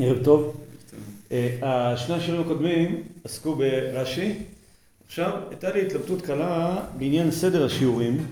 ערב 0.00 0.24
טוב. 0.24 0.56
שני 1.96 2.14
השירים 2.14 2.40
הקודמים 2.40 3.02
עסקו 3.24 3.54
ברש"י. 3.54 4.32
עכשיו, 5.06 5.32
הייתה 5.50 5.72
לי 5.72 5.86
התלבטות 5.86 6.22
קלה 6.22 6.84
בעניין 6.98 7.30
סדר 7.30 7.64
השיעורים. 7.64 8.26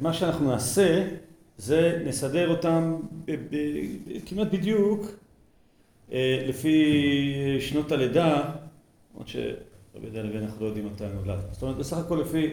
מה 0.00 0.12
שאנחנו 0.12 0.50
נעשה 0.50 1.04
זה 1.58 2.02
נסדר 2.06 2.50
אותם 2.50 2.96
כמעט 4.26 4.48
בדיוק 4.52 5.06
לפי 6.48 7.56
שנות 7.60 7.92
הלידה, 7.92 8.42
למרות 9.14 9.28
שרבי 9.28 9.52
יהודה 10.02 10.20
הלוי 10.20 10.38
אנחנו 10.38 10.60
לא 10.60 10.66
יודעים 10.66 10.86
מתי 10.86 11.04
נולד. 11.14 11.40
זאת 11.52 11.62
אומרת, 11.62 11.76
בסך 11.76 11.96
הכל 11.98 12.22
לפי 12.22 12.48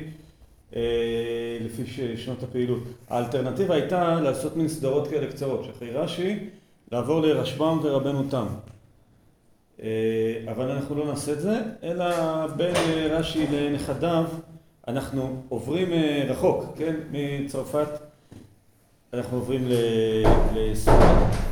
לפי 1.65 1.83
שנות 2.17 2.43
הפעילות. 2.43 2.83
האלטרנטיבה 3.09 3.75
הייתה 3.75 4.21
לעשות 4.21 4.57
מין 4.57 4.67
סדרות 4.67 5.07
כאלה 5.07 5.27
קצרות, 5.31 5.63
שאחרי 5.65 5.91
רש"י 5.91 6.39
לעבור 6.91 7.21
לרשב"ם 7.21 7.79
ורבנו 7.83 8.23
תם. 8.29 8.45
אבל 10.51 10.71
אנחנו 10.71 10.95
לא 10.95 11.05
נעשה 11.05 11.31
את 11.31 11.41
זה, 11.41 11.61
אלא 11.83 12.05
בין 12.47 12.75
רש"י 13.11 13.47
לנכדיו 13.51 14.25
אנחנו 14.87 15.41
עוברים 15.49 15.87
רחוק, 16.27 16.65
כן? 16.77 16.95
מצרפת 17.11 17.87
אנחנו 19.13 19.37
עוברים 19.37 19.67
לספרד. 20.53 21.49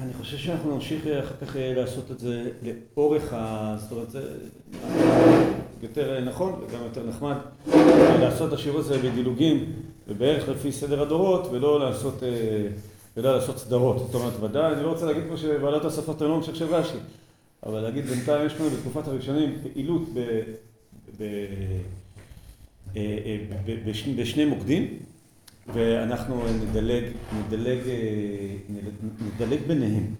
ואני 0.00 0.12
חושב 0.12 0.36
שאנחנו 0.36 0.74
נמשיך 0.74 1.06
אחר 1.06 1.34
כך 1.46 1.56
לעשות 1.58 2.10
את 2.10 2.18
זה 2.18 2.50
לאורך 2.62 3.32
ה... 3.32 3.74
זאת 3.78 3.92
אומרת, 3.92 4.10
זה 4.10 4.22
יותר 5.82 6.20
נכון 6.24 6.52
וגם 6.52 6.82
יותר 6.84 7.06
נחמד 7.06 7.36
לעשות 8.20 8.48
את 8.48 8.52
השיעור 8.52 8.78
הזה 8.78 8.98
בדילוגים 8.98 9.72
ובערך 10.08 10.48
לפי 10.48 10.72
סדר 10.72 11.02
הדורות 11.02 11.48
ולא 11.52 11.80
לעשות 11.80 12.22
ולא 13.18 13.34
לעשות 13.36 13.58
סדרות. 13.58 13.98
זאת 13.98 14.14
אומרת, 14.14 14.32
ודאי, 14.40 14.72
אני 14.72 14.82
לא 14.82 14.88
רוצה 14.88 15.06
להגיד 15.06 15.22
פה 15.28 15.36
שוועדת 15.36 15.84
השפות 15.84 16.22
היום 16.22 16.42
של 16.42 16.64
רש"י, 16.64 16.96
אבל 17.66 17.80
להגיד 17.80 18.04
בינתיים 18.04 18.46
יש 18.46 18.54
לנו 18.60 18.70
בתקופת 18.70 19.08
הראשונים 19.08 19.56
פעילות 19.62 20.02
בשני 24.16 24.44
מוקדים 24.44 24.98
ואנחנו 25.74 26.42
נדלג, 26.62 27.04
נדלג, 27.38 27.78
נדלג 29.20 29.60
ביניהם. 29.66 30.14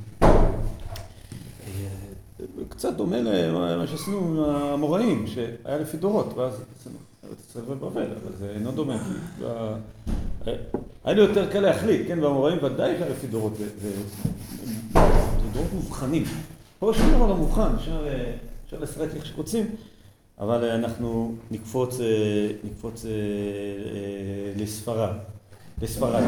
קצת 2.68 2.96
דומה 2.96 3.20
למה 3.20 3.86
שעשינו 3.86 4.18
עם 4.18 4.40
האמוראים, 4.40 5.26
שהיה 5.26 5.78
לפי 5.78 5.96
דורות, 5.96 6.34
ואז 6.36 6.64
עשינו 6.80 6.96
ארץ 7.28 7.56
ובבל, 7.56 8.02
אבל 8.02 8.32
זה 8.38 8.50
אינו 8.54 8.72
דומה. 8.72 8.96
היה 11.04 11.14
לי 11.14 11.20
יותר 11.20 11.50
קל 11.52 11.60
להחליט, 11.60 12.08
כן, 12.08 12.18
והאמוראים 12.18 12.58
ודאי 12.62 12.94
לפי 13.10 13.26
דורות, 13.26 13.56
זה 13.56 13.90
דורות 15.52 15.72
מובחנים. 15.74 16.24
פה 16.78 16.92
שום 16.94 17.10
דבר 17.10 17.26
לא 17.26 17.36
מובחן, 17.36 17.70
אפשר 18.66 18.78
לשחק 18.80 19.14
איך 19.14 19.26
שרוצים, 19.26 19.66
אבל 20.40 20.64
אנחנו 20.64 21.34
נקפוץ 21.50 23.04
לספרד. 24.56 25.12
לספרד. 25.82 26.22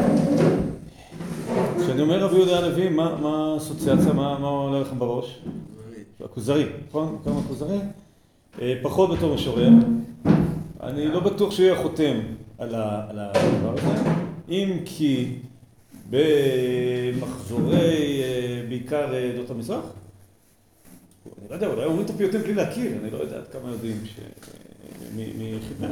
כשאני 1.83 2.03
אומר 2.03 2.25
רבי 2.25 2.37
יהודה 2.37 2.59
הלוי, 2.59 2.89
מה 2.89 3.53
האסוציאציה, 3.55 4.12
מה 4.12 4.48
עולה 4.48 4.81
לכם 4.81 4.98
בראש? 4.98 5.41
הכוזרי, 6.25 6.67
נכון? 6.89 7.19
כמה 7.25 7.41
כוזרי? 7.48 7.78
פחות 8.83 9.11
בתור 9.11 9.34
משורר. 9.34 9.69
אני 10.83 11.09
לא 11.09 11.20
בטוח 11.20 11.50
שהוא 11.50 11.67
יהיה 11.67 11.83
חותם 11.83 12.20
על 12.59 12.75
הדבר 12.75 13.73
הזה, 13.73 14.11
אם 14.48 14.78
כי 14.84 15.39
במחזורי 16.11 18.22
בעיקר 18.69 19.14
עדות 19.14 19.50
המזרח. 19.50 19.84
אני 21.41 21.48
לא 21.50 21.55
יודע, 21.55 21.67
אולי 21.67 21.84
אומרים 21.84 22.05
את 22.05 22.11
הפיוטים 22.11 22.41
בלי 22.41 22.55
להכיר, 22.55 22.92
אני 23.03 23.11
לא 23.11 23.19
יודע 23.19 23.37
עד 23.37 23.48
כמה 23.53 23.70
יודעים 23.70 23.97
מיחידה. 25.15 25.88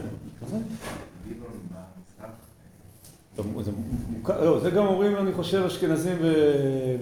זה 4.63 4.71
גם 4.71 4.87
אומרים, 4.87 5.17
אני 5.17 5.33
חושב, 5.33 5.63
אשכנזים 5.67 6.17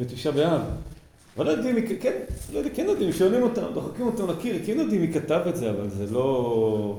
בתשעה 0.00 0.32
באב. 0.32 0.60
אבל 1.36 1.46
לא 1.46 1.50
יודעים, 1.50 1.76
כן, 2.00 2.12
לא 2.52 2.58
יודע, 2.58 2.70
כן 2.74 2.86
יודעים, 2.88 3.12
שואלים 3.12 3.42
אותם, 3.42 3.66
דוחקים 3.74 4.06
אותם 4.06 4.30
לקיר, 4.30 4.56
כן 4.66 4.80
יודעים 4.80 5.00
מי 5.00 5.12
כתב 5.12 5.40
את 5.48 5.56
זה, 5.56 5.70
אבל 5.70 5.90
זה 5.90 6.06
לא 6.10 6.98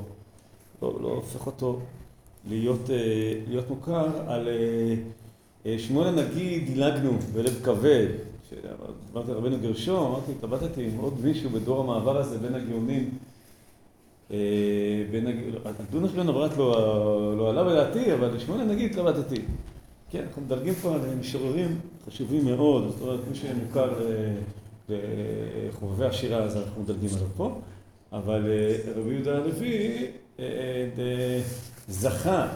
הופך 0.79 1.45
אותו 1.45 1.79
להיות 3.47 3.69
מוכר. 3.69 4.07
על 4.27 4.47
שמואל 5.77 6.07
הנגיד 6.07 6.65
דילגנו 6.65 7.11
בלב 7.33 7.59
כבד, 7.63 8.07
כשדיברתי 8.43 9.31
על 9.31 9.37
רבנו 9.37 9.57
גרשום, 9.61 10.05
אמרתי, 10.05 10.31
התלבטתי 10.31 10.85
עם 10.85 10.97
עוד 10.97 11.13
מישהו 11.23 11.49
בדור 11.49 11.79
המעבר 11.79 12.17
הזה 12.17 12.37
בין 12.39 12.55
הגאונים. 12.55 13.09
דונש 15.91 16.11
בן 16.11 16.29
אברת 16.29 16.57
לא 16.57 17.49
עלה 17.49 17.63
בדעתי, 17.63 18.13
אבל 18.13 18.39
שמואל 18.39 18.61
הנגיד 18.61 18.91
התלבטתי. 18.91 19.41
כן, 20.11 20.23
אנחנו 20.27 20.41
מדלגים 20.41 20.73
פה 20.73 20.93
על 20.95 21.01
משוררים 21.19 21.79
חשובים 22.07 22.45
מאוד, 22.45 22.89
זאת 22.89 23.01
אומרת, 23.01 23.19
מי 23.29 23.35
שמוכר 23.35 23.93
לחובבי 24.89 26.05
השירה, 26.05 26.37
אז 26.37 26.57
אנחנו 26.57 26.81
מדלגים 26.81 27.09
עליו 27.15 27.27
פה. 27.37 27.59
אבל 28.11 28.43
רבי 28.95 29.13
יהודה 29.13 29.37
הלוי 29.37 30.07
זכה, 31.87 32.47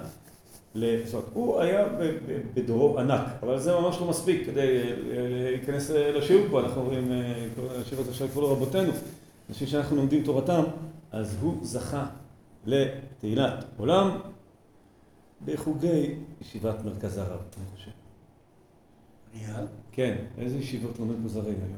זאת 0.75 1.13
אומרת, 1.13 1.25
הוא 1.33 1.59
היה 1.59 1.85
בדורו 2.53 2.99
ענק, 2.99 3.21
אבל 3.43 3.59
זה 3.59 3.75
ממש 3.75 3.97
לא 4.01 4.07
מספיק 4.09 4.45
כדי 4.45 4.83
להיכנס 5.51 5.89
לשיעור 5.89 6.45
פה, 6.51 6.59
אנחנו 6.59 6.91
הזה 7.99 8.11
אפשר 8.11 8.25
לקרוא 8.25 8.43
לו 8.43 8.51
רבותינו, 8.51 8.91
אנשים 9.49 9.67
שאנחנו 9.67 9.95
לומדים 9.95 10.23
תורתם, 10.23 10.63
אז 11.11 11.37
הוא 11.41 11.57
זכה 11.61 12.05
לתהילת 12.65 13.65
עולם 13.77 14.19
בחוגי 15.45 16.15
ישיבת 16.41 16.85
מרכז 16.85 17.17
הרב, 17.17 17.39
אני 17.57 17.65
חושב. 17.75 17.91
כן, 19.91 20.15
איזה 20.37 20.57
ישיבות 20.57 20.99
לומד 20.99 21.15
כוזרי 21.23 21.51
היום? 21.51 21.77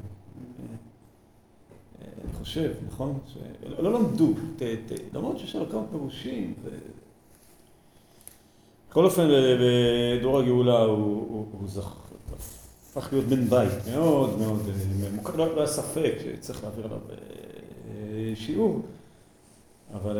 אני 2.24 2.32
חושב, 2.32 2.72
נכון? 2.88 3.18
לא 3.78 3.92
למדו, 3.92 4.32
למרות 5.12 5.38
שיש 5.38 5.56
לו 5.56 5.70
כמה 5.70 5.82
פירושים. 5.90 6.54
בכל 8.90 9.04
אופן, 9.04 9.28
בדור 10.18 10.38
הגאולה 10.38 10.82
הוא 10.82 11.46
הפך 12.90 13.08
להיות 13.12 13.24
בן 13.24 13.44
בית 13.44 13.70
מאוד 13.92 14.38
מאוד 14.38 14.62
מוכר, 15.14 15.36
לא 15.36 15.56
היה 15.56 15.66
ספק 15.66 16.14
שצריך 16.24 16.64
להעביר 16.64 16.84
עליו 16.84 16.98
שיעור, 18.34 18.82
אבל 19.94 20.18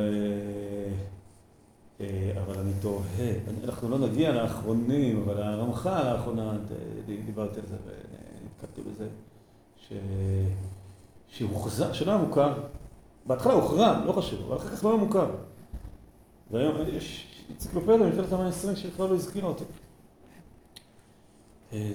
אני 2.59 2.72
תוהה, 2.81 3.32
אנחנו 3.64 3.88
לא 3.88 3.98
נגיע 3.98 4.32
לאחרונים, 4.32 5.22
אבל 5.22 5.43
הרמח"ל 5.43 6.12
לאחרונה, 6.12 6.53
דיברתי 7.26 7.60
על 7.60 7.66
זה 7.66 7.76
ונתקלתי 7.84 8.91
בזה, 8.91 9.09
שהוחזר, 11.38 11.92
שלא 11.92 12.10
היה 12.12 12.20
מוכר, 12.20 12.52
בהתחלה 13.26 13.52
הוחרם, 13.52 14.02
לא 14.06 14.12
חשוב, 14.12 14.40
אבל 14.48 14.56
אחר 14.56 14.68
כך 14.68 14.84
לא 14.84 14.90
היה 14.90 14.98
מוכר. 14.98 15.26
והיום 16.50 16.76
יש 16.96 17.26
אנציקלופדיה 17.50 17.96
מלפני 17.96 18.24
המאה 18.30 18.46
העשרים 18.46 18.76
שבכלל 18.76 19.08
לא 19.08 19.14
הזכירה 19.14 19.48
אותו. 19.48 19.64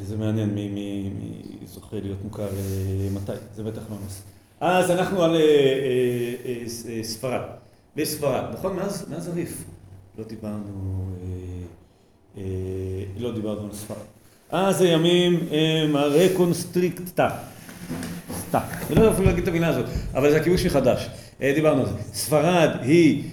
זה 0.01 0.17
מעניין 0.17 0.50
מי 0.50 1.11
זוכה 1.66 2.00
להיות 2.00 2.17
מוכר 2.23 2.47
מתי, 3.13 3.31
זה 3.55 3.63
בטח 3.63 3.81
לא 3.89 3.97
נושא. 4.03 4.22
אז 4.59 4.91
אנחנו 4.91 5.23
על 5.23 5.38
ספרד, 7.03 7.41
בספרד, 7.95 8.44
נכון? 8.53 8.75
מאז 8.75 9.27
הריף 9.27 9.63
לא 10.17 10.23
דיברנו, 10.23 11.06
לא 13.17 13.31
דיברנו 13.33 13.66
על 13.66 13.73
ספרד. 13.73 13.97
אז 14.50 14.81
הימים 14.81 15.39
הם 15.51 15.95
הרקונסטריקטה. 15.95 17.30
סטה. 18.50 18.60
אני 18.88 18.96
לא 18.96 19.01
יודע 19.01 19.13
אפילו 19.13 19.28
להגיד 19.28 19.44
את 19.44 19.50
המילה 19.50 19.68
הזאת, 19.68 19.86
אבל 20.13 20.31
זה 20.31 20.38
הכיבוש 20.38 20.66
מחדש. 20.66 21.10
דיברנו 21.40 21.81
על 21.81 21.88
זה. 21.88 21.94
ספרד 22.13 22.69
היא 22.81 23.24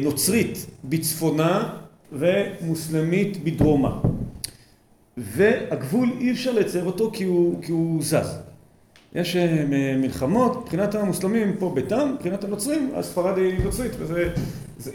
נוצרית 0.00 0.66
בצפונה 0.84 1.74
ומוסלמית 2.12 3.44
בדרומה. 3.44 4.00
והגבול 5.16 6.12
אי 6.20 6.32
אפשר 6.32 6.52
לייצר 6.52 6.84
אותו 6.84 7.10
כי 7.12 7.24
הוא 7.68 8.02
זז. 8.02 8.38
יש 9.14 9.36
מלחמות, 9.98 10.62
מבחינת 10.62 10.94
המוסלמים 10.94 11.56
פה 11.58 11.72
ביתם, 11.74 12.12
מבחינת 12.14 12.44
הנוצרים, 12.44 12.90
הספרד 12.94 13.38
היא 13.38 13.64
נוצרית. 13.64 13.92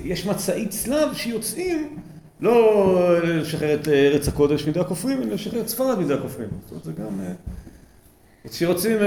יש 0.03 0.25
מצעי 0.25 0.67
צלב 0.67 1.13
שיוצאים 1.13 1.97
לא 2.39 3.19
לשחרר 3.23 3.73
את 3.73 3.87
ארץ 3.87 4.27
הקודש 4.27 4.65
מידי 4.65 4.79
הכופרים, 4.79 5.21
אלא 5.21 5.33
לשחרר 5.33 5.61
את 5.61 5.67
ספרד 5.67 5.99
מידי 5.99 6.13
הכופרים. 6.13 6.49
זאת 6.61 6.71
אומרת, 6.71 6.83
זה 6.83 6.91
גם... 6.91 7.19
כשיוצאים 8.49 8.97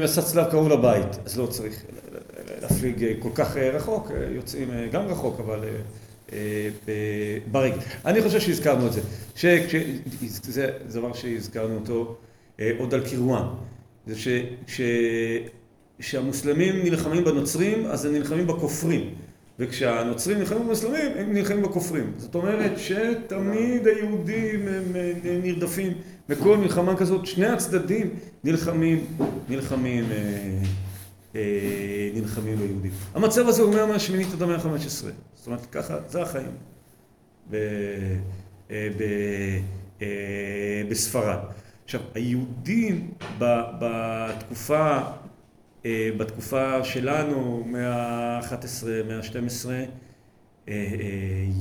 מסע 0.00 0.22
צלב 0.22 0.50
קרוב 0.50 0.68
לבית, 0.68 1.18
אז 1.24 1.38
לא 1.38 1.46
צריך 1.46 1.82
להפליג 2.62 3.04
כל 3.18 3.28
כך 3.34 3.56
רחוק, 3.56 4.10
יוצאים 4.34 4.70
גם 4.92 5.06
רחוק, 5.06 5.40
אבל 5.40 5.64
ברגל. 7.50 7.76
אני 8.04 8.22
חושב 8.22 8.40
שהזכרנו 8.40 8.86
את 8.86 8.92
זה, 8.92 9.00
שזה 9.36 10.70
דבר 10.92 11.12
שהזכרנו 11.12 11.74
אותו 11.74 12.16
עוד 12.78 12.94
על 12.94 13.00
קירואן, 13.00 13.46
זה 14.06 14.14
שכשהמוסלמים 15.98 16.82
נלחמים 16.82 17.24
בנוצרים 17.24 17.86
אז 17.86 18.04
הם 18.04 18.12
נלחמים 18.12 18.46
בכופרים 18.46 19.14
וכשהנוצרים 19.62 20.38
נלחמים 20.38 20.62
במוסלמים 20.62 21.10
הם 21.16 21.32
נלחמים 21.32 21.62
בכופרים 21.62 22.12
זאת 22.16 22.34
אומרת 22.34 22.72
שתמיד 22.78 23.86
היהודים 23.86 24.68
הם 24.68 24.82
נרדפים 25.42 25.92
בכל 26.28 26.56
מלחמה 26.56 26.96
כזאת 26.96 27.26
שני 27.26 27.46
הצדדים 27.46 28.10
נלחמים, 28.44 29.04
נלחמים 29.48 30.04
נלחמים 32.14 32.56
ביהודים. 32.58 32.90
המצב 33.14 33.48
הזה 33.48 33.62
הוא 33.62 33.74
מהמאה 33.74 33.96
השמינית 33.96 34.28
עד 34.32 34.42
המאה 34.42 34.56
החמש 34.56 34.86
עשרה. 34.86 35.10
זאת 35.34 35.46
אומרת, 35.46 35.66
ככה, 35.66 35.98
זה 36.08 36.22
החיים 36.22 36.50
בספרד. 40.88 41.38
עכשיו, 41.84 42.00
היהודים 42.14 43.10
בתקופה, 43.78 44.98
בתקופה 45.86 46.84
שלנו, 46.84 47.64
מאה 47.66 48.38
ה-11, 48.38 48.86
מאה 49.08 49.16
ה-12, 49.16 49.66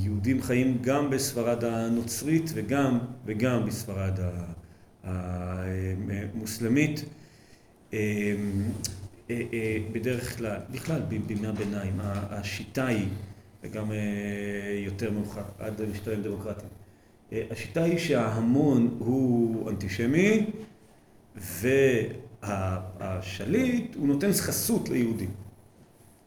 יהודים 0.03 0.41
חיים 0.41 0.77
גם 0.81 1.09
בספרד 1.09 1.63
הנוצרית 1.63 2.51
וגם, 2.53 2.99
וגם 3.25 3.65
בספרד 3.65 4.19
המוסלמית. 5.03 7.05
בדרך 9.91 10.37
כלל, 10.37 10.57
בכלל 10.71 11.01
בימי 11.01 11.47
הביניים, 11.47 11.93
השיטה 12.03 12.87
היא, 12.87 13.07
וגם 13.63 13.91
יותר 14.85 15.11
מאוחר, 15.11 15.43
עד 15.59 15.81
משטרים 15.91 16.23
דמוקרטיים, 16.23 16.69
השיטה 17.31 17.83
היא 17.83 17.97
שההמון 17.97 18.95
הוא 18.99 19.69
אנטישמי 19.69 20.45
והשליט 22.43 23.95
הוא 23.95 24.07
נותן 24.07 24.31
חסות 24.33 24.89
ליהודים. 24.89 25.29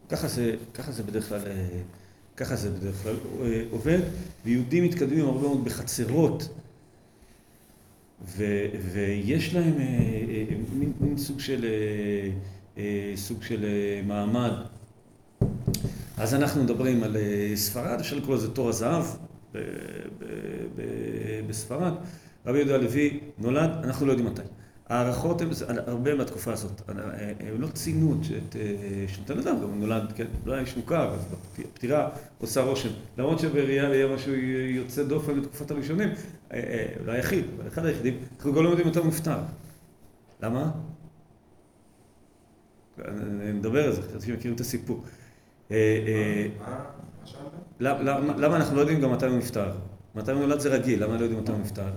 ככה 0.08 0.28
זה, 0.28 0.54
ככה 0.74 0.92
זה 0.92 1.02
בדרך 1.02 1.28
כלל, 1.28 1.40
ככה 2.36 2.56
זה 2.56 2.70
בדרך 2.70 3.02
כלל 3.02 3.16
עובד, 3.70 4.00
ויהודים 4.44 4.84
מתקדמים 4.84 5.24
הרבה 5.24 5.40
מאוד 5.40 5.64
בחצרות 5.64 6.48
ויש 8.92 9.54
להם 9.54 9.74
מין 11.00 11.18
סוג 11.18 11.40
של 11.40 11.66
סוג 13.16 13.42
של 13.42 13.64
מעמד. 14.06 14.52
אז 16.16 16.34
אנחנו 16.34 16.64
מדברים 16.64 17.02
על 17.02 17.16
ספרד, 17.54 18.00
אפשר 18.00 18.16
לקרוא 18.16 18.36
לזה 18.36 18.54
תור 18.54 18.68
הזהב 18.68 19.04
בספרד. 21.46 21.92
רבי 22.46 22.58
יהודה 22.58 22.74
הלוי 22.74 23.20
נולד, 23.38 23.70
אנחנו 23.84 24.06
לא 24.06 24.12
יודעים 24.12 24.30
מתי. 24.30 24.42
הערכות 24.88 25.40
הן 25.40 25.48
הרבה 25.86 26.14
מהתקופה 26.14 26.52
הזאת. 26.52 26.82
הם 27.40 27.60
לא 27.60 27.66
ציינו 27.66 28.14
את 28.48 28.56
שנותן 29.08 29.38
אדם, 29.38 29.56
גם 29.56 29.62
הוא 29.62 29.76
נולד, 29.76 30.12
כן, 30.16 30.26
לא 30.44 30.52
היה 30.52 30.60
איש 30.62 30.76
מוכר, 30.76 31.14
אז 31.14 31.34
הפטירה 31.58 32.08
עושה 32.38 32.62
רושם. 32.62 32.88
למרות 33.18 33.38
שבראייה 33.38 33.90
היה 33.90 34.14
משהו 34.14 34.34
יוצא 34.34 35.02
דופן 35.02 35.40
בתקופת 35.40 35.70
הראשונים, 35.70 36.08
לא 37.04 37.12
היחיד, 37.12 37.44
אבל 37.56 37.68
אחד 37.68 37.86
היחידים, 37.86 38.18
אנחנו 38.36 38.52
גם 38.52 38.64
לא 38.64 38.68
יודעים 38.68 38.88
מתי 38.88 38.98
הוא 38.98 39.06
נפטר. 39.06 39.38
למה? 40.42 40.70
נדבר 43.54 43.84
על 43.84 43.92
זה, 43.92 44.02
חשבתי 44.02 44.26
שמכירים 44.26 44.54
את 44.54 44.60
הסיפור. 44.60 45.04
למה 47.80 48.56
אנחנו 48.56 48.76
לא 48.76 48.80
יודעים 48.80 49.00
גם 49.00 49.12
מתי 49.12 49.26
הוא 49.26 49.38
נפטר? 49.38 49.72
מתי 50.14 50.32
הוא 50.32 50.40
נולד 50.40 50.60
זה 50.60 50.68
רגיל, 50.68 51.04
למה 51.04 51.16
לא 51.16 51.22
יודעים 51.22 51.40
מתי 51.40 51.52
הוא 51.52 51.60
נפטר? 51.60 51.88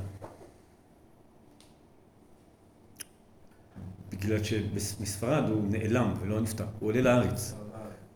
בגלל 4.19 4.43
שמספרד 4.43 5.43
הוא 5.49 5.61
נעלם 5.69 6.13
ולא 6.21 6.41
נפטר, 6.41 6.65
הוא 6.79 6.89
עולה 6.89 7.01
לארץ. 7.01 7.53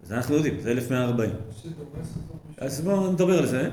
אז 0.04 0.14
אנחנו 0.14 0.36
יודעים, 0.36 0.60
זה 0.62 0.72
1140. 0.72 1.32
אז 2.58 2.82
בואו 2.82 3.12
נדבר 3.12 3.40
על 3.40 3.46
זה. 3.46 3.70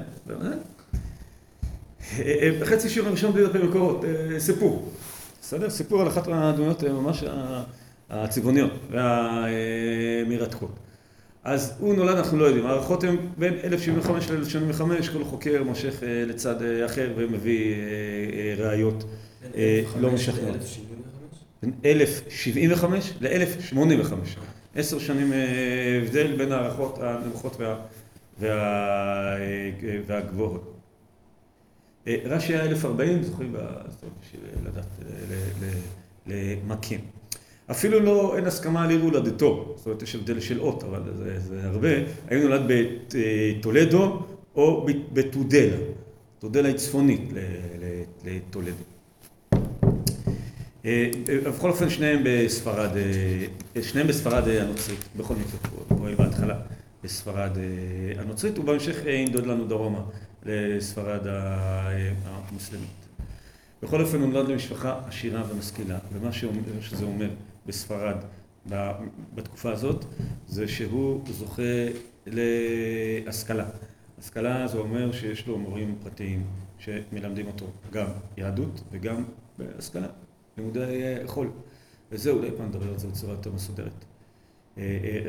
בחצי 2.61 2.89
שיעור 2.89 3.09
הראשון 3.09 3.33
בלי 3.33 3.47
דפי 3.47 3.59
מקורות, 3.59 4.05
סיפור. 4.39 4.93
בסדר? 5.41 5.71
סיפור 5.71 6.01
על 6.01 6.09
אחת 6.09 6.29
מהדמויות 6.29 6.85
ממש 6.85 7.25
הצבעוניות 8.11 8.71
והמרתקות. 8.91 10.71
אז 11.45 11.73
הוא 11.79 11.95
נולד, 11.95 12.17
אנחנו 12.17 12.39
לא 12.39 12.45
יודעים, 12.45 12.67
הערכות 12.67 13.05
הן 13.05 13.17
בין 13.39 13.55
1075 13.65 14.31
ל-1075, 14.31 15.13
כל 15.13 15.25
חוקר 15.25 15.63
מושך 15.65 15.95
לצד 16.27 16.57
אחר 16.87 17.13
ומביא 17.17 17.75
ראיות 18.59 19.05
לא 20.01 20.11
משכנעות. 20.11 20.57
בין 21.63 21.73
1075 21.85 23.13
ל-1085, 23.21 24.13
עשר 24.75 24.99
שנים 24.99 25.33
הבדל 26.03 26.37
בין 26.37 26.53
הערכות 26.53 26.99
הנמוכות 27.01 27.61
והגבוהות. 30.07 30.75
רש"י 32.07 32.53
היה 32.55 32.65
1040, 32.65 33.23
זוכרים? 33.23 33.53
בשביל 33.53 34.41
לדעת 34.65 34.87
למקם. 36.27 36.97
אפילו 37.71 38.01
לא, 38.01 38.37
אין 38.37 38.45
הסכמה 38.47 38.85
על 38.85 38.91
עיר 38.91 39.01
הולדתו, 39.01 39.75
זאת 39.77 39.87
אומרת 39.87 40.03
יש 40.03 40.15
הבדל 40.15 40.41
של 40.41 40.61
אות, 40.61 40.85
אבל 40.85 41.03
זה 41.39 41.61
הרבה. 41.65 41.89
האם 42.29 42.39
נולד 42.39 42.63
בטולדו 42.69 44.23
או 44.55 44.87
בטודלה. 45.13 45.77
טודלה 46.39 46.69
היא 46.69 46.77
צפונית 46.77 47.31
לטולדו. 48.25 48.85
בכל 51.47 51.71
אופן 51.71 51.91
שניהם 51.91 52.21
בספרד, 52.25 52.91
שניהם 53.83 54.07
בספרד 54.07 54.49
הנוצרית, 54.49 54.99
בכל 55.17 55.35
מקרה, 55.35 55.97
פועל 55.99 56.15
בהתחלה 56.15 56.61
בספרד 57.05 57.51
הנוצרית, 58.19 58.59
ובהמשך 58.59 58.97
ינדוד 59.07 59.47
לנו 59.47 59.67
דרומה 59.67 60.01
לספרד 60.47 61.21
המוסלמית. 62.25 62.89
בכל 63.83 64.01
אופן 64.01 64.21
הוא 64.21 64.29
נולד 64.29 64.49
למשפחה 64.49 65.01
עשירה 65.07 65.43
ומשכילה, 65.51 65.99
ומה 66.13 66.33
שזה 66.81 67.05
אומר 67.05 67.29
בספרד 67.67 68.17
בתקופה 69.35 69.73
הזאת, 69.73 70.05
זה 70.47 70.69
שהוא 70.69 71.25
זוכה 71.31 71.63
להשכלה. 72.27 73.67
השכלה 74.19 74.67
זה 74.69 74.79
אומר 74.79 75.13
שיש 75.13 75.47
לו 75.47 75.59
מורים 75.59 75.95
פרטיים 76.03 76.45
שמלמדים 76.79 77.47
אותו 77.47 77.67
גם 77.93 78.07
יהדות 78.37 78.81
וגם 78.93 79.25
בהשכלה, 79.59 80.07
לימודי 80.59 81.17
חול. 81.27 81.51
וזה 82.13 82.31
אולי 82.31 82.51
פעם 82.57 82.67
נדבר 82.67 82.89
על 82.89 82.99
זה 82.99 83.09
בצורה 83.09 83.33
יותר 83.33 83.53
מסודרת. 83.53 84.05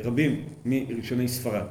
רבים 0.04 0.44
מראשוני 0.64 1.28
ספרד 1.28 1.66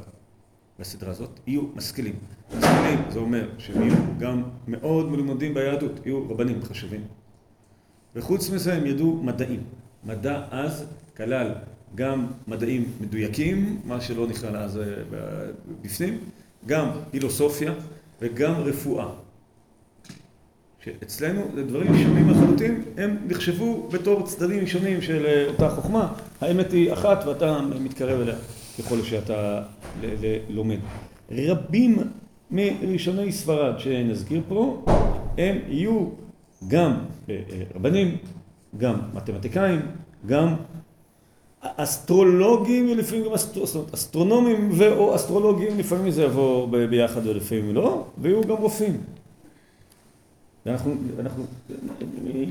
בסדרה 0.79 1.11
הזאת 1.11 1.39
יהיו 1.47 1.61
משכילים. 1.75 2.15
משכילים 2.57 2.99
זה 3.09 3.19
אומר 3.19 3.49
שהם 3.57 3.81
יהיו 3.81 3.95
גם 4.19 4.43
מאוד 4.67 5.11
מלומדים 5.11 5.53
ביהדות, 5.53 6.05
יהיו 6.05 6.29
רבנים 6.29 6.63
חשובים. 6.63 7.01
וחוץ 8.15 8.49
מזה 8.49 8.73
הם 8.73 8.85
ידעו 8.85 9.23
מדעים. 9.23 9.63
מדע 10.03 10.45
אז 10.51 10.85
כלל 11.17 11.53
גם 11.95 12.27
מדעים 12.47 12.85
מדויקים, 13.01 13.81
מה 13.85 14.01
שלא 14.01 14.27
נכלל 14.27 14.57
אז 14.57 14.79
בפנים, 15.81 16.19
גם 16.65 16.89
פילוסופיה 17.11 17.73
וגם 18.21 18.53
רפואה. 18.53 19.09
שאצלנו 20.83 21.41
זה 21.55 21.63
דברים 21.63 21.97
שונים 21.97 22.29
לחלוטין, 22.29 22.83
הם 22.97 23.17
נחשבו 23.27 23.87
בתור 23.91 24.23
צדדים 24.23 24.67
שונים 24.67 25.01
של 25.01 25.45
אותה 25.47 25.69
חוכמה, 25.69 26.13
האמת 26.41 26.71
היא 26.71 26.93
אחת 26.93 27.23
ואתה 27.27 27.61
מתקרב 27.61 28.21
אליה 28.21 28.35
ככל 28.79 29.01
שאתה 29.01 29.61
לומד. 30.49 30.77
רבים 31.31 31.97
מראשוני 32.51 33.31
ספרד 33.31 33.79
שנזכיר 33.79 34.41
פה, 34.47 34.83
הם 35.37 35.57
יהיו 35.67 36.05
גם 36.67 36.93
רבנים, 37.75 38.17
גם 38.77 38.95
מתמטיקאים, 39.13 39.79
גם 40.25 40.55
אסטרולוגים, 41.61 42.97
לפעמים 42.97 43.25
גם 43.25 43.31
אסטרונומים 43.93 44.69
ו/או 44.71 45.15
אסטרולוגים, 45.15 45.79
לפעמים 45.79 46.11
זה 46.11 46.23
יבוא 46.23 46.67
ביחד 46.89 47.27
ולפעמים 47.27 47.75
לא, 47.75 48.05
ויהיו 48.17 48.43
גם 48.43 48.55
רופאים. 48.55 48.97
ואנחנו 50.65 50.95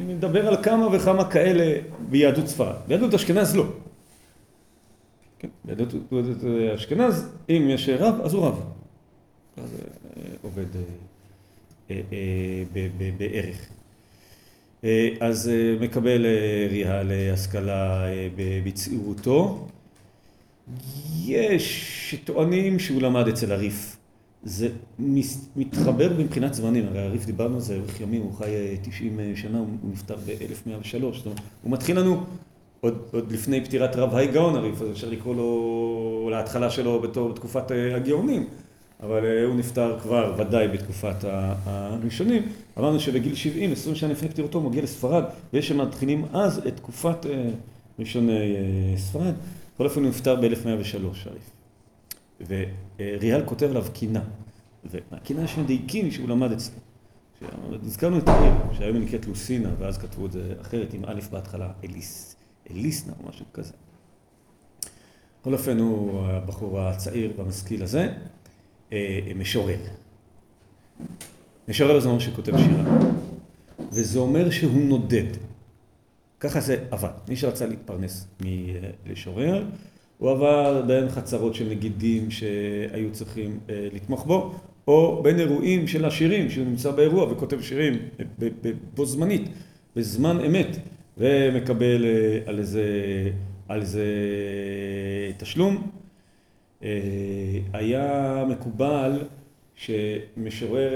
נדבר 0.06 0.48
על 0.48 0.62
כמה 0.62 0.96
וכמה 0.96 1.30
כאלה 1.30 1.80
ביהדות 2.08 2.46
ספרד. 2.46 2.74
ביהדות 2.88 3.14
אשכנז 3.14 3.56
לא. 3.56 3.66
ביהדות 5.64 5.94
אשכנז, 6.74 7.28
אם 7.50 7.66
יש 7.70 7.88
רב, 7.88 8.20
אז 8.24 8.34
הוא 8.34 8.46
רב. 8.46 8.62
אז 9.56 9.70
זה 9.70 9.82
עובד 10.42 10.66
בערך. 13.18 13.68
אז 15.20 15.50
מקבל 15.80 16.26
ריאה 16.70 17.02
להשכלה 17.02 18.04
בצעירותו. 18.64 19.66
יש 21.24 21.92
שטוענים 22.10 22.78
שהוא 22.78 23.02
למד 23.02 23.28
אצל 23.28 23.52
הריף 23.52 23.97
זה 24.42 24.68
מתחבר 25.56 26.12
מבחינת 26.18 26.54
זמנים, 26.54 26.86
הרי 26.86 27.00
הריף 27.00 27.26
דיברנו 27.26 27.54
על 27.54 27.60
זה, 27.60 27.76
אורך 27.76 28.00
ימים, 28.00 28.22
הוא 28.22 28.32
חי 28.32 28.76
90 28.82 29.20
שנה, 29.36 29.58
הוא 29.58 29.68
נפטר 29.92 30.16
ב-1103, 30.16 31.16
זאת 31.16 31.26
אומרת, 31.26 31.40
הוא 31.62 31.72
מתחיל 31.72 31.98
לנו 31.98 32.24
עוד, 32.80 32.98
עוד 33.12 33.32
לפני 33.32 33.64
פטירת 33.64 33.96
רב 33.96 34.14
האי 34.14 34.26
גאון 34.26 34.56
הריף, 34.56 34.82
אז 34.82 34.90
אפשר 34.90 35.08
לקרוא 35.08 35.34
לו 35.34 36.28
להתחלה 36.32 36.70
שלו 36.70 37.00
בתור 37.00 37.34
תקופת 37.34 37.70
הגאונים, 37.96 38.46
אבל 39.02 39.44
הוא 39.46 39.54
נפטר 39.54 39.98
כבר 40.00 40.34
ודאי 40.38 40.68
בתקופת 40.68 41.24
הראשונים. 41.64 42.42
אמרנו 42.78 43.00
שבגיל 43.00 43.34
70, 43.34 43.72
20 43.72 43.94
שנה 43.94 44.12
לפני 44.12 44.28
פטירתו, 44.28 44.60
מגיע 44.60 44.82
לספרד, 44.82 45.24
ויש 45.52 45.68
שמתחילים 45.68 46.24
אז 46.32 46.58
את 46.58 46.76
תקופת 46.76 47.26
ראשוני 47.98 48.54
ספרד. 48.96 49.34
בכל 49.74 49.84
אופן 49.84 50.00
הוא 50.00 50.08
נפטר 50.08 50.36
ב-1103 50.36 51.28
הריף. 51.28 51.50
וריאל 52.98 53.44
כותב 53.46 53.66
עליו 53.70 53.86
קינה, 53.92 54.22
והקינה 54.84 55.44
יש 55.44 55.58
מדייקים 55.58 56.10
שהוא 56.10 56.28
למד 56.28 56.52
אצלו. 56.52 56.74
הזכרנו 57.82 58.18
את 58.18 58.28
העיר, 58.28 58.52
שהיום 58.72 58.96
היא 58.96 59.04
נקראת 59.04 59.26
לוסינה, 59.26 59.70
ואז 59.78 59.98
כתבו 59.98 60.26
את 60.26 60.32
זה 60.32 60.54
אחרת 60.60 60.94
עם 60.94 61.04
א' 61.04 61.20
בהתחלה, 61.30 61.72
אליס, 61.84 62.36
אליסנה 62.70 63.12
או 63.22 63.28
משהו 63.28 63.44
כזה. 63.52 63.72
בכל 65.40 65.52
אופן 65.52 65.78
הוא 65.78 66.26
הבחור 66.26 66.80
הצעיר 66.80 67.32
והמשכיל 67.36 67.82
הזה, 67.82 68.14
משורר. 69.36 69.78
משורר 71.68 72.00
זה 72.00 72.08
אומר 72.08 72.18
שכותב 72.18 72.52
שירה, 72.58 72.84
וזה 73.92 74.18
אומר 74.18 74.50
שהוא 74.50 74.80
נודד. 74.80 75.26
ככה 76.40 76.60
זה 76.60 76.84
עבד. 76.90 77.10
מי 77.28 77.36
שרצה 77.36 77.66
להתפרנס 77.66 78.26
מלשורר, 79.06 79.64
הוא 80.18 80.30
עבר 80.30 80.82
בין 80.86 81.08
חצרות 81.08 81.54
של 81.54 81.68
נגידים 81.68 82.30
שהיו 82.30 83.12
צריכים 83.12 83.60
לתמוך 83.68 84.26
בו, 84.26 84.54
או 84.88 85.20
בין 85.22 85.40
אירועים 85.40 85.86
של 85.86 86.04
השירים, 86.04 86.50
שהוא 86.50 86.66
נמצא 86.66 86.90
באירוע 86.90 87.32
וכותב 87.32 87.60
שירים 87.60 87.94
בו 88.94 89.06
זמנית, 89.06 89.42
בזמן 89.96 90.40
אמת, 90.46 90.76
ומקבל 91.18 92.04
על 92.46 92.62
זה, 92.62 92.84
על 93.68 93.84
זה 93.84 94.06
תשלום. 95.36 95.90
היה 97.72 98.44
מקובל 98.48 99.12
שמשורר 99.74 100.90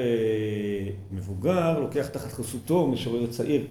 מבוגר 1.12 1.81
לוקח 1.81 2.07
תחת 2.07 2.33
חסותו 2.33 2.87
משורר 2.87 3.26
צעיר, 3.26 3.64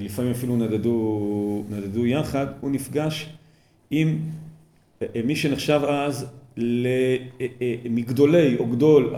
לפעמים 0.00 0.30
אפילו 0.30 0.56
נדדו, 0.56 1.64
נדדו 1.70 2.06
יחד, 2.06 2.46
הוא 2.60 2.70
נפגש 2.70 3.32
עם 3.94 4.18
מי 5.24 5.36
שנחשב 5.36 5.80
אז 5.88 6.26
מגדולי 7.90 8.56
או 8.56 8.66
גדול 8.66 9.14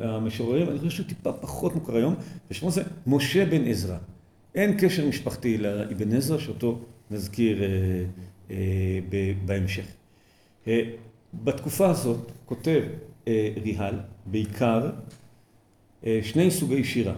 המשוררים, 0.00 0.68
אני 0.68 0.78
חושב 0.78 0.90
שהוא 0.90 1.06
טיפה 1.06 1.32
פחות 1.32 1.74
מוכר 1.74 1.96
היום, 1.96 2.14
ושמו 2.50 2.70
זה 2.70 2.82
משה 3.06 3.46
בן 3.46 3.64
עזרא. 3.64 3.96
אין 4.54 4.76
קשר 4.80 5.08
משפחתי 5.08 5.58
לאבן 5.58 6.12
עזרא, 6.12 6.38
שאותו 6.38 6.78
נזכיר 7.10 7.62
בהמשך. 9.44 9.86
בתקופה 11.34 11.90
הזאת 11.90 12.32
כותב 12.44 12.82
ריהל 13.62 13.94
בעיקר 14.26 14.90
שני 16.22 16.50
סוגי 16.50 16.84
שירה, 16.84 17.14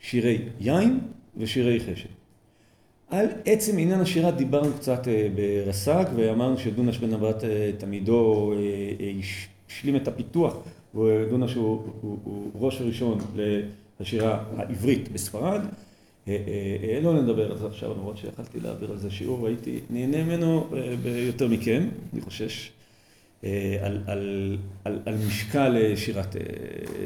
שירי 0.00 0.38
יין 0.60 1.00
ושירי 1.36 1.80
חשב. 1.80 2.08
על 3.10 3.26
עצם 3.44 3.78
עניין 3.78 4.00
השירה 4.00 4.30
דיברנו 4.30 4.72
קצת 4.78 5.08
ברס"ג 5.34 6.04
ואמרנו 6.16 6.58
שדונש 6.58 6.98
בן 6.98 7.10
נבט 7.10 7.44
תלמידו 7.78 8.52
השלים 9.68 9.96
את 9.96 10.08
הפיתוח 10.08 10.56
ודונש 10.94 11.54
הוא 11.54 11.82
ראש 12.54 12.80
הראשון 12.80 13.18
לשירה 14.00 14.44
העברית 14.56 15.12
בספרד. 15.12 15.60
לא 17.02 17.22
נדבר 17.22 17.50
על 17.50 17.58
זה 17.58 17.66
עכשיו 17.66 17.90
למרות 17.90 18.16
שיכלתי 18.16 18.60
להעביר 18.60 18.90
על 18.90 18.98
זה 18.98 19.10
שיעור 19.10 19.42
והייתי 19.42 19.80
נהנה 19.90 20.24
ממנו 20.24 20.66
ביותר 21.02 21.48
מכם, 21.48 21.88
אני 22.12 22.20
חושש, 22.20 22.70
על, 23.42 23.48
על, 24.06 24.56
על, 24.84 24.98
על 25.06 25.14
משקל 25.26 25.96
שירת 25.96 26.36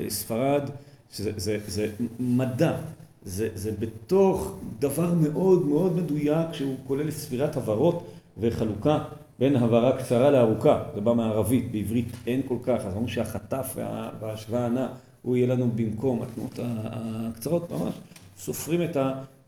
ספרד, 0.09 0.71
שזה 1.13 1.89
מדע. 2.21 2.77
זה, 3.25 3.49
זה 3.55 3.73
בתוך 3.79 4.59
דבר 4.79 5.15
מאוד 5.15 5.67
מאוד 5.67 5.97
מדויק 5.97 6.53
שהוא 6.53 6.77
כולל 6.87 7.11
ספירת 7.11 7.57
הברות 7.57 8.07
וחלוקה 8.39 9.05
בין 9.39 9.57
הברה 9.57 9.99
קצרה 9.99 10.31
לארוכה, 10.31 10.83
זה 10.95 11.01
בא 11.01 11.15
מערבית, 11.15 11.73
בעברית 11.73 12.07
אין 12.27 12.43
כל 12.49 12.57
כך, 12.63 12.85
אז 12.87 12.97
אמרו 12.97 13.09
שהחטף 13.09 13.77
וההשוואה 14.21 14.67
הנע 14.67 14.87
הוא 15.23 15.37
יהיה 15.37 15.47
לנו 15.47 15.71
במקום 15.75 16.23
התנועות 16.23 16.59
הקצרות, 16.63 17.71
ממש 17.71 17.95
סופרים 18.39 18.81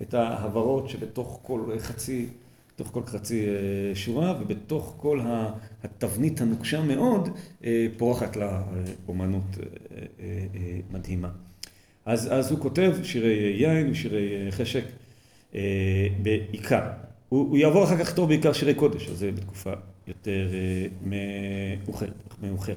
את, 0.03 0.15
ההברות 0.15 0.89
שבתוך 0.89 1.39
כל 1.43 1.61
חצי, 1.79 2.27
בתוך 2.75 2.89
כל 2.93 3.03
חצי 3.07 3.47
שורה 3.95 4.35
ובתוך 4.41 4.95
כל 4.97 5.21
התבנית 5.85 6.41
הנוקשה 6.41 6.83
מאוד 6.83 7.29
פורחת 7.97 8.37
לה 8.37 8.63
אומנות 9.09 9.57
מדהימה. 10.93 11.29
אז, 12.07 12.29
אז 12.33 12.51
הוא 12.51 12.61
כותב 12.61 12.97
שירי 13.03 13.57
יין 13.59 13.91
ושירי 13.91 14.47
חשק 14.51 14.85
בעיקר. 16.23 16.83
הוא, 17.29 17.49
הוא 17.49 17.59
יעבור 17.59 17.85
אחר 17.85 17.95
כך 17.95 18.01
לכתוב 18.01 18.29
בעיקר 18.29 18.53
שירי 18.53 18.75
קודש, 18.75 19.09
אז 19.09 19.19
זה 19.19 19.33
בתקופה 19.33 19.73
יותר 20.07 20.49
מאוחרת. 22.43 22.77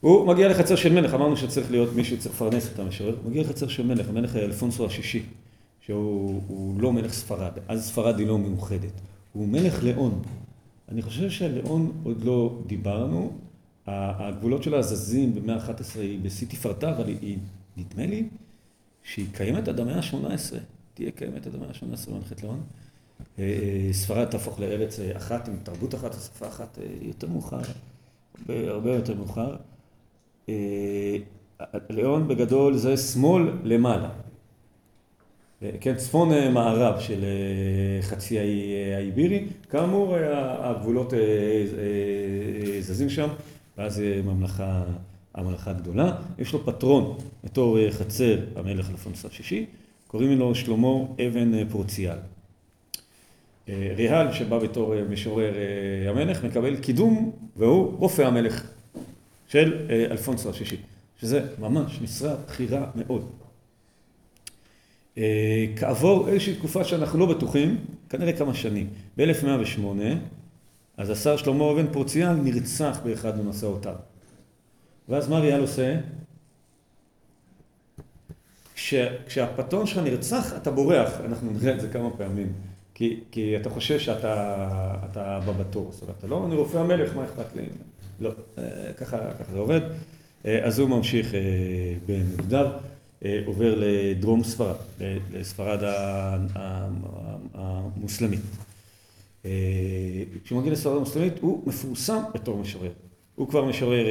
הוא 0.00 0.26
מגיע 0.26 0.48
לחצר 0.48 0.76
של 0.76 0.92
מלך, 0.92 1.14
אמרנו 1.14 1.36
שצריך 1.36 1.70
להיות 1.70 1.94
מישהו 1.94 2.16
שצריך 2.16 2.34
לפרנס 2.34 2.72
את 2.74 2.78
המשורר, 2.78 3.16
הוא 3.22 3.30
מגיע 3.30 3.42
לחצר 3.42 3.68
של 3.68 3.86
מלך, 3.86 4.08
המלך 4.08 4.36
אלפונסו 4.36 4.86
השישי, 4.86 5.22
שהוא 5.80 6.80
לא 6.80 6.92
מלך 6.92 7.12
ספרד, 7.12 7.52
אז 7.68 7.88
ספרד 7.88 8.18
היא 8.18 8.26
לא 8.26 8.38
מאוחדת, 8.38 9.00
הוא 9.32 9.48
מלך 9.48 9.84
לאון. 9.84 10.22
אני 10.88 11.02
חושב 11.02 11.30
שלאון 11.30 11.92
עוד 12.04 12.24
לא 12.24 12.58
דיברנו, 12.66 13.32
הגבולות 13.86 14.62
שלה 14.62 14.82
זזים 14.82 15.34
במאה 15.34 15.56
ה-11 15.56 15.98
היא 15.98 16.20
בשיא 16.22 16.46
תפארתה, 16.46 16.90
אבל 16.90 17.08
היא 17.08 17.38
נדמה 17.80 18.06
לי 18.06 18.28
שהיא 19.02 19.26
קיימת 19.32 19.68
עד 19.68 19.80
המאה 19.80 19.96
ה-18, 19.96 20.56
תהיה 20.94 21.10
קיימת 21.10 21.46
עד 21.46 21.54
המאה 21.54 21.68
ה-18 21.68 22.10
במלכת 22.10 22.42
לאון. 22.42 22.60
ספרד 23.92 24.24
תהפוך 24.24 24.60
לארץ 24.60 25.00
אחת 25.00 25.48
עם 25.48 25.56
תרבות 25.62 25.94
אחת, 25.94 26.12
שפה 26.12 26.48
אחת 26.48 26.78
יותר 27.02 27.28
מאוחר, 27.28 27.60
הרבה 28.48 28.94
יותר 28.94 29.14
מאוחר. 29.14 29.56
לאון 31.90 32.28
בגדול 32.28 32.76
זה 32.76 32.96
שמאל 32.96 33.52
למעלה. 33.64 34.10
כן, 35.80 35.96
צפון 35.96 36.52
מערב 36.52 37.00
של 37.00 37.24
חצי 38.02 38.38
האי 38.38 38.94
האיבירי, 38.94 39.46
כאמור 39.70 40.16
הגבולות 40.58 41.12
זזים 42.80 43.08
שם, 43.08 43.28
ואז 43.78 44.02
ממלכה 44.24 44.84
המלאכה 45.34 45.70
הגדולה, 45.70 46.16
יש 46.38 46.52
לו 46.52 46.66
פטרון 46.66 47.18
בתור 47.44 47.90
חצר 47.90 48.38
המלך 48.56 48.90
אלפונס 48.90 49.24
השישי, 49.24 49.66
קוראים 50.06 50.38
לו 50.38 50.54
שלמה 50.54 50.98
אבן 51.26 51.68
פורציאל. 51.68 52.16
ריהל 53.68 54.32
שבא 54.32 54.58
בתור 54.58 54.94
משורר 55.10 55.52
המלך 56.08 56.44
מקבל 56.44 56.76
קידום 56.76 57.32
והוא 57.56 57.98
רופא 57.98 58.22
המלך 58.22 58.66
של 59.48 59.86
אלפונס 60.10 60.46
השישי, 60.46 60.76
שזה 61.20 61.46
ממש 61.58 61.98
משרה 62.02 62.34
בכירה 62.46 62.90
מאוד. 62.94 63.30
כעבור 65.76 66.28
איזושהי 66.28 66.54
תקופה 66.54 66.84
שאנחנו 66.84 67.18
לא 67.18 67.26
בטוחים, 67.26 67.76
כנראה 68.08 68.32
כמה 68.32 68.54
שנים, 68.54 68.88
ב-1108, 69.16 69.80
אז 70.96 71.10
השר 71.10 71.36
שלמה 71.36 71.70
אבן 71.70 71.92
פורציאל 71.92 72.32
נרצח 72.32 73.00
באחד 73.04 73.40
ממסעותיו. 73.40 73.94
ואז 75.10 75.28
מה 75.28 75.38
ריאל 75.38 75.60
עושה? 75.60 75.96
כש, 78.74 78.94
כשהפטרון 79.26 79.86
שלך 79.86 79.98
נרצח, 79.98 80.56
אתה 80.56 80.70
בורח, 80.70 81.20
אנחנו 81.24 81.50
נראה 81.50 81.74
את 81.74 81.80
זה 81.80 81.88
כמה 81.88 82.10
פעמים, 82.10 82.52
כי, 82.94 83.20
כי 83.30 83.56
אתה 83.56 83.70
חושש 83.70 84.04
שאתה 84.04 85.04
הבא 85.14 85.52
בתור, 85.52 85.92
זאת 85.92 86.02
אומרת, 86.02 86.18
אתה 86.18 86.26
לא, 86.26 86.46
אני 86.46 86.54
רופא 86.54 86.78
המלך, 86.78 87.16
מה 87.16 87.24
אכפת 87.24 87.56
לי? 87.56 87.62
לא, 88.20 88.30
ככה, 88.96 89.18
ככה 89.32 89.52
זה 89.52 89.58
עובד. 89.58 89.80
אז 90.44 90.78
הוא 90.78 90.88
ממשיך 90.88 91.32
בנבדיו, 92.06 92.70
עובר 93.46 93.74
לדרום 93.78 94.44
ספרד, 94.44 94.76
לספרד 95.32 95.78
המוסלמית. 97.54 98.40
כשהוא 100.44 100.60
מגיע 100.60 100.72
לספרד 100.72 100.96
המוסלמית, 100.96 101.38
הוא 101.40 101.62
מפורסם 101.66 102.22
בתור 102.34 102.58
משורר. 102.58 102.90
הוא 103.40 103.48
כבר 103.48 103.64
משורר 103.64 104.06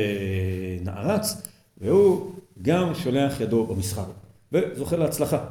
נערץ, 0.81 1.41
והוא 1.77 2.33
גם 2.61 2.95
שולח 2.95 3.41
ידו 3.41 3.65
במסחר, 3.65 4.05
וזוכה 4.51 4.97
להצלחה. 4.97 5.45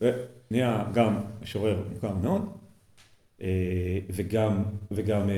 ונהיה 0.00 0.84
גם 0.94 1.18
משורר 1.42 1.82
מוכר 1.94 2.14
מאוד, 2.14 2.42
וגם, 4.10 4.62
וגם 4.90 5.30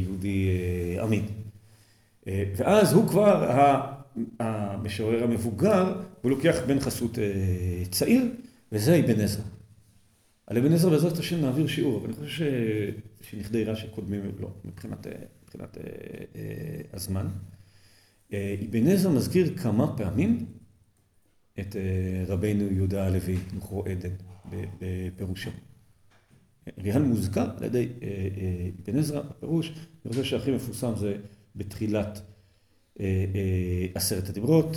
יהודי 0.00 0.48
עמיד. 1.02 1.24
ואז 2.26 2.92
הוא 2.92 3.08
כבר 3.08 3.50
המשורר 4.40 5.24
המבוגר, 5.24 5.94
הוא 6.22 6.30
לוקח 6.30 6.56
בן 6.66 6.80
חסות 6.80 7.18
צעיר, 7.90 8.22
וזה 8.72 8.98
אבן 8.98 9.20
עזרא. 9.20 9.44
על 10.46 10.58
אבן 10.58 10.72
עזרא 10.72 10.90
בעזרת 10.90 11.18
השם 11.18 11.40
נעביר 11.40 11.66
שיעור, 11.66 11.98
אבל 11.98 12.06
אני 12.06 12.14
חושב 12.26 12.44
שנכדי 13.22 13.64
רש"י 13.64 13.86
קודמים 13.94 14.20
לא, 14.40 14.48
מבחינת, 14.64 15.06
מבחינת 15.54 15.78
הזמן. 16.92 17.28
אבן 18.32 18.86
עזרא 18.86 19.12
מזכיר 19.12 19.56
כמה 19.56 19.96
פעמים 19.96 20.46
את 21.60 21.76
רבינו 22.26 22.72
יהודה 22.72 23.06
הלוי, 23.06 23.38
נוחו 23.54 23.84
עדן, 23.86 24.14
בפירושו. 24.80 25.50
ריהן 26.78 27.02
מוזכר 27.02 27.50
על 27.56 27.64
ידי 27.64 27.88
אבן 28.82 28.98
עזרא, 28.98 29.20
הפירוש, 29.30 29.72
אני 30.04 30.10
חושב 30.12 30.24
שהכי 30.24 30.50
מפורסם 30.50 30.92
זה 30.96 31.16
בתחילת 31.56 32.20
עשרת 33.94 34.28
הדיברות. 34.28 34.76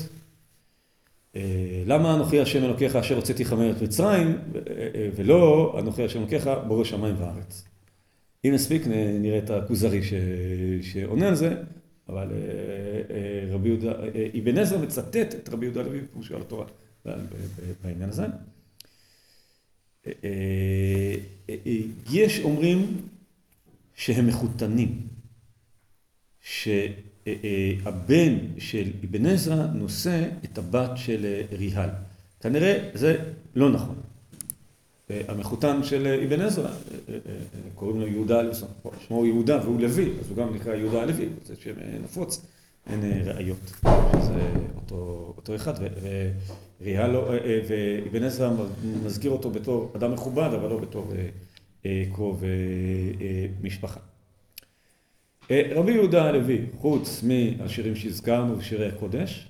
למה 1.85 2.15
אנוכי 2.15 2.41
השם 2.41 2.63
אלוקיך 2.63 2.95
אשר 2.95 3.15
הוצאתיך 3.15 3.53
מארץ 3.53 3.81
מצרים, 3.81 4.37
ולא 5.15 5.75
אנוכי 5.79 6.03
השם 6.03 6.19
אלוקיך 6.19 6.49
בורא 6.67 6.83
שמיים 6.83 7.15
וארץ. 7.19 7.63
אם 8.45 8.51
נספיק 8.53 8.87
נראה 9.19 9.37
את 9.37 9.49
הכוזרי 9.49 10.01
שעונה 10.81 11.27
על 11.27 11.35
זה, 11.35 11.55
אבל 12.09 12.27
רבי 13.51 13.69
יהודה, 13.69 13.93
אבן 14.39 14.57
עזרא 14.57 14.77
מצטט 14.77 15.35
את 15.35 15.49
רבי 15.49 15.65
יהודה 15.65 15.81
הלוי, 15.81 15.99
כמו 16.13 16.23
שהוא 16.23 16.35
על 16.35 16.41
התורה, 16.41 16.65
בעניין 17.83 18.09
הזה. 18.09 18.25
יש 22.11 22.39
אומרים 22.39 23.07
שהם 23.95 24.27
מחותנים, 24.27 25.07
שהבן 26.41 28.35
של 28.57 28.91
אבן 29.03 29.25
עזרא 29.25 29.67
נושא 29.67 30.29
את 30.45 30.57
הבת 30.57 30.91
של 30.95 31.41
ריהל. 31.51 31.89
כנראה 32.41 32.89
זה 32.93 33.33
לא 33.55 33.71
נכון. 33.71 33.95
המחותן 35.27 35.83
של 35.83 36.19
אבן 36.27 36.41
עזרא, 36.41 36.69
קוראים 37.75 38.01
לו 38.01 38.07
יהודה 38.07 38.39
הלוי, 38.39 38.53
שמו 39.07 39.25
יהודה 39.25 39.59
והוא 39.63 39.81
לוי, 39.81 40.09
אז 40.19 40.29
הוא 40.29 40.37
גם 40.37 40.55
נקרא 40.55 40.75
יהודה 40.75 41.01
הלוי, 41.01 41.29
זה 41.45 41.55
שם 41.59 41.73
נפוץ, 42.03 42.45
אין 42.87 42.99
ראיות. 43.25 43.73
שזה 44.21 44.39
אותו, 44.75 45.33
אותו 45.37 45.55
אחד, 45.55 45.73
וריהל, 46.81 47.15
ואבן 47.67 48.23
עזרא 48.23 48.51
מזכיר 49.05 49.31
אותו 49.31 49.49
בתור 49.49 49.91
אדם 49.95 50.13
מכובד, 50.13 50.49
אבל 50.53 50.69
לא 50.69 50.77
בתור 50.77 51.13
קרוב 52.13 52.43
משפחה. 53.61 53.99
רבי 55.51 55.91
יהודה 55.91 56.23
הלוי, 56.23 56.61
חוץ 56.77 57.23
מהשירים 57.23 57.95
שהזכרנו 57.95 58.57
ושירי 58.57 58.87
הקודש, 58.87 59.49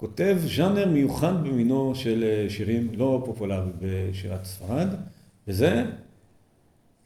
כותב 0.00 0.36
ז'אנר 0.56 0.88
מיוחד 0.88 1.44
במינו 1.44 1.94
של 1.94 2.46
שירים 2.48 2.88
לא 2.94 3.22
פופולריים 3.26 3.72
בשירת 3.80 4.44
ספרד, 4.44 4.88
וזה 5.48 5.84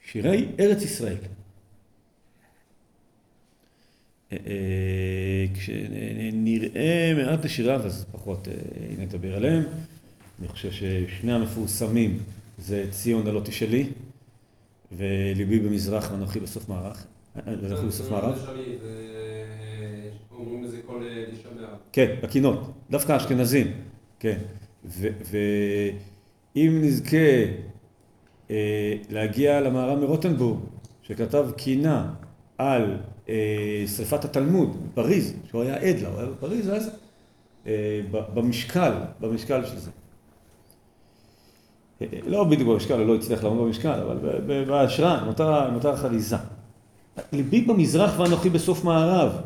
שירי 0.05 0.49
ארץ 0.61 0.83
ישראל. 0.83 1.17
כשנראה 5.55 7.13
מעט 7.17 7.45
לשיריו 7.45 7.87
אז 7.87 8.07
פחות 8.13 8.49
נדבר 8.99 9.37
עליהם. 9.37 9.63
אני 10.41 10.49
חושב 10.49 10.71
ששני 10.71 11.33
המפורסמים 11.33 12.19
זה 12.59 12.87
ציון 12.91 13.27
הלא 13.27 13.41
תשאלי 13.45 13.87
וליבי 14.93 15.59
במזרח 15.59 16.11
ואנוכי 16.13 16.41
בסוף 16.41 16.69
מערך. 16.69 17.07
ואנחנו 17.47 17.89
בסוף 17.89 18.11
מערב. 18.11 18.39
לזה 20.73 20.83
כל 20.87 21.03
תשעה 21.33 21.53
כן, 21.93 22.15
בקינות, 22.23 22.73
דווקא 22.91 23.17
אשכנזים, 23.17 23.67
כן. 24.19 24.39
ואם 24.85 26.81
נזכה 26.83 27.17
להגיע 29.11 29.61
למהר"ם 29.61 30.01
מרוטנבורג, 30.01 30.59
שכתב 31.03 31.47
קינה 31.57 32.15
על 32.59 32.97
שריפת 33.97 34.25
התלמוד 34.25 34.77
בפריז, 34.93 35.35
שהוא 35.49 35.63
היה 35.63 35.77
עד 35.77 35.99
לה, 35.99 36.09
הוא 36.09 36.19
היה 36.19 36.27
בפריז 36.27 36.71
אז, 36.71 36.91
במשקל, 38.35 38.93
במשקל 39.21 39.65
של 39.67 39.79
זה. 39.79 39.91
לא 42.27 42.45
בדיוק 42.45 42.69
במשקל, 42.69 42.95
הוא 42.95 43.07
לא 43.07 43.15
הצליח 43.15 43.45
לעמוד 43.45 43.67
במשקל, 43.67 44.01
אבל 44.01 44.41
בהשראה, 44.67 45.25
נותר 45.71 45.97
חליזה. 45.97 46.37
ליבי 47.33 47.61
במזרח 47.61 48.19
ואנוכי 48.19 48.51
בסוף 48.51 48.85
מערב. 48.85 49.41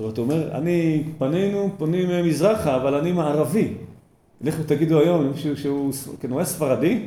זאת 0.00 0.18
אומרת, 0.18 0.18
הוא 0.18 0.24
אומר, 0.24 0.56
אני, 0.58 1.02
פנינו 1.18 1.70
פונים 1.78 2.24
מזרחה, 2.24 2.76
אבל 2.76 2.94
אני 2.94 3.12
מערבי. 3.12 3.74
לכו 4.40 4.62
תגידו 4.62 5.00
היום 5.00 5.24
למישהו 5.24 5.56
שהוא, 5.56 5.92
כן, 6.20 6.30
הוא 6.30 6.38
היה 6.38 6.46
ספרדי, 6.46 7.06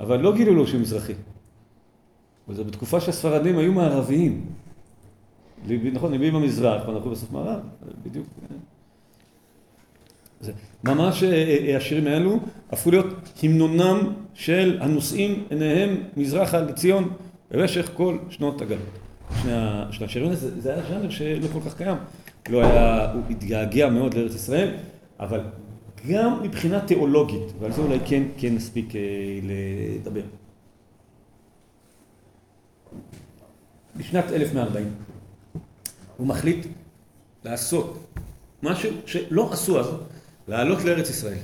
אבל 0.00 0.20
לא 0.20 0.34
גילו 0.34 0.54
לו 0.54 0.66
שהוא 0.66 0.80
מזרחי. 0.80 1.12
וזה 2.48 2.64
בתקופה 2.64 3.00
שהספרדים 3.00 3.58
היו 3.58 3.72
מערביים. 3.72 4.46
נכון, 5.92 6.12
ליבי 6.12 6.30
במזרח 6.30 6.88
ואנוכי 6.88 7.08
בסוף 7.08 7.32
מערב, 7.32 7.60
בדיוק. 8.02 8.26
זה 10.40 10.52
ממש 10.84 11.22
השירים 11.76 12.06
האלו 12.06 12.40
הפכו 12.70 12.90
להיות 12.90 13.06
המנונם 13.42 14.12
של 14.34 14.78
הנושאים 14.80 15.44
עיניהם 15.50 15.96
מזרחה 16.16 16.60
לציון. 16.60 17.08
במשך 17.50 17.90
כל 17.94 18.18
שנות 18.30 18.62
הגלות. 18.62 19.05
שני 19.90 20.06
השירים 20.06 20.28
האלה, 20.28 20.36
זה 20.36 20.74
היה 20.74 20.82
ז'אנר 20.88 21.10
שלא 21.10 21.48
כל 21.52 21.60
כך 21.66 21.76
קיים. 21.76 21.96
לא 22.48 22.64
היה, 22.64 23.12
הוא 23.12 23.22
התגעגע 23.30 23.90
מאוד 23.90 24.14
לארץ 24.14 24.34
ישראל, 24.34 24.74
אבל 25.20 25.40
גם 26.08 26.42
מבחינה 26.42 26.80
תיאולוגית, 26.80 27.52
ועל 27.60 27.72
זה 27.72 27.82
אולי 27.82 27.98
כן, 28.06 28.22
כן 28.38 28.54
נספיק 28.54 28.92
לדבר. 29.42 30.22
בשנת 33.96 34.24
1140 34.32 34.94
הוא 36.16 36.26
מחליט 36.26 36.66
לעשות 37.44 38.06
משהו 38.62 38.90
שלא 39.06 39.52
עשו 39.52 39.80
אז, 39.80 39.86
לעלות 40.48 40.84
לארץ 40.84 41.10
ישראל. 41.10 41.38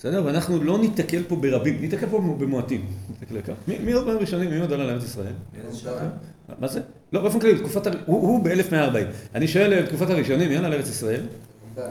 בסדר? 0.00 0.22
ואנחנו 0.24 0.64
לא 0.64 0.78
ניתקל 0.78 1.22
פה 1.28 1.36
ברבים, 1.36 1.80
ניתקל 1.80 2.06
פה 2.06 2.34
במועטים. 2.38 2.86
מי 3.84 3.92
עוד 3.92 4.06
פעם 4.06 4.16
ראשונים, 4.16 4.50
מי 4.50 4.60
עוד 4.60 4.72
עלה 4.72 4.84
לארץ 4.86 5.04
ישראל? 5.04 5.32
מה 6.58 6.68
זה? 6.68 6.80
לא, 7.12 7.22
באופן 7.22 7.40
כללי, 7.40 7.58
תקופת, 7.58 7.86
הוא 8.06 8.44
ב-1140. 8.44 8.96
אני 9.34 9.48
שואל, 9.48 9.86
תקופת 9.86 10.10
הראשונים, 10.10 10.48
מי 10.48 10.56
עלה 10.56 10.68
לארץ 10.68 10.88
ישראל? 10.88 11.20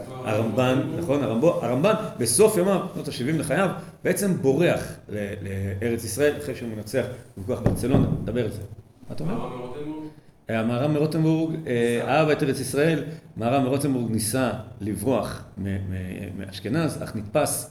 הרמב"ן, 0.08 0.80
נכון, 0.98 1.22
הרמב"ן 1.62 1.94
בסוף 2.18 2.56
ימיו, 2.56 2.80
שנות 2.94 3.08
ה-70 3.08 3.38
לחייו, 3.38 3.70
בעצם 4.04 4.34
בורח 4.36 4.96
לארץ 5.08 6.04
ישראל 6.04 6.32
אחרי 6.38 6.54
שהוא 6.54 6.68
מנצח 6.68 7.04
בכוח 7.38 7.60
ברצלונה, 7.60 8.06
נדבר 8.22 8.44
על 8.44 8.50
זה. 8.50 8.62
מה 9.08 9.14
אתה 9.14 9.24
אומר? 9.24 9.34
המהר"ם 10.48 10.92
מרוטנבורג 10.92 11.54
אהב 12.08 12.28
את 12.28 12.42
ארץ 12.42 12.60
ישראל, 12.60 13.04
מהר"ם 13.36 13.64
מרוטנבורג 13.64 14.10
ניסה 14.10 14.50
לברוח 14.80 15.44
מאשכנז, 16.38 17.02
אך 17.02 17.16
נתפס 17.16 17.70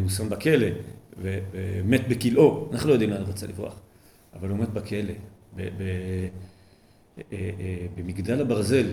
הוא 0.00 0.08
שם 0.08 0.28
בכלא 0.28 0.66
ומת 1.22 2.08
בכלאו, 2.08 2.68
אנחנו 2.72 2.88
לא 2.88 2.92
יודעים 2.92 3.10
לאן 3.10 3.20
הוא 3.20 3.28
רצה 3.28 3.46
לברוח, 3.46 3.80
אבל 4.34 4.48
הוא 4.48 4.58
מת 4.58 4.68
בכלא, 4.68 5.14
במגדל 7.96 8.40
הברזל, 8.40 8.86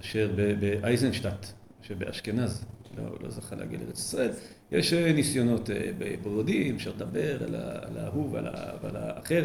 אשר 0.00 0.30
באייזנשטט, 0.60 1.46
שבאשכנז, 1.82 2.64
לא, 2.96 3.04
לא 3.20 3.30
זכה 3.30 3.56
להגיע 3.56 3.78
לארץ 3.78 3.98
ישראל, 3.98 4.30
יש 4.72 4.92
ניסיונות 4.92 5.70
ברודים, 6.22 6.76
אפשר 6.76 6.90
לדבר 6.96 7.44
על 7.82 7.98
ההוא 7.98 8.30
ועל 8.82 8.96
האחר, 8.96 9.44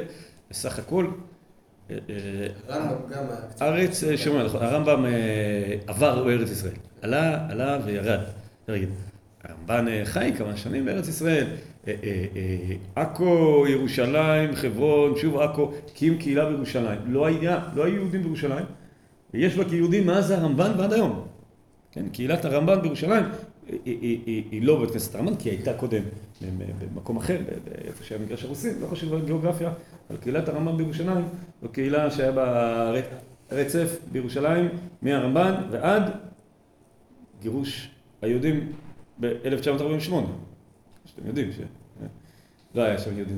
בסך 0.50 0.80
הכל, 0.80 1.08
ארץ, 3.62 4.04
שומע, 4.16 4.44
נכון, 4.44 4.62
הרמב"ם 4.62 5.06
עבר 5.88 6.24
לארץ 6.24 6.50
ישראל, 6.50 6.74
עלה, 7.02 7.52
עלה 7.52 7.80
וירד, 7.86 8.20
הרמב"ן 9.48 9.86
חי 10.06 10.32
כמה 10.38 10.58
שנים 10.58 10.86
בארץ 10.86 11.08
ישראל, 11.08 11.48
עכו, 12.96 13.66
ירושלים, 13.70 14.56
חברון, 14.56 15.18
שוב 15.18 15.38
עכו, 15.38 15.72
הקים 15.88 16.18
קהילה 16.18 16.50
בירושלים. 16.50 17.00
לא 17.08 17.26
היה, 17.26 17.60
לא 17.76 17.86
היו 17.86 17.96
יהודים 17.96 18.24
בירושלים, 18.24 18.66
ויש 19.34 19.56
בה 19.56 19.70
כיהודים 19.70 20.08
מאז 20.08 20.32
הרמב"ן 20.32 20.72
ועד 20.78 20.94
היום. 20.94 21.26
כן, 21.92 22.10
קהילת 22.10 22.46
הרמב"ן 22.46 22.82
בירושלים 22.82 23.24
היא 23.86 24.64
לא 24.64 24.80
בית 24.80 24.92
כנסת 24.92 25.16
הרמב"ן, 25.16 25.36
כי 25.36 25.50
היא 25.50 25.58
הייתה 25.58 25.74
קודם 25.74 26.02
במקום 26.94 27.18
אחר, 27.18 27.38
איפה 27.86 28.04
שהיה 28.04 28.22
מגרש 28.22 28.44
הרוסים, 28.44 28.82
לא 28.82 28.88
חשוב 28.88 29.14
על 29.14 29.22
גיאוגרפיה, 29.26 29.72
אבל 30.10 30.18
קהילת 30.18 30.50
הרמב"ן 30.50 30.78
בירושלים 30.78 31.26
זו 31.62 31.70
קהילה 31.70 32.12
שהיה 32.12 32.32
בה 32.32 32.92
רצף 33.52 33.98
בירושלים 34.12 34.70
מהרמב"ן 35.02 35.54
ועד 35.72 36.04
גירוש 37.42 37.90
היהודים 38.22 38.72
ב-1948, 39.20 40.14
שאתם 41.06 41.28
יודעים 41.28 41.50
שלא 41.52 42.82
היה 42.82 42.98
שם 42.98 43.18
יהודים 43.18 43.38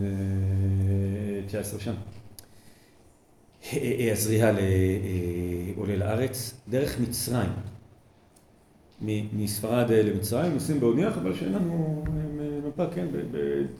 19 1.47 1.79
שנה. 1.79 1.99
הזריעה 4.11 4.51
לעולה 5.75 5.95
לארץ, 5.95 6.61
דרך 6.69 6.99
מצרים. 6.99 7.49
מספרד 9.33 9.91
למצרים, 9.91 10.53
נוסעים 10.53 10.79
באונייה, 10.79 11.07
אבל 11.07 11.35
שאין 11.35 11.53
לנו 11.53 12.03
מפה, 12.67 12.85
כן, 12.95 13.07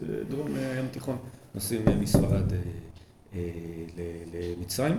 בדרום 0.01 0.55
הים 0.55 0.85
התיכון, 0.85 1.17
נוסעים 1.55 1.85
מספרד 1.99 2.43
למצרים. 4.33 4.97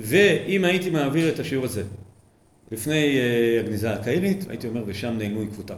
ואם 0.00 0.64
הייתי 0.64 0.90
מעביר 0.90 1.28
את 1.34 1.38
השיעור 1.38 1.64
הזה 1.64 1.82
לפני 2.70 3.18
הגניזה 3.60 3.94
הקהירית, 3.94 4.44
הייתי 4.48 4.68
אומר, 4.68 4.82
ושם 4.86 5.14
נעלמו 5.18 5.42
עקבותיו. 5.42 5.76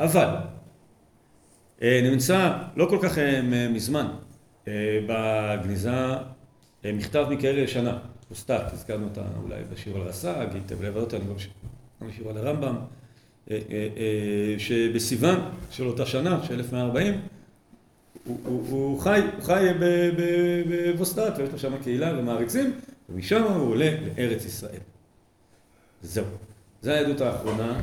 אבל 0.00 0.26
נמצא 1.82 2.58
לא 2.76 2.86
כל 2.90 2.98
כך 3.02 3.18
מזמן 3.70 4.06
בגניזה 5.08 5.90
מכתב 6.84 7.26
מכאלה 7.30 7.60
ישנה, 7.60 7.98
פוסטט, 8.28 8.72
הזכרנו 8.72 9.04
אותה 9.04 9.22
אולי 9.42 9.62
בשיר 9.72 9.96
על 9.96 10.02
רס"ג, 10.02 10.46
היטב 10.54 10.82
לבד 10.82 11.00
אותה, 11.00 11.16
אני 11.16 11.24
גם 12.00 12.08
בשיר 12.08 12.28
על 12.28 12.36
הרמב"ם, 12.36 12.76
שבסיוון 14.58 15.40
של 15.70 15.86
אותה 15.86 16.06
שנה, 16.06 16.40
של 16.44 16.54
1140, 16.54 17.20
הוא 18.26 19.00
חי, 19.00 19.20
הוא 19.36 19.44
חי 19.44 19.66
בבוסטת, 20.68 21.32
ויש 21.38 21.50
לו 21.52 21.58
שם 21.58 21.78
קהילה 21.82 22.18
ומעריצים, 22.18 22.72
ומשם 23.08 23.42
הוא 23.42 23.70
עולה 23.70 23.90
לארץ 24.16 24.44
ישראל. 24.44 24.80
זהו. 26.02 26.24
זו 26.82 26.90
העדות 26.90 27.20
האחרונה 27.20 27.80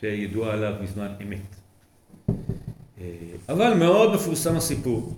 שידועה 0.00 0.52
עליו 0.52 0.74
בזמן 0.82 1.12
אמת. 1.22 1.56
אבל 3.48 3.74
מאוד 3.74 4.14
מפורסם 4.14 4.56
הסיפור 4.56 5.14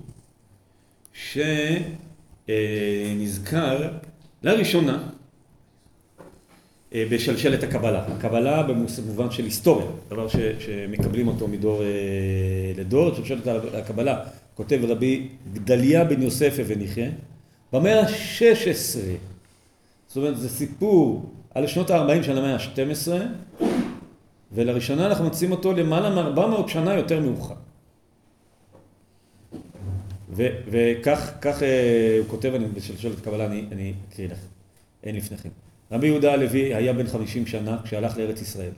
שנזכר 2.47 3.89
לראשונה 4.43 5.09
בשלשלת 6.95 7.63
הקבלה. 7.63 8.07
הקבלה 8.07 8.63
במובן 8.63 9.31
של 9.31 9.45
היסטוריה, 9.45 9.87
דבר 10.09 10.27
שמקבלים 10.59 11.29
אותו 11.29 11.49
מדור 11.49 11.83
לדור, 12.77 13.15
שלשלת 13.15 13.47
הקבלה 13.75 14.25
כותב 14.55 14.81
רבי 14.89 15.29
גדליה 15.53 16.05
בן 16.05 16.23
יוסף 16.23 16.59
אבן 16.61 16.81
יחיא, 16.81 17.09
במאה 17.73 18.01
ה-16, 18.01 18.99
זאת 20.09 20.17
אומרת 20.17 20.39
זה 20.39 20.49
סיפור 20.49 21.33
על 21.55 21.67
שנות 21.67 21.91
ה-40 21.91 22.23
של 22.23 22.39
המאה 22.39 22.55
ה-12, 22.55 23.13
ולראשונה 24.53 25.07
אנחנו 25.07 25.25
מוצאים 25.25 25.53
אותו 25.53 25.73
למעלה 25.73 26.11
מ-400 26.11 26.69
שנה 26.69 26.95
יותר 26.95 27.21
מאוחר. 27.21 27.55
וכך 30.37 31.33
כך, 31.41 31.63
אה, 31.63 32.17
הוא 32.19 32.27
כותב, 32.29 32.55
אני 32.55 32.67
בשלשלת 32.67 33.21
קבלה, 33.21 33.47
אני, 33.47 33.65
אני 33.73 33.93
אקריא 34.09 34.29
לכם, 34.29 34.47
אין 35.05 35.17
לפניכם. 35.17 35.49
רבי 35.93 36.07
יהודה 36.07 36.33
הלוי 36.33 36.75
היה 36.75 36.93
בן 36.93 37.07
50 37.07 37.47
שנה 37.47 37.79
כשהלך 37.85 38.19
לארץ 38.19 38.43
ישראל, 38.43 38.71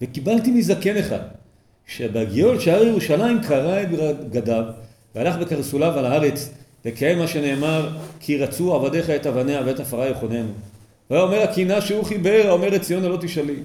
וקיבלתי 0.00 0.50
מזקן 0.50 0.96
אחד, 0.96 1.20
שבהגיעו 1.86 2.52
לשער 2.52 2.82
ירושלים 2.82 3.42
קרע 3.42 3.82
את 3.82 3.88
בגדיו 3.90 4.64
והלך 5.14 5.36
בקרסוליו 5.36 5.98
על 5.98 6.04
הארץ, 6.06 6.50
וקיים 6.84 7.18
מה 7.18 7.26
שנאמר, 7.26 7.88
כי 8.20 8.38
רצו 8.38 8.74
עבדיך 8.74 9.10
את 9.10 9.26
אבניה 9.26 9.62
ואת 9.66 9.80
עפרה 9.80 10.08
יחוננו. 10.08 10.52
והיה 11.10 11.22
אומר 11.22 11.42
הקינה 11.42 11.80
שהוא 11.80 12.04
חיבר, 12.04 12.42
האומר 12.46 12.76
את 12.76 12.82
ציונה 12.82 13.08
לא 13.08 13.18
תשאלי. 13.20 13.56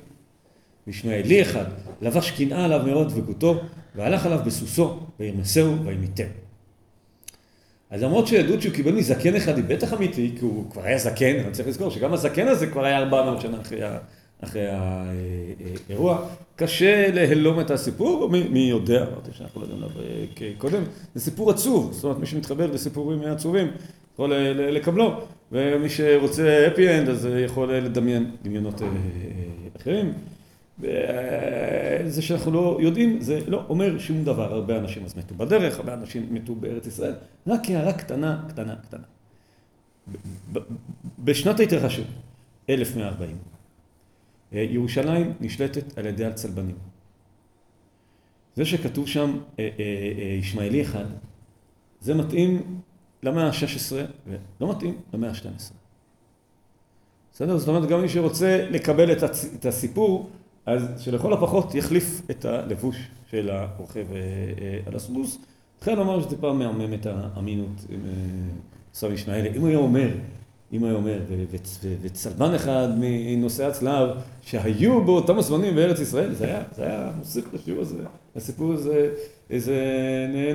וישמעאלי 0.88 1.42
אחד 1.42 1.66
לבש 2.02 2.32
קנאה 2.32 2.66
עליו 2.66 2.82
מאוד 2.86 3.10
דבקותו, 3.10 3.62
והלך 3.96 4.26
עליו 4.26 4.40
בסוסו, 4.46 5.00
וירמסהו 5.20 5.86
וימיתהו. 5.86 6.26
אז 7.90 8.04
למרות 8.04 8.28
שעדות 8.28 8.62
שהוא 8.62 8.74
קיבל 8.74 8.92
מזקן 8.92 9.36
אחד 9.36 9.58
היא 9.58 9.66
בטח 9.68 9.94
אמיתי, 9.94 10.32
כי 10.40 10.46
הוא 10.46 10.72
כבר 10.72 10.84
היה 10.84 10.98
זקן, 10.98 11.40
אני 11.40 11.52
צריך 11.52 11.68
לזכור 11.68 11.92
שגם 11.92 12.14
הזקן 12.14 12.48
הזה 12.48 12.68
כבר 12.68 12.86
היה 12.86 12.98
400 12.98 13.42
שנה 13.42 13.62
אחרי, 13.62 13.82
אחרי 14.42 14.68
האירוע, 14.68 16.28
קשה 16.56 17.12
להלום 17.12 17.60
את 17.60 17.72
הסיפור, 17.72 18.30
מי 18.30 18.60
יודע, 18.60 19.06
אמרתי 19.08 19.32
שאנחנו 19.34 19.62
לא 19.62 19.66
יודעים 19.66 19.84
עליו 19.84 20.28
קודם, 20.58 20.84
זה 21.16 21.22
סיפור 21.22 21.52
עצוב, 21.52 21.94
זאת 21.94 22.04
אומרת 22.04 22.18
מי 22.18 22.26
שמתחבר 22.26 22.72
לסיפורים 22.72 23.22
עצובים 23.22 23.68
יכול 24.14 24.34
לקבלו, 24.56 25.22
ומי 25.52 25.90
שרוצה 25.90 26.68
happy 26.68 26.80
end 26.80 27.10
אז 27.10 27.28
יכול 27.46 27.74
לדמיין 27.74 28.32
דמיונות 28.44 28.82
אחרים. 29.78 30.14
זה 32.08 32.22
שאנחנו 32.22 32.52
לא 32.52 32.78
יודעים, 32.82 33.22
זה 33.22 33.40
לא 33.48 33.64
אומר 33.70 34.00
שום 34.00 34.24
דבר, 34.24 34.54
הרבה 34.54 34.78
אנשים 34.78 35.06
אז 35.06 35.18
מתו 35.18 35.36
בדרך, 35.36 35.78
הרבה 35.78 35.94
אנשים 35.94 36.28
מתו 36.32 36.56
בארץ 36.56 36.88
ישראל, 36.88 37.14
רק 37.48 37.70
הערה 37.70 37.94
קטנה, 37.94 38.44
קטנה, 38.50 38.76
קטנה. 38.76 39.04
בשנת 41.20 41.60
ההתרחשות, 41.60 42.06
1140, 42.70 43.36
ירושלים 44.52 45.34
נשלטת 45.42 45.98
על 45.98 46.06
ידי 46.06 46.26
הצלבנים. 46.26 46.76
זה 48.56 48.66
שכתוב 48.66 49.08
שם 49.08 49.40
ישמעאלי 50.40 50.82
אחד, 50.82 51.06
זה 52.02 52.14
מתאים 52.14 52.82
למאה 53.24 53.48
ה-16 53.48 53.96
ולא 54.28 54.72
מתאים 54.72 54.98
למאה 55.14 55.30
ה-12. 55.30 55.74
בסדר? 57.34 57.58
זאת 57.58 57.68
אומרת, 57.68 57.90
גם 57.90 58.02
מי 58.02 58.10
שרוצה 58.10 58.68
לקבל 58.70 59.12
את 59.56 59.66
הסיפור, 59.66 60.30
אז 60.66 61.02
שלכל 61.02 61.34
הפחות 61.34 61.76
יחליף 61.76 62.22
את 62.32 62.46
הלבוש 62.46 63.08
של 63.30 63.50
הרוכב 63.50 64.06
על 64.86 64.96
הסוס. 64.96 65.40
התחיל 65.78 65.96
לומר 65.96 66.22
שזה 66.22 66.38
פעם 66.38 66.60
מהמם 66.60 66.94
את 66.94 67.06
האמינות 67.06 67.86
עם 67.90 68.00
סבי 68.94 69.14
ישמעאלי. 69.14 69.50
אם 69.56 69.62
הוא 69.62 69.68
היה 69.68 69.78
אומר 69.78 70.10
אם 70.74 70.84
היה 70.84 70.94
אומר, 70.94 71.20
וצלמן 72.02 72.54
אחד 72.54 72.88
מנושאי 73.00 73.66
הצלב 73.66 74.10
שהיו 74.42 75.04
באותם 75.04 75.38
הזמנים 75.38 75.76
בארץ 75.76 76.00
ישראל, 76.00 76.34
זה 76.34 76.46
היה, 76.46 76.62
זה 76.76 76.84
היה 76.84 77.12
מוסיף 77.18 77.46
לשיעור 77.54 77.82
הזה, 77.82 77.96
הסיפור 78.36 78.74
הזה, 78.74 79.10
איזה 79.50 79.76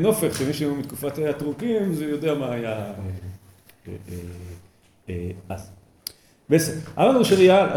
נופך, 0.01 0.39
שמישהו 0.39 0.77
מתקופת 0.77 1.19
הטורקים, 1.19 1.95
זה 1.95 2.05
יודע 2.05 2.35
מה 2.35 2.53
היה 2.53 2.93
אז. 5.49 5.71
בסדר, 6.51 6.81
אמרנו 6.99 7.25
שראייה, 7.25 7.73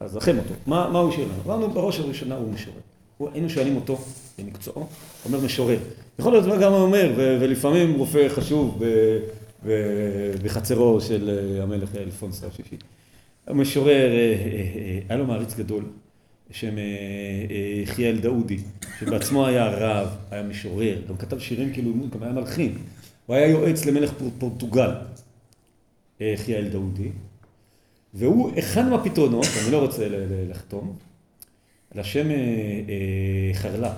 אז 0.00 0.16
לכם 0.16 0.38
אותו, 0.38 0.54
מה 0.66 0.98
הוא 0.98 1.12
לנו? 1.12 1.42
אמרנו 1.46 1.70
בראש 1.70 2.00
הראשונה 2.00 2.36
הוא 2.36 2.52
משורר. 2.52 3.30
היינו 3.34 3.50
שואלים 3.50 3.76
אותו 3.76 3.98
במקצועו, 4.38 4.86
אומר 5.24 5.40
משורר. 5.40 5.78
יכול 6.18 6.32
להיות 6.32 6.60
גם 6.60 6.72
הוא 6.72 6.82
אומר, 6.82 7.12
ולפעמים 7.16 7.94
רופא 7.94 8.28
חשוב 8.28 8.82
בחצרו 10.42 11.00
של 11.00 11.30
אה, 11.30 11.62
המלך 11.62 11.96
אלפונס 11.96 12.44
השישי. 12.44 12.76
המשורר, 13.46 14.10
אה, 14.10 14.16
אה, 14.16 15.00
היה 15.08 15.18
לו 15.18 15.26
מעריץ 15.26 15.54
גדול, 15.54 15.84
בשם 16.50 16.74
יחיאל 17.82 18.18
דאודי, 18.18 18.58
שבעצמו 19.00 19.46
היה 19.46 19.66
רב, 19.66 20.08
היה 20.30 20.42
משורר, 20.42 20.98
גם 21.08 21.16
כתב 21.16 21.38
שירים 21.38 21.72
כאילו, 21.72 21.92
גם 22.10 22.22
היה 22.22 22.32
מלחין. 22.32 22.78
הוא 23.26 23.36
היה 23.36 23.48
יועץ 23.48 23.84
למלך 23.84 24.12
פורטוגל, 24.38 24.90
יחיאל 26.20 26.68
דאודי, 26.68 27.08
והוא 28.14 28.58
אחד 28.58 28.88
מהפתרונות, 28.88 29.46
אני 29.62 29.72
לא 29.72 29.78
רוצה 29.78 30.06
לחתום, 30.50 30.96
על 31.90 32.00
השם 32.00 32.28
חרל"פ. 33.52 33.96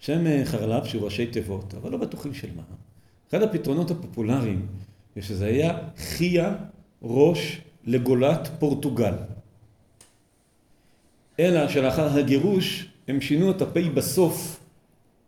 שם 0.00 0.44
חרל"פ 0.44 0.86
שהוא 0.86 1.04
ראשי 1.04 1.26
תיבות, 1.26 1.74
אבל 1.74 1.90
לא 1.90 1.98
בטוחים 1.98 2.34
של 2.34 2.48
מה. 2.56 2.62
אחד 3.34 3.42
הפתרונות 3.42 3.90
הפופולריים 3.90 4.66
זה 5.16 5.22
שזה 5.22 5.46
היה 5.46 5.78
חיה 5.96 6.54
ראש 7.02 7.60
לגולת 7.84 8.48
פורטוגל. 8.58 9.14
אלא 11.40 11.68
שלאחר 11.68 12.18
הגירוש 12.18 12.88
הם 13.08 13.20
שינו 13.20 13.50
את 13.50 13.62
הפ' 13.62 13.78
בסוף 13.94 14.60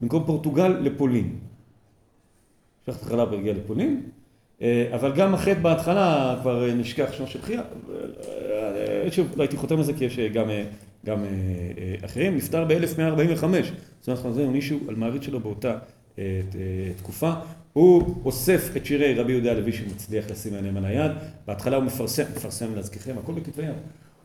במקום 0.00 0.24
פורטוגל 0.26 0.68
לפולין. 0.68 1.38
שכחת 2.84 3.02
התחלה 3.02 3.24
והגיע 3.24 3.52
לפולין, 3.52 4.02
אה, 4.62 4.90
אבל 4.94 5.12
גם 5.16 5.34
החטא 5.34 5.60
בהתחלה 5.60 6.38
כבר 6.40 6.66
נשכח 6.74 7.12
שמו 7.12 7.26
של 7.26 7.42
חיה. 7.42 7.62
אה, 7.90 9.08
שוב, 9.10 9.32
לא 9.36 9.42
הייתי 9.42 9.56
חותם 9.56 9.76
על 9.76 9.82
זה 9.84 9.92
כי 9.92 10.04
יש 10.04 10.18
גם, 10.18 10.50
אה, 10.50 10.64
גם 11.06 11.24
אחרים. 12.04 12.36
נפטר 12.36 12.64
ב-1145. 12.64 13.44
זאת 14.00 14.24
אומרת, 14.24 14.34
זה 14.34 14.46
מישהו 14.46 14.80
על 14.88 14.94
מעריץ 14.94 15.22
שלו 15.22 15.40
באותה 15.40 15.78
תקופה. 16.96 17.32
הוא 17.76 18.14
אוסף 18.24 18.76
את 18.76 18.86
שירי 18.86 19.14
רבי 19.14 19.32
יהודה 19.32 19.50
הלוי 19.50 19.72
שמצליח 19.72 20.30
לשים 20.30 20.54
עליהם 20.54 20.76
על 20.76 20.84
היד, 20.84 21.10
בהתחלה 21.46 21.76
הוא 21.76 21.84
מפרסם, 21.84 22.22
מפרסם 22.36 22.74
להזכירכם, 22.74 23.18
הכל 23.18 23.32
בכתבי 23.32 23.62
יד, 23.62 23.74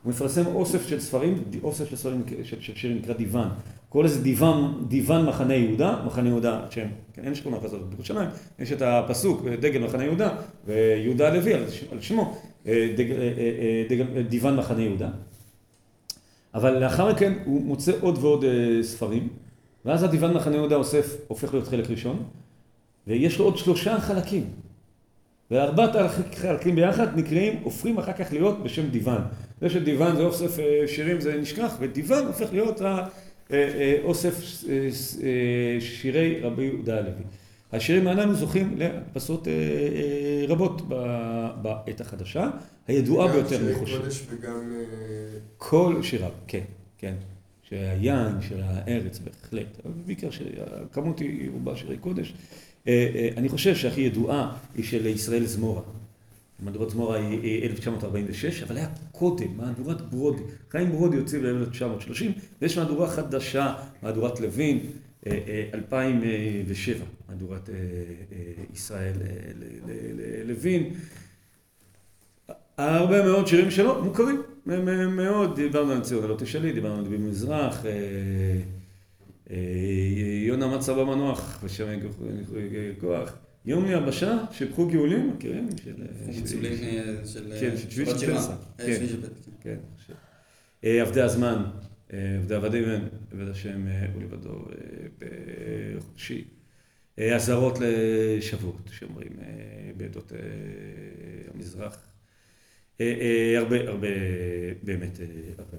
הוא 0.02 0.10
מפרסם 0.10 0.46
אוסף 0.46 0.88
של 0.88 1.00
ספרים, 1.00 1.42
אוסף 1.62 1.90
של 1.90 1.96
ספרים 1.96 2.22
של, 2.42 2.60
של 2.60 2.74
שירים 2.74 2.98
נקרא 2.98 3.14
דיוון, 3.14 3.48
קורא 3.88 4.04
לזה 4.04 4.22
דיוון, 4.22 4.84
דיוון 4.88 5.26
מחנה 5.26 5.54
יהודה, 5.54 6.02
מחנה 6.06 6.28
יהודה 6.28 6.60
שם, 6.70 6.86
כן, 7.12 7.24
אין 7.24 7.34
שכונה 7.34 7.56
כזאת 7.60 7.88
בירושלים, 7.88 8.28
יש 8.58 8.72
את 8.72 8.82
הפסוק, 8.82 9.42
דגל 9.60 9.84
מחנה 9.84 10.04
יהודה, 10.04 10.36
ויהודה 10.66 11.28
הלוי 11.28 11.54
על, 11.54 11.64
על 11.92 12.00
שמו, 12.00 12.42
דגל, 12.64 13.16
דגל, 13.88 14.22
דיוון 14.22 14.56
מחנה 14.56 14.82
יהודה. 14.82 15.08
אבל 16.54 16.78
לאחר 16.78 17.12
מכן 17.12 17.32
הוא 17.44 17.62
מוצא 17.62 17.92
עוד 18.00 18.18
ועוד 18.18 18.44
ספרים, 18.82 19.28
ואז 19.84 20.02
הדיוון 20.02 20.34
מחנה 20.34 20.56
יהודה 20.56 20.76
אוסף 20.76 21.16
הופך 21.28 21.54
להיות 21.54 21.68
חלק 21.68 21.90
ראשון, 21.90 22.22
ויש 23.06 23.38
לו 23.38 23.44
עוד 23.44 23.56
שלושה 23.56 24.00
חלקים. 24.00 24.44
וארבעת 25.50 25.96
החלקים 25.96 26.74
ביחד 26.74 27.18
נקראים, 27.18 27.60
הופכים 27.62 27.98
אחר 27.98 28.12
כך 28.12 28.32
להיות 28.32 28.62
בשם 28.62 28.88
דיוון. 28.88 29.20
זה 29.60 29.70
שדיוון 29.70 30.16
זה 30.16 30.22
אוסף 30.22 30.58
אה, 30.58 30.82
שירים 30.86 31.20
זה 31.20 31.40
נשכח, 31.40 31.76
ודיוון 31.80 32.26
הופך 32.26 32.52
להיות 32.52 32.80
אוסף 34.04 34.64
שירי 35.80 36.40
רבי 36.40 36.62
יהודה 36.62 36.98
הלוי. 36.98 37.12
השירים 37.72 38.06
הללו 38.06 38.34
זוכים 38.34 38.74
להדפסות 38.78 39.48
רבות 40.48 40.82
בעת 41.62 42.00
החדשה, 42.00 42.50
הידועה 42.88 43.32
ביותר 43.32 43.58
מחושב. 43.70 43.80
גם 43.80 43.86
שירי 43.86 44.02
קודש 44.02 44.22
וגם... 44.30 44.72
כל 45.58 46.02
שיריו, 46.02 46.30
כן, 46.46 46.64
כן. 46.98 47.14
שהיין 47.62 48.40
של 48.48 48.60
הארץ 48.62 49.18
בהחלט, 49.18 49.78
בעיקר 50.06 50.30
שהכמות 50.30 51.18
היא 51.18 51.50
רובה 51.50 51.76
שירי 51.76 51.96
קודש. 51.96 52.34
אני 53.36 53.48
חושב 53.48 53.74
שהכי 53.74 54.00
ידועה 54.00 54.56
היא 54.74 54.84
של 54.84 55.06
ישראל 55.06 55.46
זמורה. 55.46 55.82
מהדורת 56.60 56.90
זמורה 56.90 57.16
היא 57.16 57.62
1946, 57.62 58.62
אבל 58.62 58.76
היה 58.76 58.88
קודם, 59.12 59.56
מהדורת 59.56 60.10
ברודי. 60.10 60.42
חיים 60.70 60.90
ברודי 60.90 61.16
יוצא 61.16 61.38
ב-1930, 61.38 62.24
ויש 62.62 62.78
מהדורה 62.78 63.08
חדשה, 63.08 63.74
מהדורת 64.02 64.40
לוין, 64.40 64.78
2007, 65.74 67.04
מהדורת 67.28 67.70
ישראל 68.74 69.12
לוין. 70.44 70.90
הרבה 72.78 73.24
מאוד 73.24 73.46
שירים 73.46 73.70
שלו 73.70 74.04
מוכרים, 74.04 74.42
מאוד, 75.16 75.56
דיברנו 75.56 75.92
על 75.92 76.00
ציון 76.00 76.24
הלא 76.24 76.36
תשאלי, 76.38 76.72
דיברנו 76.72 76.98
על 76.98 77.04
דבי 77.04 77.16
מזרח, 77.16 77.84
יונה 80.46 80.76
מצא 80.76 80.92
במנוח, 80.94 81.64
בשם 81.64 81.98
כוח, 83.00 83.36
יום 83.64 83.84
מיבשה, 83.84 84.38
שבחו 84.52 84.88
גאולים, 84.88 85.30
מכירים? 85.30 85.68
ניצולים 86.26 86.72
של... 87.24 87.52
כן, 87.60 87.76
של 87.76 87.90
שביל 87.90 88.18
של 88.18 88.26
פנסה. 88.26 88.56
כן, 88.78 89.06
כן. 89.62 89.76
עבדי 90.82 91.20
הזמן, 91.20 91.64
עבדי 92.10 92.54
עבדי 92.54 92.82
בן, 92.82 93.00
עבד 93.32 93.48
השם 93.48 93.86
ולבדו 94.16 94.64
בחודשי. 95.18 96.44
אזהרות 97.34 97.78
לשבועות, 97.80 98.90
שאומרים 98.92 99.32
בעדות 99.96 100.32
המזרח. 101.54 101.98
הרבה, 103.56 103.88
הרבה, 103.88 104.08
באמת, 104.82 105.18
הרבה. 105.58 105.76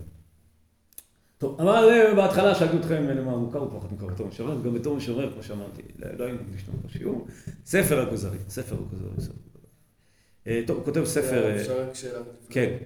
טוב, 1.43 1.61
אבל 1.61 2.13
בהתחלה 2.15 2.55
שאלתי 2.55 2.77
אתכם 2.77 3.03
למה 3.03 3.37
מוכר 3.37 3.59
או 3.59 3.71
פחות 3.71 3.91
מוכר 3.91 4.05
בתור 4.05 4.27
משורר, 4.27 4.57
וגם 4.59 4.73
בתור 4.73 4.95
משורר, 4.95 5.33
כמו 5.33 5.43
שאמרתי, 5.43 5.81
לא 6.17 6.23
היינו 6.23 6.39
מקדישים 6.43 6.73
לו 6.73 6.89
בשיעור, 6.89 7.27
ספר 7.65 8.01
הכוזרי, 8.01 8.37
ספר 8.49 8.75
הכוזרי. 8.75 9.09
טוב, 10.67 10.77
הוא 10.77 10.85
כותב 10.85 11.05
ספר... 11.05 11.55
אפשר 11.61 11.81
רק 11.81 11.95
שאלה? 11.95 12.19
כן. 12.49 12.77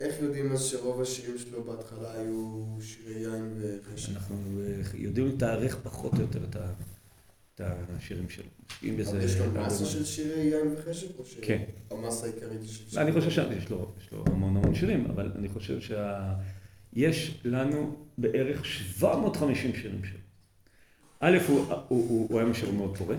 איך 0.00 0.22
יודעים 0.22 0.52
אז 0.52 0.64
שרוב 0.64 1.00
השירים 1.00 1.38
שלו 1.38 1.64
בהתחלה 1.64 2.12
היו 2.12 2.66
שירי 2.80 3.20
יין 3.20 3.54
וחשב? 3.60 4.12
אנחנו 4.16 4.36
יודעים 4.94 5.26
לתארך 5.26 5.78
פחות 5.82 6.14
או 6.14 6.20
יותר 6.20 6.40
את 7.54 7.60
השירים 7.60 8.28
שלו. 8.28 8.44
אם 8.82 8.96
בזה... 8.96 9.22
יש 9.22 9.36
לו 9.36 9.44
מסה 9.52 9.84
של 9.84 10.04
שירי 10.04 10.40
יין 10.40 10.74
וחשב? 10.76 11.06
כן. 11.42 11.62
או 11.90 11.96
שהמסה 11.96 12.26
העיקרית 12.26 12.60
היא 12.60 12.68
של 12.68 12.90
שירי? 12.90 13.02
אני 13.02 13.12
חושב 13.12 13.30
שיש 13.30 13.70
לו 13.70 13.92
המון 14.26 14.56
המון 14.56 14.74
שירים, 14.74 15.06
אבל 15.10 15.32
אני 15.36 15.48
חושב 15.48 15.80
שה... 15.80 16.34
יש 16.92 17.40
לנו 17.44 17.96
בערך 18.18 18.64
750 18.64 19.74
שירים 19.74 20.04
שלו. 20.04 20.18
א', 21.20 21.38
הוא, 21.48 21.58
הוא, 21.58 21.78
הוא, 21.88 22.26
הוא 22.30 22.38
היה 22.38 22.48
משורר 22.48 22.72
מאוד 22.72 22.96
פורה, 22.96 23.16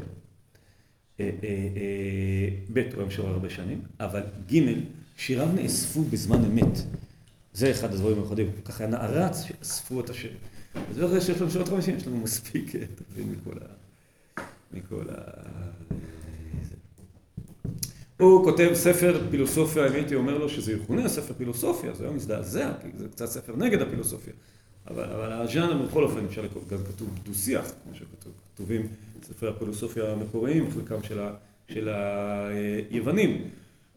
ב', 2.73 2.79
הוא 2.93 2.97
היה 2.97 3.05
משורר 3.07 3.29
הרבה 3.29 3.49
שנים, 3.49 3.81
אבל 3.99 4.21
ג', 4.53 4.59
שיריו 5.17 5.49
נאספו 5.55 6.03
בזמן 6.03 6.45
אמת. 6.45 6.77
זה 7.53 7.71
אחד 7.71 7.93
הדברים 7.93 8.17
המיוחדים, 8.17 8.51
ככה 8.65 8.87
נערץ 8.87 9.43
שאספו 9.43 9.99
את 9.99 10.09
השיר. 10.09 10.31
אז 10.89 10.95
זה 10.95 11.05
אחרי 11.05 11.21
שיש 11.21 11.41
לנו 11.41 11.51
750, 11.51 11.95
יש 11.95 12.07
לנו 12.07 12.17
מספיק, 12.17 12.75
תבין, 12.75 13.31
מכל 13.31 13.57
ה... 13.61 13.65
מכל 14.73 15.05
ה... 15.09 15.15
הוא 18.19 18.43
כותב 18.43 18.69
ספר 18.73 19.21
פילוסופיה, 19.29 19.87
אם 19.87 19.93
הייתי 19.93 20.15
אומר 20.15 20.37
לו 20.37 20.49
שזה 20.49 20.73
יכונה 20.73 21.09
ספר 21.09 21.33
פילוסופיה, 21.37 21.93
זה 21.93 22.03
היה 22.03 22.13
מזדעזע, 22.13 22.71
כי 22.81 22.87
זה 22.97 23.07
קצת 23.07 23.25
ספר 23.25 23.55
נגד 23.55 23.81
הפילוסופיה. 23.81 24.33
אבל, 24.87 25.03
אבל 25.03 25.31
הז'אנר 25.31 25.85
בכל 25.85 26.03
אופן 26.03 26.25
אפשר 26.25 26.41
לקרוא, 26.41 26.63
גם 26.69 26.77
כתוב 26.77 27.09
דו-שיח, 27.23 27.71
כמו 27.83 27.93
שכתובים 27.95 28.87
ספרי 29.23 29.49
הפילוסופיה 29.49 30.11
המקוריים, 30.11 30.71
חלקם 30.71 31.03
של, 31.69 31.89
היוונים. 32.89 33.41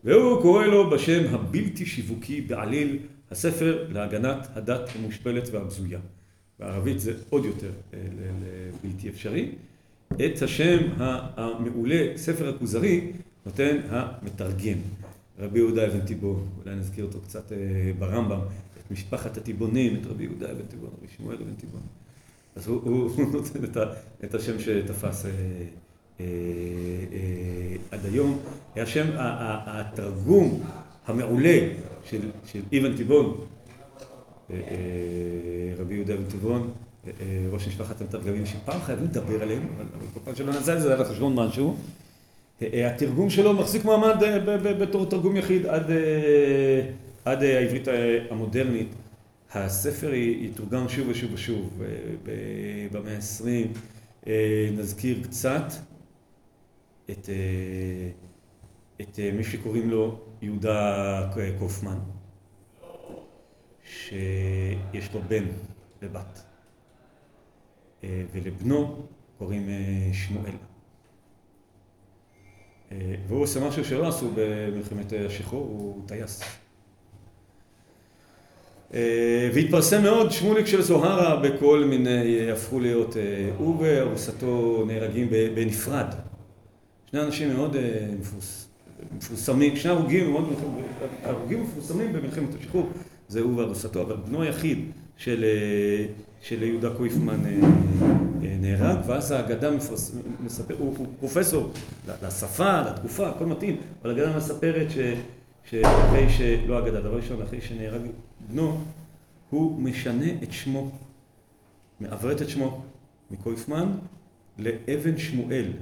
והוא 0.04 0.42
קורא 0.42 0.66
לו 0.66 0.90
בשם 0.90 1.34
הבלתי 1.34 1.86
שיווקי 1.86 2.40
בעליל, 2.40 2.98
הספר 3.30 3.86
להגנת 3.92 4.48
הדת 4.54 4.90
המושפלת 4.94 5.48
והבזויה. 5.52 5.98
בערבית 6.58 7.00
זה 7.00 7.12
עוד 7.30 7.44
יותר 7.44 7.70
בלתי 8.82 9.08
אפשרי. 9.08 9.48
את 10.12 10.42
השם 10.42 10.78
המעולה, 11.36 12.06
ספר 12.16 12.48
הכוזרי, 12.48 13.12
נותן 13.46 13.76
המתרגם, 13.88 14.78
רבי 15.38 15.58
יהודה 15.58 15.86
אבן 15.86 16.00
תיבון, 16.00 16.48
אולי 16.64 16.76
נזכיר 16.76 17.04
אותו 17.04 17.20
קצת 17.20 17.52
ברמב"ם, 17.98 18.40
את 18.78 18.90
משפחת 18.90 19.36
התיבונים, 19.36 19.96
את 19.96 20.06
רבי 20.06 20.24
יהודה 20.24 20.50
אבן 20.52 20.66
תיבון, 20.68 20.90
רבי 20.98 21.06
שמואל 21.16 21.36
אבן 21.36 21.54
תיבון. 21.54 21.80
אז 22.56 22.66
הוא, 22.66 22.80
הוא, 22.84 23.10
הוא 23.16 23.32
נותן 23.32 23.64
את, 23.64 23.76
ה, 23.76 23.84
את 24.24 24.34
השם 24.34 24.60
שתפס 24.60 25.26
אה, 25.26 25.30
אה, 26.20 26.24
אה, 27.12 27.76
עד 27.90 28.06
היום. 28.06 28.38
השם, 28.76 29.06
התרגום 29.16 30.62
המעולה 31.06 31.58
של, 32.04 32.20
של 32.46 32.60
אבן 32.78 32.96
תיבון, 32.96 33.36
אה, 34.50 34.56
אה, 34.56 35.74
רבי 35.78 35.94
יהודה 35.94 36.14
אבן 36.14 36.24
תיבון, 36.24 36.70
אה, 37.06 37.12
ראש 37.50 37.68
משפחת 37.68 38.00
המתרגמים, 38.00 38.46
שפעם 38.46 38.80
חייבים 38.80 39.04
לדבר 39.04 39.42
עליהם, 39.42 39.62
אבל 39.76 40.06
כל 40.14 40.20
פעם 40.24 40.34
שלא 40.34 40.52
נעשה 40.52 40.74
את 40.74 40.80
זה, 40.80 40.88
זה 40.88 40.94
היה 40.94 41.02
לחשבון 41.02 41.34
משהו. 41.34 41.76
התרגום 42.86 43.30
שלו 43.30 43.52
מחזיק 43.52 43.84
מעמד 43.84 44.16
בתור 44.80 45.06
תרגום 45.06 45.36
יחיד 45.36 45.66
עד, 45.66 45.90
עד 47.24 47.42
העברית 47.42 47.88
המודרנית. 48.30 48.88
הספר 49.54 50.14
יתורגם 50.14 50.88
שוב 50.88 51.08
ושוב 51.08 51.32
ושוב 51.32 51.82
במאה 52.92 53.14
העשרים. 53.14 53.72
נזכיר 54.76 55.22
קצת 55.22 55.64
את, 57.10 57.28
את 59.00 59.18
מי 59.32 59.44
שקוראים 59.44 59.90
לו 59.90 60.20
יהודה 60.42 61.30
קופמן, 61.58 61.98
שיש 63.84 65.14
לו 65.14 65.20
בן 65.28 65.44
ובת, 66.02 66.42
ולבנו 68.04 69.06
קוראים 69.38 69.68
שמואל. 70.12 70.71
והוא 73.28 73.42
עושה 73.42 73.60
משהו 73.60 73.84
שלא 73.84 74.08
עשו 74.08 74.30
במלחמת 74.34 75.12
השחרור, 75.26 75.62
הוא 75.62 76.02
טייס. 76.06 76.42
והתפרסם 79.54 80.02
מאוד 80.02 80.32
שמוליק 80.32 80.66
של 80.66 80.82
זוהרה 80.82 81.36
בכל 81.36 81.84
מיני, 81.84 82.50
הפכו 82.50 82.80
להיות, 82.80 83.16
הוא 83.58 83.76
וארוסתו 83.82 84.84
נהרגים 84.86 85.28
בנפרד. 85.54 86.06
שני 87.10 87.20
אנשים 87.20 87.54
מאוד 87.54 87.76
מפורסמים, 89.16 89.76
שני 89.76 89.92
הרוגים 89.92 90.30
מאוד, 90.30 90.52
הרוגים 91.22 91.62
מפורסמים 91.62 92.12
במלחמת 92.12 92.54
השחרור, 92.60 92.88
זה 93.28 93.40
הוא 93.40 93.56
וארוסתו, 93.56 94.02
אבל 94.02 94.16
בנו 94.16 94.42
היחיד 94.42 94.78
של, 95.16 95.44
של 96.40 96.62
יהודה 96.62 96.90
קויפמן 96.90 97.40
נהרג, 98.62 98.98
ואז 99.06 99.30
האגדה 99.30 99.70
מספר, 100.40 100.74
הוא, 100.78 100.94
הוא 100.98 101.06
פרופסור 101.18 101.72
לשפה, 102.22 102.80
לתקופה, 102.82 103.28
הכל 103.28 103.46
מתאים, 103.46 103.80
אבל 104.02 104.10
האגדה 104.10 104.36
מספרת 104.36 104.90
ש, 104.90 104.98
שאחרי 105.64 106.28
ש... 106.30 106.40
לא 106.40 106.78
אגדה, 106.78 107.00
דבר 107.00 107.16
ראשון, 107.16 107.42
אחרי 107.42 107.60
שנהרג 107.60 108.00
בנו, 108.48 108.84
הוא 109.50 109.82
משנה 109.82 110.26
את 110.42 110.52
שמו, 110.52 110.90
מעברת 112.00 112.42
את 112.42 112.48
שמו 112.48 112.82
מקויפמן 113.30 113.92
לאבן 114.58 115.18
שמואל, 115.18 115.72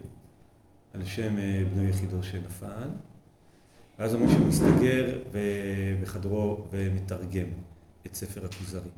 על 0.95 1.05
שם 1.05 1.37
בנו 1.75 1.89
יחידו 1.89 2.23
שנפל, 2.23 2.89
ואז 3.99 4.15
אומר 4.15 4.29
שהוא 4.29 4.47
מסתגר 4.47 5.19
בחדרו 6.03 6.65
ומתרגם 6.71 7.47
את 8.07 8.15
ספר 8.15 8.41
הכוזרי. 8.45 8.91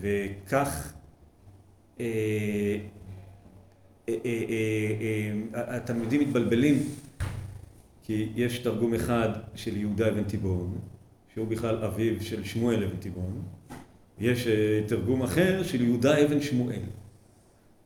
וכך 0.00 0.92
התלמידים 5.54 6.20
מתבלבלים 6.20 6.82
כי 8.02 8.28
יש 8.36 8.58
תרגום 8.58 8.94
אחד 8.94 9.28
של 9.54 9.76
יהודה 9.76 10.08
אבן 10.08 10.24
תיבון 10.24 10.78
שהוא 11.34 11.48
בכלל 11.48 11.84
אביו 11.84 12.22
של 12.22 12.44
שמואל 12.44 12.84
אבן 12.84 12.96
תיבון 12.96 13.42
יש 14.20 14.46
אה, 14.46 14.80
תרגום 14.88 15.22
אחר 15.22 15.62
של 15.62 15.82
יהודה 15.82 16.24
אבן 16.24 16.42
שמואל. 16.42 16.82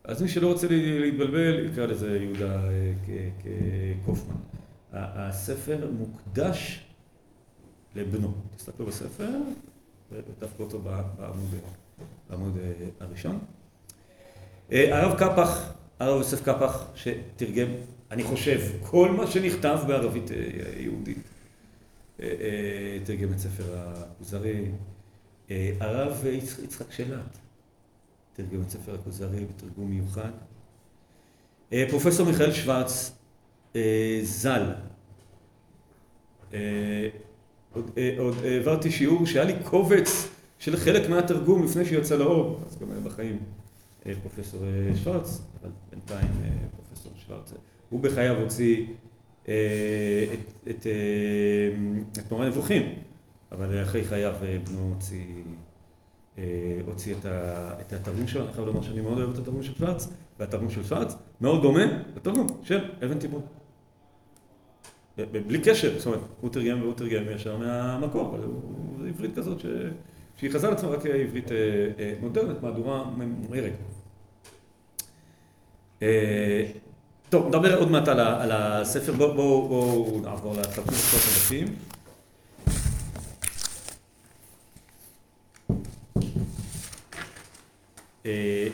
אז 0.04 0.22
מי 0.22 0.28
שלא 0.28 0.52
רוצה 0.52 0.66
להתבלבל, 0.70 1.66
יקרא 1.66 1.86
לזה 1.86 2.18
יהודה 2.18 2.68
אה, 2.68 3.92
קופמן. 4.04 4.36
הספר 4.92 5.90
מוקדש 5.98 6.86
לבנו. 7.96 8.32
תסתכלו 8.56 8.86
בספר, 8.86 9.30
ודווקא 10.12 10.62
אותו 10.62 10.82
בעמוד 12.28 12.56
הראשון. 13.00 13.38
הרב 14.72 15.18
קפח, 15.18 15.72
הרב 15.98 16.18
יוסף 16.18 16.42
קפח, 16.42 16.84
שתרגם, 16.94 17.68
אני 18.10 18.22
חושב, 18.22 18.60
כל 18.82 19.10
מה 19.10 19.26
שנכתב 19.26 19.78
בערבית 19.86 20.30
יהודית. 20.76 21.18
תרגם 23.04 23.32
את 23.32 23.38
ספר 23.38 23.64
הכוזרי. 23.76 24.64
הרב 25.80 26.24
יצחק 26.62 26.92
שלט, 26.92 27.38
תרגם 28.32 28.62
את 28.62 28.70
ספר 28.70 28.94
הכוזרי 28.94 29.44
בתרגום 29.44 29.90
מיוחד. 29.90 30.30
פרופסור 31.90 32.26
מיכאל 32.26 32.52
שוורץ, 32.52 33.12
ז"ל, 34.22 34.72
עוד, 37.74 37.90
עוד 38.18 38.34
העברתי 38.44 38.90
שיעור 38.90 39.26
שהיה 39.26 39.44
לי 39.44 39.54
קובץ 39.64 40.28
של 40.58 40.76
חלק 40.76 41.08
מהתרגום 41.10 41.64
לפני 41.64 41.84
שיצא 41.84 42.16
לאור, 42.16 42.60
אז 42.66 42.78
גם 42.78 42.90
היה 42.90 43.00
בחיים 43.00 43.38
פרופסור 44.22 44.60
שוורץ, 45.04 45.42
אבל 45.62 45.70
בינתיים 45.90 46.28
פרופסור 46.76 47.12
שוורץ, 47.16 47.52
הוא 47.90 48.00
בחייו 48.00 48.40
הוציא 48.40 48.86
את, 49.42 49.48
את, 50.70 50.86
את 52.18 52.30
מורה 52.30 52.48
נבוכים, 52.48 52.82
אבל 53.52 53.82
אחרי 53.82 54.04
חייו 54.04 54.34
בנו 54.64 54.94
הוציא, 54.94 55.26
הוציא 56.86 57.14
את, 57.14 57.26
את 57.80 57.92
התרגום 57.92 58.26
שלו, 58.26 58.44
אני 58.44 58.52
חייב 58.52 58.66
לומר 58.66 58.82
שאני 58.82 59.00
מאוד 59.00 59.18
אוהב 59.18 59.30
את 59.30 59.38
התרגום 59.38 59.62
של 59.62 59.74
שוורץ, 59.74 60.08
והתרגום 60.38 60.70
של 60.70 60.84
שוורץ 60.84 61.14
מאוד 61.40 61.62
דומה 61.62 61.84
לתרגום 62.16 62.46
של 62.62 62.90
אבן 63.04 63.18
תיבון. 63.18 63.42
בלי 65.16 65.60
קשר, 65.64 65.98
זאת 65.98 66.06
אומרת, 66.06 66.20
הוא 66.40 66.50
תרגם 66.50 66.82
והוא 66.82 66.94
תרגם 66.94 67.22
ישר 67.34 67.56
מהמקור, 67.56 68.28
אבל 68.28 68.40
זו 68.98 69.06
עברית 69.06 69.36
כזאת 69.36 69.60
ש... 69.60 69.66
שהיא 70.36 70.50
חזרה 70.50 70.70
לעצמה 70.70 70.90
רק 70.90 71.06
עברית 71.06 71.48
מודרנית, 72.20 72.62
מהדורה 72.62 73.04
ממוארת. 73.16 73.72
טוב, 77.30 77.48
נדבר 77.48 77.78
עוד 77.78 77.90
מעט 77.90 78.08
על 78.08 78.52
הספר, 78.52 79.12
בואו 79.12 79.34
בוא, 79.34 79.68
בוא 79.68 80.20
נעבור 80.20 80.54
לתרגום 80.54 80.94
שלושת 80.94 81.28
אלפים. 81.28 81.66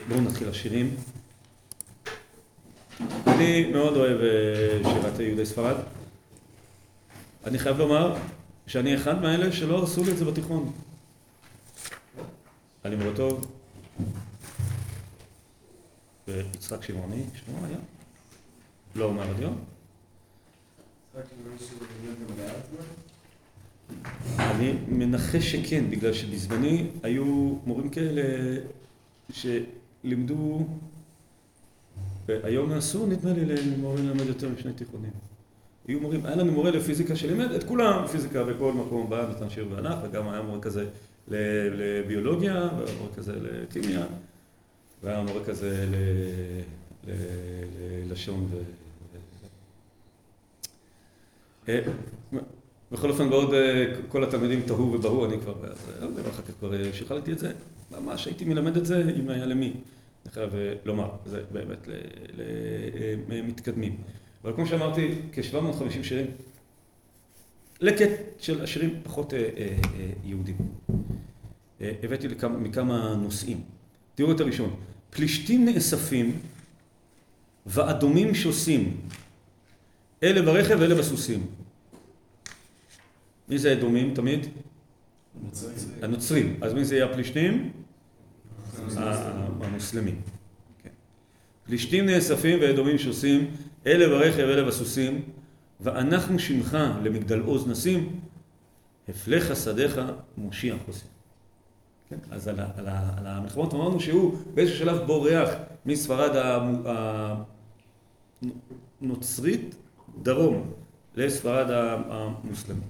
בואו 0.07 0.21
נתחיל 0.21 0.49
לשירים. 0.49 0.95
אני 3.27 3.71
מאוד 3.71 3.97
אוהב 3.97 4.17
שירת 4.83 5.19
יהודי 5.19 5.45
ספרד. 5.45 5.75
אני 7.45 7.59
חייב 7.59 7.77
לומר 7.77 8.15
שאני 8.67 8.95
אחד 8.95 9.21
מאלה 9.21 9.51
שלא 9.51 9.77
הרסו 9.77 10.03
לי 10.03 10.11
את 10.11 10.17
זה 10.17 10.25
בתיכון. 10.25 10.71
אני 12.85 12.95
מאוד 12.95 13.15
טוב. 13.15 13.51
ויצחק 16.27 16.83
שמעוני, 16.83 17.23
שמו 17.33 17.65
היה? 17.65 17.77
לא 18.95 19.05
אומר 19.05 19.29
הדיון? 19.29 19.57
אני 24.39 24.73
מנחש 24.87 25.55
שכן, 25.55 25.89
בגלל 25.89 26.13
שבזמני 26.13 26.87
היו 27.03 27.55
מורים 27.65 27.89
כאלה 27.89 28.21
שלימדו, 29.31 30.67
והיום 32.27 32.71
אסור 32.71 33.07
נדמה 33.07 33.33
לי 33.33 33.45
למורים 33.45 34.07
ללמד 34.07 34.25
יותר 34.25 34.49
משני 34.49 34.73
תיכונים. 34.73 35.11
היו 35.87 35.99
מורים, 35.99 36.25
היה 36.25 36.35
לנו 36.35 36.51
מורה 36.51 36.71
לפיזיקה 36.71 37.15
שלימד 37.15 37.51
את 37.51 37.63
כולם 37.63 38.07
פיזיקה 38.07 38.43
בכל 38.43 38.73
מקום, 38.73 39.09
בא 39.09 39.29
נתן 39.29 39.49
שיעור 39.49 39.69
בענף, 39.69 39.97
וגם 40.03 40.29
היה 40.29 40.41
מורה 40.41 40.59
כזה 40.61 40.89
לביולוגיה, 41.29 42.53
והיה 42.53 42.97
מורה 42.97 43.13
כזה 43.15 43.33
לכימיה, 43.39 44.05
והיה 45.03 45.21
מורה 45.21 45.43
כזה 45.45 45.85
ללשון 48.07 48.47
ו... 48.49 48.57
בכל 52.91 53.09
אופן, 53.09 53.29
בעוד 53.29 53.53
כל 54.07 54.23
התלמידים 54.23 54.61
תוהו 54.67 54.93
ובהו, 54.93 55.25
אני 55.25 55.39
כבר, 55.39 55.55
ואחר 56.15 56.43
כך 56.43 56.51
כבר 56.59 56.93
שכלתי 56.93 57.31
את 57.31 57.39
זה, 57.39 57.51
ממש 57.91 58.25
הייתי 58.25 58.45
מלמד 58.45 58.77
את 58.77 58.85
זה 58.85 59.03
אם 59.19 59.29
היה 59.29 59.45
למי, 59.45 59.73
אני 60.25 60.31
חייב 60.33 60.49
לומר, 60.85 61.09
זה 61.25 61.41
באמת 61.51 61.87
למתקדמים. 63.29 63.97
אבל 64.43 64.53
כמו 64.53 64.65
שאמרתי, 64.67 65.15
כ-750 65.31 66.03
שירים. 66.03 66.27
לקט 67.81 68.09
של 68.39 68.63
השירים 68.63 68.99
פחות 69.03 69.33
יהודים. 70.23 70.55
הבאתי 71.81 72.27
מכמה 72.59 73.15
נושאים. 73.15 73.61
תראו 74.15 74.31
את 74.31 74.39
הראשון. 74.39 74.75
פלישתים 75.09 75.65
נאספים 75.65 76.39
ואדומים 77.65 78.35
שוסים. 78.35 78.97
אלה 80.23 80.41
ברכב 80.41 80.77
ואלה 80.79 80.95
בסוסים. 80.95 81.47
מי 83.49 83.57
זה 83.57 83.73
אדומים 83.73 84.13
תמיד? 84.13 84.45
הנוצרים. 86.01 86.57
אז 86.61 86.73
מי 86.73 86.85
זה 86.85 86.95
יהיה 86.95 87.05
הפלישתים? 87.05 87.71
המוסלמים. 89.61 90.21
פלישתים 91.65 92.05
נאספים 92.05 92.59
ואדומים 92.61 92.97
שוסים. 92.97 93.51
אלה 93.87 94.07
ברכב 94.07 94.43
ואלה 94.47 94.63
בסוסים, 94.63 95.21
ואנחנו 95.79 96.39
שמך 96.39 96.77
למגדל 97.03 97.39
עוז 97.39 97.67
נשים, 97.67 98.19
הפלך 99.09 99.55
שדיך 99.55 100.01
מושיע 100.37 100.75
חוסים. 100.85 101.18
כן? 102.09 102.15
אז 102.31 102.47
על, 102.47 102.59
על, 102.59 102.87
על 102.87 103.27
המלחמות 103.27 103.73
אמרנו 103.73 103.99
שהוא 103.99 104.37
באיזשהו 104.53 104.79
שלב 104.79 104.97
בורח 105.07 105.49
מספרד 105.85 106.31
הנוצרית 109.01 109.75
דרום 110.21 110.71
לספרד 111.15 111.67
המוסלמית. 112.09 112.83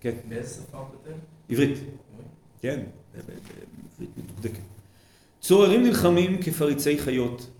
כן. 0.00 0.14
באיזה 0.28 0.54
שפה 0.54 0.78
הוא 0.78 0.86
כותב? 0.86 1.16
עברית. 1.48 1.78
כן, 2.60 2.80
עברית 3.18 3.40
מדוקדקת. 4.16 4.62
צוררים 5.40 5.82
נלחמים 5.82 6.42
כפריצי 6.42 6.98
חיות. 6.98 7.50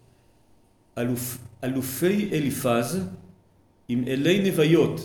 אלוף, 0.98 1.38
אלופי 1.64 2.30
אליפז 2.32 3.00
עם 3.88 4.04
אלי 4.06 4.50
נוויות. 4.50 5.00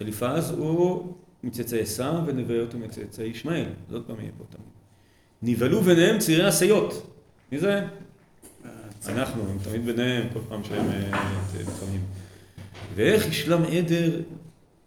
אליפז 0.00 0.50
הוא 0.50 1.14
מצאצאי 1.44 1.80
עשיו 1.80 2.22
ונוויות 2.26 2.72
הוא 2.72 2.80
מצאצאי 2.80 3.24
ישמעאל. 3.24 3.68
זאת 3.90 4.06
פעם 4.06 4.20
יהיה 4.20 4.30
פה 4.38 4.44
תמיד. 4.50 4.66
נבהלו 5.42 5.80
ביניהם 5.80 6.18
צירי 6.18 6.44
עשיות. 6.44 7.16
מי 7.52 7.58
זה? 7.58 7.86
אנחנו, 9.08 9.42
הם 9.48 9.58
תמיד 9.64 9.84
ביניהם 9.84 10.28
כל 10.32 10.40
פעם 10.48 10.64
שהם 10.64 10.86
נלחמים. 11.58 12.00
ואיך 12.94 13.26
ישלם 13.26 13.62
עדר 13.62 14.20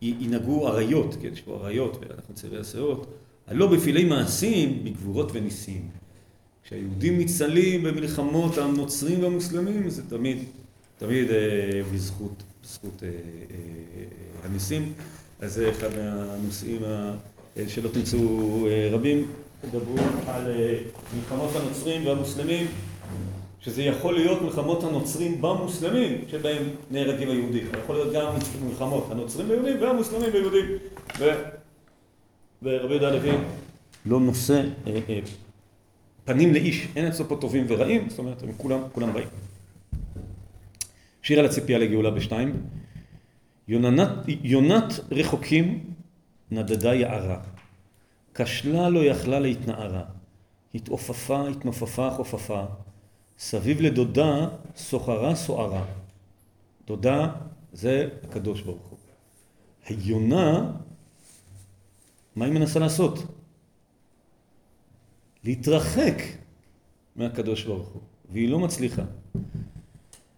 ינהגו 0.01 0.67
אריות, 0.67 1.15
כן, 1.21 1.29
יש 1.33 1.41
פה 1.41 1.59
אריות 1.63 1.97
ואנחנו 2.01 2.35
צירי 2.35 2.57
עשיות, 2.57 3.07
הלא 3.47 3.67
בפעילי 3.67 4.05
מעשים 4.05 4.83
בגבורות 4.83 5.29
וניסים. 5.33 5.89
כשהיהודים 6.63 7.17
ניצלים 7.17 7.83
במלחמות 7.83 8.57
הנוצרים 8.57 9.23
והמוסלמים 9.23 9.89
זה 9.89 10.09
תמיד, 10.09 10.37
תמיד 10.97 11.29
אה, 11.29 11.81
בזכות, 11.93 12.43
בזכות 12.63 13.03
אה, 13.03 13.09
אה, 13.09 14.05
הניסים. 14.43 14.93
אז 15.39 15.53
זה 15.53 15.69
אחד 15.69 15.89
מהנושאים 15.97 16.81
שלא 17.67 17.89
תמצאו 17.89 18.67
אה, 18.67 18.89
רבים, 18.91 19.31
תדברו 19.61 19.97
על 20.27 20.51
אה, 20.51 20.77
מלחמות 21.17 21.55
הנוצרים 21.55 22.05
והמוסלמים, 22.05 22.67
שזה 23.59 23.83
יכול 23.83 24.13
להיות 24.13 24.41
מלחמות 24.41 24.83
הנוצרים 24.83 25.41
במוסלמים 25.41 26.21
שבהם 26.31 26.63
נהרגים 26.91 27.29
היהודים. 27.29 27.67
יכול 27.83 27.95
להיות 27.95 28.13
גם 28.13 28.33
מלחמות 28.65 29.07
הנוצרים 29.11 29.47
ביהודים 29.47 29.81
והמוסלמים 29.81 30.31
ביהודים. 30.31 30.65
ורבי 32.61 32.93
יהודה 32.93 33.07
הלוי 33.07 33.31
לא 34.05 34.19
נושא 34.19 34.63
אה, 34.87 34.99
אה, 35.09 35.19
פנים 36.25 36.53
לאיש, 36.53 36.87
אין 36.95 37.07
אצלו 37.07 37.27
פה 37.27 37.37
טובים 37.41 37.65
ורעים, 37.67 38.09
זאת 38.09 38.19
אומרת, 38.19 38.43
הם 38.43 38.51
כולם, 38.57 38.79
כולם 38.91 39.15
רעים. 39.15 39.27
שיר 41.21 41.39
על 41.39 41.45
הציפייה 41.45 41.79
לגאולה 41.79 42.11
בשתיים. 42.11 42.61
יונת, 43.67 44.09
יונת 44.27 44.93
רחוקים 45.11 45.93
נדדה 46.51 46.93
יערה. 46.93 47.41
כשלה 48.33 48.89
לא 48.89 49.05
יכלה 49.05 49.39
להתנערה. 49.39 50.03
התעופפה, 50.75 51.49
התנופפה, 51.49 52.09
חופפה. 52.11 52.65
סביב 53.39 53.81
לדודה 53.81 54.47
סוחרה 54.75 55.35
סוערה. 55.35 55.85
דודה 56.87 57.31
זה 57.73 58.09
הקדוש 58.23 58.61
ברוך 58.61 58.87
הוא. 58.89 58.99
היונה, 59.85 60.71
מה 62.35 62.45
היא 62.45 62.53
מנסה 62.53 62.79
לעשות? 62.79 63.19
להתרחק 65.43 66.15
מהקדוש 67.15 67.63
ברוך 67.63 67.87
הוא, 67.87 68.01
והיא 68.31 68.49
לא 68.49 68.59
מצליחה. 68.59 69.03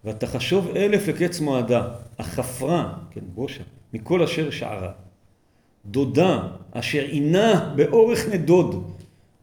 ותחשוב 0.06 0.68
אלף 0.76 1.08
לקץ 1.08 1.39
מועדה, 1.39 1.88
החפרה, 2.20 2.93
כן, 3.12 3.22
בושה, 3.36 3.64
מכל 3.93 4.24
אשר 4.24 4.50
שערה. 4.50 4.91
דודה, 5.86 6.48
אשר 6.72 7.04
עינה 7.04 7.74
באורך 7.76 8.28
נדוד. 8.30 8.91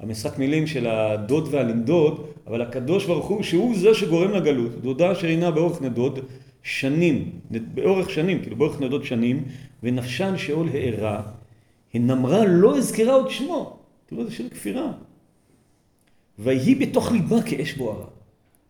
המשחק 0.01 0.39
מילים 0.39 0.67
של 0.67 0.87
הדוד 0.87 1.49
והלנדוד, 1.51 2.27
אבל 2.47 2.63
הקדוש 2.63 3.07
ברוך 3.07 3.27
הוא, 3.27 3.43
שהוא 3.43 3.77
זה 3.77 3.95
שגורם 3.95 4.31
לגלות. 4.31 4.81
דודה 4.81 5.13
אשר 5.13 5.27
עינה 5.27 5.51
באורך 5.51 5.83
נדוד, 5.83 6.19
שנים, 6.63 7.31
באורך 7.51 8.11
שנים, 8.11 8.43
כאילו 8.43 8.57
באורך 8.57 8.81
נדוד 8.81 9.05
שנים, 9.05 9.45
ונפשן 9.83 10.37
שאול 10.37 10.69
הארה, 10.69 11.23
הנמרה 11.95 12.45
לא 12.45 12.77
הזכרה 12.77 13.15
עוד 13.15 13.31
שמו. 13.31 13.79
תראו, 14.07 14.25
זה 14.25 14.33
של 14.33 14.49
כפירה. 14.49 14.93
ויהי 16.39 16.75
בתוך 16.75 17.13
ליבה 17.13 17.43
כאש 17.43 17.75
בוערה. 17.75 18.07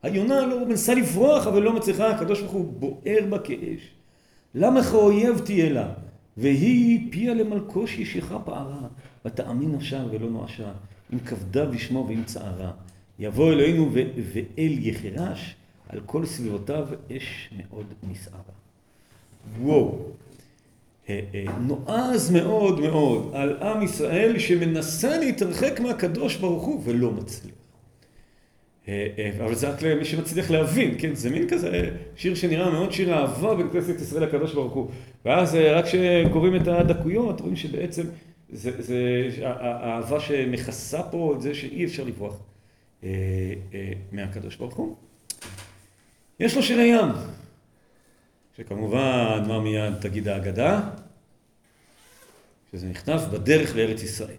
היונה 0.05 0.47
לא 0.47 0.67
מנסה 0.67 0.95
לברוח, 0.95 1.47
אבל 1.47 1.63
לא 1.63 1.73
מצליחה, 1.73 2.11
הקדוש 2.11 2.41
ברוך 2.41 2.53
הוא 2.53 2.73
בוער 2.79 3.27
בה 3.31 3.39
כאש. 3.39 3.81
למה 4.55 4.85
כאויב 4.85 5.39
תהיה 5.39 5.73
לה? 5.73 5.93
והיא 6.37 7.13
פיה 7.13 7.35
למלקוש 7.35 7.99
ישיכה 7.99 8.39
פערה, 8.39 8.89
ותאמין 9.25 9.73
נפשה 9.73 10.05
ולא 10.11 10.31
נואשה, 10.31 10.73
עם 11.13 11.19
כבדה 11.19 11.67
בשמו 11.67 12.07
ועם 12.09 12.25
צערה. 12.25 12.71
יבוא 13.19 13.53
אלוהינו 13.53 13.91
ואל 13.93 14.79
יחרש, 14.79 15.57
על 15.89 16.01
כל 16.07 16.27
סביבותיו 16.27 16.87
אש 17.17 17.51
מאוד 17.57 17.87
נסערה. 18.11 18.39
וואו. 19.61 19.99
אה, 21.09 21.21
אה, 21.35 21.45
נועז 21.59 22.31
מאוד 22.31 22.81
מאוד 22.81 23.31
על 23.35 23.63
עם 23.63 23.83
ישראל 23.83 24.39
שמנסה 24.39 25.19
להתרחק 25.19 25.81
מהקדוש 25.81 26.37
ברוך 26.37 26.65
הוא 26.65 26.83
ולא 26.85 27.11
מצליח. 27.11 27.54
אה, 28.89 29.31
אבל 29.45 29.55
זה 29.55 29.69
רק 29.69 29.83
למי 29.83 30.05
שמצליח 30.05 30.51
להבין, 30.51 30.95
כן? 30.99 31.15
זה 31.15 31.31
מין 31.31 31.49
כזה 31.49 31.91
שיר 32.17 32.35
שנראה 32.35 32.71
מאוד 32.71 32.93
שיר 32.93 33.15
אהבה 33.15 33.55
בין 33.55 33.71
כנסת 33.73 34.01
ישראל 34.01 34.23
לקדוש 34.23 34.55
ברוך 34.55 34.73
הוא. 34.73 34.91
ואז 35.25 35.55
רק 35.55 35.85
כשקוראים 35.85 36.57
את 36.57 36.69
הדקויות 36.69 37.41
רואים 37.41 37.57
שבעצם 37.57 38.03
זה, 38.49 38.83
זה 38.83 39.31
האהבה 39.43 40.21
שמכסה 40.21 41.03
פה 41.03 41.35
את 41.37 41.43
זה 41.43 41.55
שאי 41.55 41.85
אפשר 41.85 42.05
לברוח 42.05 42.37
מהקדוש 44.13 44.57
ברוך 44.57 44.75
הוא. 44.75 44.97
יש 46.41 46.57
לו 46.57 46.63
שירי 46.63 46.85
ים, 46.85 47.09
שכמובן, 48.57 49.45
מה 49.49 49.61
מיד 49.61 49.95
תגיד 50.01 50.29
האגדה? 50.29 50.81
שזה 52.73 52.87
נכתב 52.87 53.21
בדרך 53.33 53.77
לארץ 53.77 54.03
ישראל. 54.03 54.37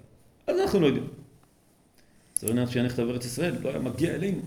אנחנו 0.48 0.80
לא 0.80 0.88
יודעים. 0.88 1.24
זה 2.39 2.47
לא 2.47 2.53
נראה 2.53 2.67
שהיה 2.67 2.86
נכתב 2.86 3.03
בארץ 3.03 3.25
ישראל, 3.25 3.55
לא 3.63 3.69
היה 3.69 3.79
מגיע 3.79 4.15
אלינו. 4.15 4.39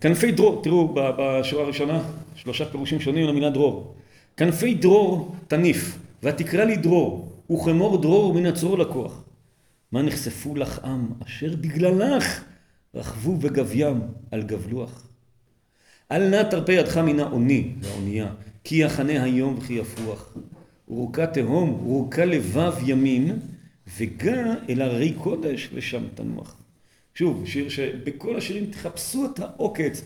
כנפי 0.00 0.32
דרור, 0.32 0.62
תראו 0.62 0.94
בשורה 0.94 1.64
הראשונה, 1.64 2.02
שלושה 2.34 2.64
פירושים 2.64 3.00
שונים 3.00 3.26
למילה 3.28 3.50
דרור. 3.50 3.94
כנפי 4.36 4.74
דרור 4.74 5.36
תניף, 5.48 5.98
ותקרא 6.22 6.64
לי 6.64 6.76
דרור, 6.76 7.32
וכמור 7.52 8.02
דרור 8.02 8.34
מן 8.34 8.46
הצרור 8.46 8.78
לקוח. 8.78 9.24
מה 9.92 10.02
נחשפו 10.02 10.54
לך 10.54 10.84
עם, 10.84 11.08
אשר 11.26 11.56
בגללך 11.60 12.44
רכבו 12.94 13.36
בגביים 13.36 14.00
על 14.30 14.42
גבלוח. 14.42 15.06
אל 16.12 16.28
נא 16.28 16.42
תרפה 16.42 16.72
ידך 16.72 16.98
מן 16.98 17.20
העוני 17.20 17.70
והאונייה, 17.80 18.32
כי 18.64 18.76
יחנה 18.76 19.22
היום 19.22 19.58
וכי 19.58 19.72
יפוח. 19.72 20.34
ורוקה 20.88 21.26
תהום, 21.26 21.70
ורוקה 21.70 22.24
לבב 22.24 22.74
ימין, 22.86 23.38
וגע 23.98 24.54
אל 24.68 24.82
הרי 24.82 25.12
קודש 25.12 25.68
ושם 25.74 26.02
תנוח. 26.14 26.61
שוב, 27.14 27.46
שיר 27.46 27.68
שבכל 27.68 28.36
השירים 28.36 28.66
תחפשו 28.66 29.26
את 29.26 29.40
העוקץ, 29.40 30.04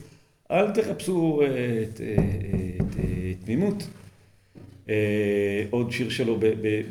אל 0.51 0.71
תחפשו 0.71 1.43
אה, 1.43 1.47
את, 1.83 2.01
אה, 2.01 2.17
את, 2.81 2.97
תמימות. 3.45 3.87
עוד 5.71 5.93
שיר 5.93 6.09
שלו 6.09 6.39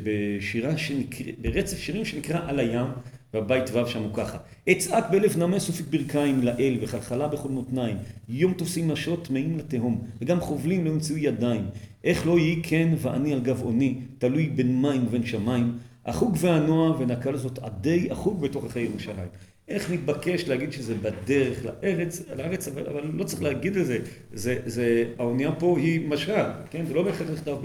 בשירה 0.02 0.78
שנקרא, 0.78 1.32
ברצף 1.40 1.78
שירים 1.78 2.04
שנקרא 2.04 2.40
על 2.48 2.58
הים, 2.58 2.86
והבית 3.34 3.70
ו' 3.72 3.86
שם 3.86 4.02
הוא 4.02 4.14
ככה. 4.14 4.38
אצעק 4.70 5.10
בלב 5.10 5.38
נמס 5.38 5.68
ופיק 5.68 5.86
ברכיים 5.90 6.42
לאל, 6.42 6.78
וחלחלה 6.80 7.28
בכל 7.28 7.48
מותניים. 7.48 7.96
יום 8.28 8.52
תופסים 8.52 8.88
משות 8.88 9.26
טמאים 9.26 9.58
לתהום, 9.58 10.04
וגם 10.20 10.40
חובלים 10.40 10.84
לא 10.84 10.90
ימצאו 10.90 11.16
ידיים. 11.16 11.64
איך 12.04 12.26
לא 12.26 12.38
יהי 12.38 12.60
כן 12.62 12.88
ואני 12.98 13.32
על 13.32 13.40
גב 13.40 13.62
אוני, 13.62 13.94
תלוי 14.18 14.46
בין 14.46 14.82
מים 14.82 15.06
ובין 15.06 15.26
שמיים. 15.26 15.78
החוג 16.06 16.36
והנוע 16.40 16.96
ונקל 16.98 17.36
זאת 17.36 17.58
עדי 17.58 18.08
החוג 18.10 18.40
בתוככי 18.40 18.80
ירושלים. 18.80 19.28
איך 19.68 19.90
מתבקש 19.90 20.48
להגיד 20.48 20.72
שזה 20.72 20.94
בדרך 20.94 21.64
לארץ, 21.64 22.22
לארץ 22.36 22.68
אבל, 22.68 22.86
אבל 22.86 23.10
לא 23.14 23.24
צריך 23.24 23.42
להגיד 23.42 23.76
את 23.76 23.86
זה. 23.86 23.98
זה, 24.32 24.58
זה, 24.66 25.04
האונייה 25.18 25.52
פה 25.52 25.78
היא 25.78 26.08
משל, 26.08 26.50
כן? 26.70 26.86
זה 26.86 26.94
לא 26.94 27.02
בהכרח 27.02 27.30
נכתב, 27.30 27.56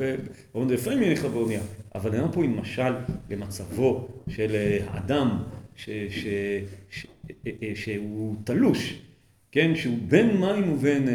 לפעמים 0.56 1.00
היא 1.00 1.12
נכתב 1.12 1.28
באונייה, 1.28 1.62
אבל 1.96 2.10
האונייה 2.10 2.34
פה 2.34 2.42
היא 2.42 2.50
משל 2.50 2.94
למצבו 3.30 4.08
של 4.30 4.56
האדם 4.88 5.38
ש, 5.76 5.90
ש, 6.10 6.28
ש, 6.90 7.06
ש, 7.36 7.46
שהוא 7.76 8.36
תלוש, 8.44 9.02
כן? 9.52 9.76
שהוא 9.76 9.98
בין 10.08 10.38
מים 10.38 10.74
ובין, 10.74 11.08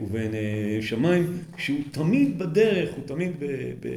ובין 0.00 0.32
שמיים, 0.80 1.26
שהוא 1.58 1.80
תמיד 1.90 2.38
בדרך, 2.38 2.94
הוא 2.94 3.04
תמיד 3.06 3.32
ב, 3.38 3.44
ב, 3.80 3.88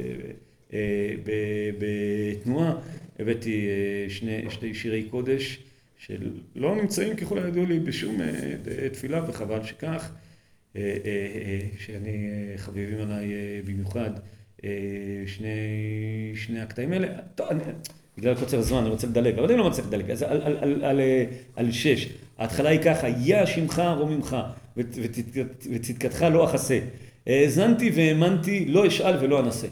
ב, 1.24 1.30
בתנועה. 1.78 2.74
הבאתי 3.18 3.66
שני, 4.08 4.42
שני 4.50 4.74
שירי 4.74 5.02
קודש. 5.02 5.58
שלא 6.06 6.76
נמצאים 6.76 7.16
ככל 7.16 7.38
הידוע 7.38 7.66
לי 7.66 7.80
בשום 7.80 8.20
אה, 8.20 8.88
תפילה, 8.92 9.24
וחבל 9.28 9.64
שכך, 9.64 10.12
אה, 10.76 10.96
אה, 11.04 11.60
שאני 11.78 12.30
חביבים 12.56 13.00
עליי 13.00 13.32
במיוחד 13.64 14.10
שני, 15.26 15.56
שני 16.34 16.60
הקטעים 16.60 16.92
האלה. 16.92 17.08
טוב, 17.34 17.46
אני, 17.50 17.62
בגלל 18.18 18.34
קוצר 18.34 18.58
הזמן 18.58 18.78
אני 18.78 18.88
רוצה 18.88 19.06
לדלג, 19.06 19.38
אבל 19.38 19.48
אני 19.48 19.56
לא 19.56 19.70
מצליח 19.70 19.86
לדלג, 19.86 20.10
אז 20.10 20.22
על, 20.22 20.42
על, 20.42 20.56
על, 20.56 20.84
על, 20.84 21.00
על 21.56 21.72
שש, 21.72 22.08
ההתחלה 22.38 22.68
היא 22.68 22.80
ככה, 22.82 23.08
יה 23.08 23.46
שמך 23.46 23.82
רוממך 23.98 24.36
וצדקתך 25.70 26.22
לא 26.22 26.44
אחסה. 26.44 26.78
האזנתי 27.26 27.90
והאמנתי, 27.94 28.64
לא 28.64 28.86
אשאל 28.86 29.24
ולא 29.24 29.40
אנסה. 29.40 29.66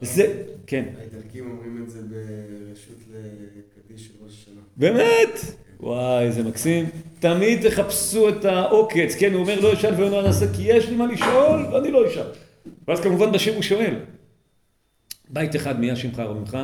זה, 0.00 0.42
כן. 0.66 0.84
האיטלקים 0.98 1.50
אומרים 1.50 1.84
את 1.84 1.90
זה 1.90 2.00
ברשות 2.02 2.96
לקדיש 3.08 4.06
של 4.06 4.12
ראש 4.24 4.32
השנה. 4.32 4.60
באמת? 4.76 5.59
וואי, 5.82 6.24
איזה 6.24 6.42
מקסים. 6.42 6.88
תמיד 7.18 7.68
תחפשו 7.68 8.28
את 8.28 8.44
העוקץ, 8.44 9.14
כן, 9.18 9.32
הוא 9.32 9.40
אומר 9.40 9.60
לא 9.60 9.72
אשאל 9.72 9.94
ולא 9.96 10.22
נעשה 10.22 10.46
כי 10.54 10.62
יש 10.62 10.88
לי 10.88 10.96
מה 10.96 11.06
לשאול 11.06 11.66
ואני 11.72 11.90
לא 11.90 12.08
אשאל. 12.08 12.26
ואז 12.88 13.00
כמובן 13.00 13.32
בשיר 13.32 13.54
הוא 13.54 13.62
שואל. 13.62 13.94
בית 15.28 15.56
אחד 15.56 15.80
מיה 15.80 15.96
שמך 15.96 16.22
רוממך, 16.26 16.58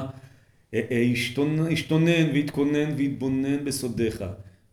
השתונן 1.73 2.31
והתכונן 2.35 2.95
והתבונן 2.97 3.65
בסודיך, 3.65 4.25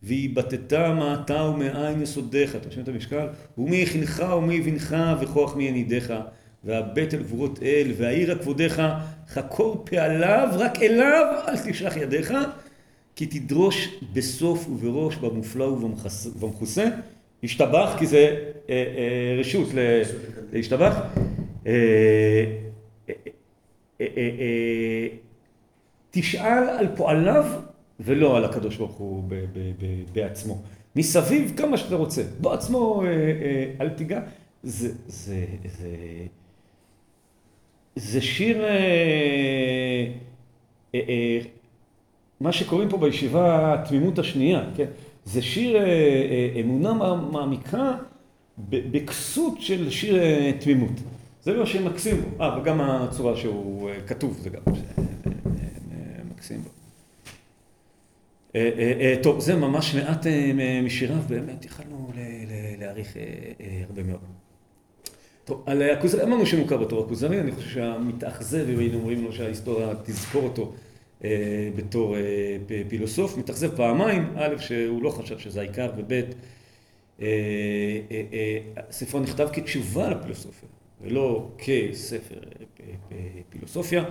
והיבטת 0.03 0.73
מעתה 0.73 1.43
ומאין 1.43 2.01
יסודיך, 2.01 2.55
אתה 2.55 2.71
שומע 2.71 2.83
את 2.83 2.87
המשקל? 2.87 3.27
ומי 3.57 3.75
יכינך 3.75 4.23
ומי 4.37 4.53
יבינך 4.53 4.95
וכוח 5.21 5.55
מי 5.55 5.63
ינידיך, 5.63 6.13
והבט 6.63 7.13
אל 7.13 7.19
גבורות 7.19 7.59
אל, 7.63 7.91
והעיר 7.97 8.39
כבודיך, 8.39 8.81
חקור 9.29 9.85
פעליו, 9.85 10.49
רק 10.53 10.81
אליו 10.81 11.25
אל 11.47 11.57
תשלח 11.57 11.97
ידיך. 11.97 12.33
כי 13.15 13.25
תדרוש 13.25 13.99
בסוף 14.13 14.67
ובראש 14.69 15.15
במופלא 15.15 15.63
ובמכוסה, 15.63 16.85
ישתבח 17.43 17.95
כי 17.99 18.05
זה 18.05 18.51
אה, 18.69 18.83
אה, 18.97 19.35
רשות 19.39 19.67
להשתבח. 20.51 20.99
אה, 21.67 22.45
תשאל 26.11 26.69
על 26.69 26.87
פועליו 26.95 27.45
ולא 27.99 28.37
על 28.37 28.45
הקדוש 28.45 28.77
ברוך 28.77 28.91
הוא 28.91 29.23
בעצמו. 30.13 30.61
מסביב 30.95 31.53
כמה 31.57 31.77
שאתה 31.77 31.95
רוצה, 31.95 32.23
בעצמו 32.41 33.03
אל 33.81 33.89
תיגע. 33.89 34.21
זה, 34.63 34.91
זה, 35.07 35.45
זה, 35.65 35.95
זה 37.95 38.21
שיר 38.21 38.65
מה 42.43 42.51
שקוראים 42.51 42.89
פה 42.89 42.97
בישיבה 42.97 43.73
התמימות 43.73 44.19
השנייה, 44.19 44.63
כן? 44.75 44.85
זה 45.25 45.41
שיר 45.41 45.77
אה, 45.77 45.81
אה, 45.83 46.61
אמונה 46.61 46.93
מעמיקה 47.31 47.91
בכסות 48.67 49.61
של 49.61 49.89
שיר 49.89 50.23
אה, 50.23 50.51
תמימות. 50.59 50.91
זה 51.41 51.57
מה 51.57 51.65
שמקסים 51.65 52.21
בו. 52.21 52.43
אה, 52.43 52.59
וגם 52.59 52.81
הצורה 52.81 53.35
שהוא 53.35 53.89
כתוב, 54.07 54.39
זה 54.41 54.49
גם 54.49 54.61
מקסים 56.31 56.61
בו. 56.61 56.69
טוב, 59.23 59.39
זה 59.39 59.55
ממש 59.55 59.95
מעט 59.95 60.25
משיריו, 60.83 61.21
באמת 61.27 61.65
יכלנו 61.65 62.11
להעריך 62.79 63.17
הרבה 63.87 64.03
מאוד. 64.03 64.19
טוב, 65.45 65.63
על 65.65 65.81
הכוזרי, 65.81 66.23
אמרנו 66.23 66.45
שמוכר 66.45 66.77
בתור 66.77 67.05
הכוזרי, 67.05 67.39
אני 67.39 67.51
חושב 67.51 67.69
שהמתאכזב, 67.69 68.65
אם 68.73 68.79
היינו 68.79 68.99
אומרים 68.99 69.23
לו 69.23 69.33
שההיסטוריה 69.33 69.93
תזכור 70.03 70.43
אותו 70.43 70.73
בתור 71.75 72.15
אה, 72.17 72.21
פילוסוף, 72.89 73.37
מתאכזב 73.37 73.75
פעמיים, 73.75 74.33
א', 74.35 74.57
שהוא 74.59 75.03
לא 75.03 75.09
חשב 75.09 75.39
שזה 75.39 75.59
העיקר, 75.59 75.91
וב', 75.97 76.11
אה, 76.11 76.23
אה, 77.21 77.27
אה, 78.33 78.57
ספרו 78.91 79.19
נכתב 79.19 79.47
כתשובה 79.53 80.09
לפילוסופיה, 80.09 80.69
ולא 81.01 81.49
כספר 81.57 82.35
אה, 83.11 83.17
פילוסופיה. 83.49 84.03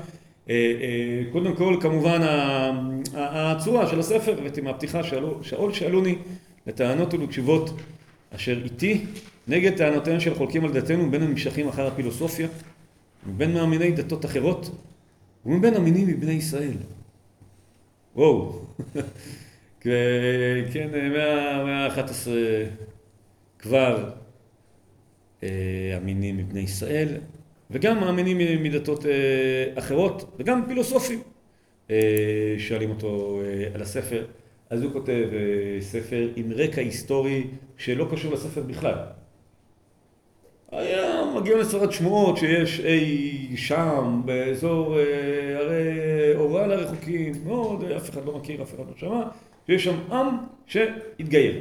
אה, 0.51 0.55
אה, 0.55 1.23
קודם 1.33 1.57
כל, 1.57 1.77
כמובן, 1.81 2.21
הצורה 3.15 3.87
של 3.91 4.01
הספר, 4.01 4.39
הבאתי 4.39 4.61
מהפתיחה, 4.61 5.03
שאלו- 5.05 5.45
שאול 5.45 5.73
שאלוני 5.73 6.15
לטענות 6.67 7.15
ולתשובות 7.15 7.71
אשר 8.31 8.61
איתי, 8.65 9.05
נגד 9.49 9.77
טענותיהם 9.77 10.21
של 10.21 10.33
החולקים 10.33 10.65
על 10.65 10.73
דתנו, 10.73 11.11
בין 11.11 11.23
הנמשכים 11.23 11.69
אחר 11.69 11.87
הפילוסופיה, 11.87 12.49
מבין 13.27 13.53
מאמיני 13.55 13.91
דתות 13.91 14.25
אחרות, 14.25 14.71
ומבין 15.47 15.75
המינים 15.75 16.07
מבני 16.09 16.33
ישראל. 16.33 16.77
וואו. 18.17 18.61
כן, 19.81 20.91
מאה 20.93 21.65
מאה 21.65 21.87
ה-11 21.87 22.29
כבר 23.59 24.11
אה, 25.43 25.49
המינים 25.97 26.37
מבני 26.37 26.61
ישראל, 26.61 27.09
וגם 27.71 28.01
מאמינים 28.01 28.63
מדתות 28.63 29.07
אה, 29.07 29.73
אחרות, 29.79 30.37
וגם 30.39 30.67
פילוסופים 30.69 31.23
אה, 31.91 32.55
שואלים 32.59 32.91
אותו 32.91 33.41
אה, 33.45 33.75
על 33.75 33.83
הספר. 33.83 34.27
אז 34.71 34.83
הוא 34.83 34.93
כותב 34.93 35.29
אה, 35.33 35.81
ספר 35.81 36.29
עם 36.37 36.53
רקע 36.53 36.81
היסטורי 36.81 37.47
שלא 37.77 38.09
קשור 38.13 38.33
לספר 38.33 38.63
בכלל. 38.63 38.95
היה 40.73 41.25
מגיע 41.37 41.59
לספרד 41.59 41.93
שמועות 41.93 42.37
שיש 42.37 42.81
אי 42.81 43.57
שם, 43.57 44.23
באזור 44.25 44.99
אה, 44.99 45.59
הרי 45.59 46.35
אורל 46.35 46.73
הרחוקים, 46.73 47.33
מאוד, 47.45 47.85
אף 47.85 48.11
אחד 48.11 48.25
לא 48.25 48.39
מכיר, 48.39 48.63
אף 48.63 48.75
אחד 48.75 48.85
לא 48.89 48.93
שמע, 48.97 49.23
שיש 49.67 49.85
שם 49.85 50.13
עם 50.13 50.27
שהתגייר. 50.67 51.59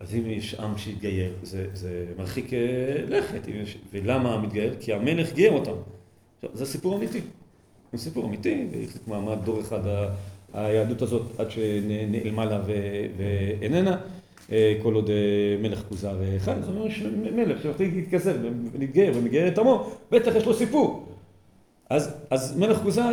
אז 0.00 0.14
אם 0.14 0.26
יש 0.26 0.54
עם 0.54 0.78
שהתגייר, 0.78 1.32
זה, 1.42 1.66
זה 1.74 2.06
מרחיק 2.18 2.54
אה, 2.54 2.58
לכת. 3.08 3.48
יש, 3.48 3.78
ולמה 3.92 4.38
מתגייר? 4.38 4.74
כי 4.80 4.92
המלך 4.92 5.32
גייר 5.32 5.52
אותם. 5.52 5.72
עכשיו, 6.36 6.50
זה 6.56 6.66
סיפור 6.66 6.96
אמיתי. 6.96 7.20
זה 7.92 7.98
סיפור 7.98 8.24
אמיתי, 8.24 8.66
והחזיק 8.72 9.08
מעמד 9.08 9.44
דור 9.44 9.60
אחד 9.60 9.80
היהדות 10.52 11.02
הזאת 11.02 11.22
עד 11.40 11.50
שנעלמה 11.50 12.44
לה 12.44 12.60
ואיננה. 13.16 14.00
אה, 14.52 14.74
כל 14.82 14.94
עוד 14.94 15.10
אה, 15.10 15.56
מלך 15.62 15.82
כוזר 15.88 16.22
אה, 16.22 16.36
חי, 16.38 16.52
זאת 16.60 16.76
אומרת 16.76 16.90
שמלך 16.90 17.62
שמחליט 17.62 17.94
להתכסף 17.94 18.32
ולהתגייר 18.72 19.12
ומגייר 19.16 19.48
את 19.48 19.58
עמו, 19.58 19.90
בטח 20.10 20.36
יש 20.36 20.46
לו 20.46 20.54
סיפור. 20.54 21.06
אז, 21.90 22.14
אז 22.30 22.58
מלך 22.58 22.78
כוזר, 22.78 23.12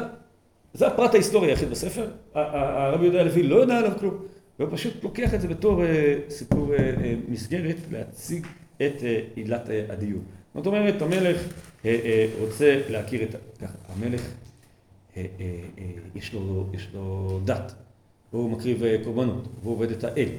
זה 0.73 0.87
הפרט 0.87 1.13
ההיסטורי 1.13 1.47
היחיד 1.47 1.69
בספר, 1.69 2.07
הרבי 2.33 3.03
יהודה 3.03 3.21
הלוי 3.21 3.43
לא 3.43 3.55
יודע 3.55 3.77
עליו 3.77 3.91
כלום, 3.99 4.17
והוא 4.59 4.69
פשוט 4.71 5.03
לוקח 5.03 5.33
את 5.33 5.41
זה 5.41 5.47
בתור 5.47 5.81
סיפור 6.29 6.73
מסגרת 7.29 7.75
להציג 7.91 8.47
את 8.77 9.03
עילת 9.35 9.69
הדיון. 9.89 10.21
זאת 10.55 10.67
אומרת, 10.67 11.01
המלך 11.01 11.47
רוצה 12.39 12.81
להכיר 12.89 13.23
את... 13.23 13.35
ככה, 13.61 13.77
המלך, 13.95 14.21
יש 16.15 16.33
לו, 16.33 16.65
יש 16.73 16.87
לו 16.93 17.39
דת, 17.45 17.73
והוא 18.33 18.49
מקריב 18.51 18.83
קורבנות, 19.03 19.47
והוא 19.61 19.73
עובד 19.73 19.91
את 19.91 20.03
האל. 20.03 20.29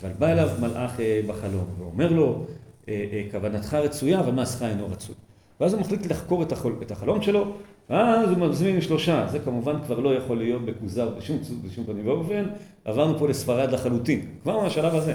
אבל 0.00 0.10
בא 0.18 0.26
אליו 0.26 0.48
מלאך 0.60 1.00
אה, 1.00 1.20
בחלום 1.26 1.66
ואומר 1.78 2.12
לו, 2.12 2.44
אה, 2.88 3.04
אה, 3.12 3.22
כוונתך 3.30 3.74
רצויה 3.74 4.20
אבל 4.20 4.32
מעשך 4.32 4.62
אינו 4.62 4.86
רצוי. 4.86 5.14
ואז 5.60 5.72
הוא 5.72 5.80
מחליט 5.80 6.06
לחקור 6.06 6.42
את, 6.42 6.52
החול, 6.52 6.76
את 6.82 6.90
החלום 6.90 7.22
שלו, 7.22 7.52
ואז 7.90 8.30
הוא 8.30 8.38
מזמין 8.38 8.80
שלושה. 8.80 9.26
זה 9.30 9.38
כמובן 9.38 9.76
כבר 9.86 10.00
לא 10.00 10.14
יכול 10.14 10.38
להיות 10.38 10.64
בכוזר 10.64 11.08
בשום, 11.08 11.38
בשום 11.64 11.84
פנים 11.84 12.06
ואופן. 12.06 12.44
עברנו 12.84 13.18
פה 13.18 13.28
לספרד 13.28 13.72
לחלוטין, 13.72 14.26
כבר 14.42 14.60
מהשלב 14.60 14.94
הזה. 14.94 15.14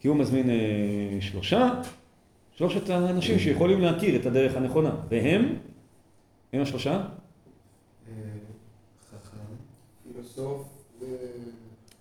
כי 0.00 0.08
הוא 0.08 0.16
מזמין 0.16 0.50
אה, 0.50 0.56
שלושה, 1.20 1.70
שלושת 2.56 2.90
האנשים 2.90 3.38
שיכולים 3.38 3.80
להכיר 3.80 4.20
את 4.20 4.26
הדרך 4.26 4.56
הנכונה. 4.56 4.90
והם, 5.08 5.54
הם 6.52 6.62
השלושה? 6.62 7.02
חכם, 9.10 9.38
פילוסוף. 10.12 10.80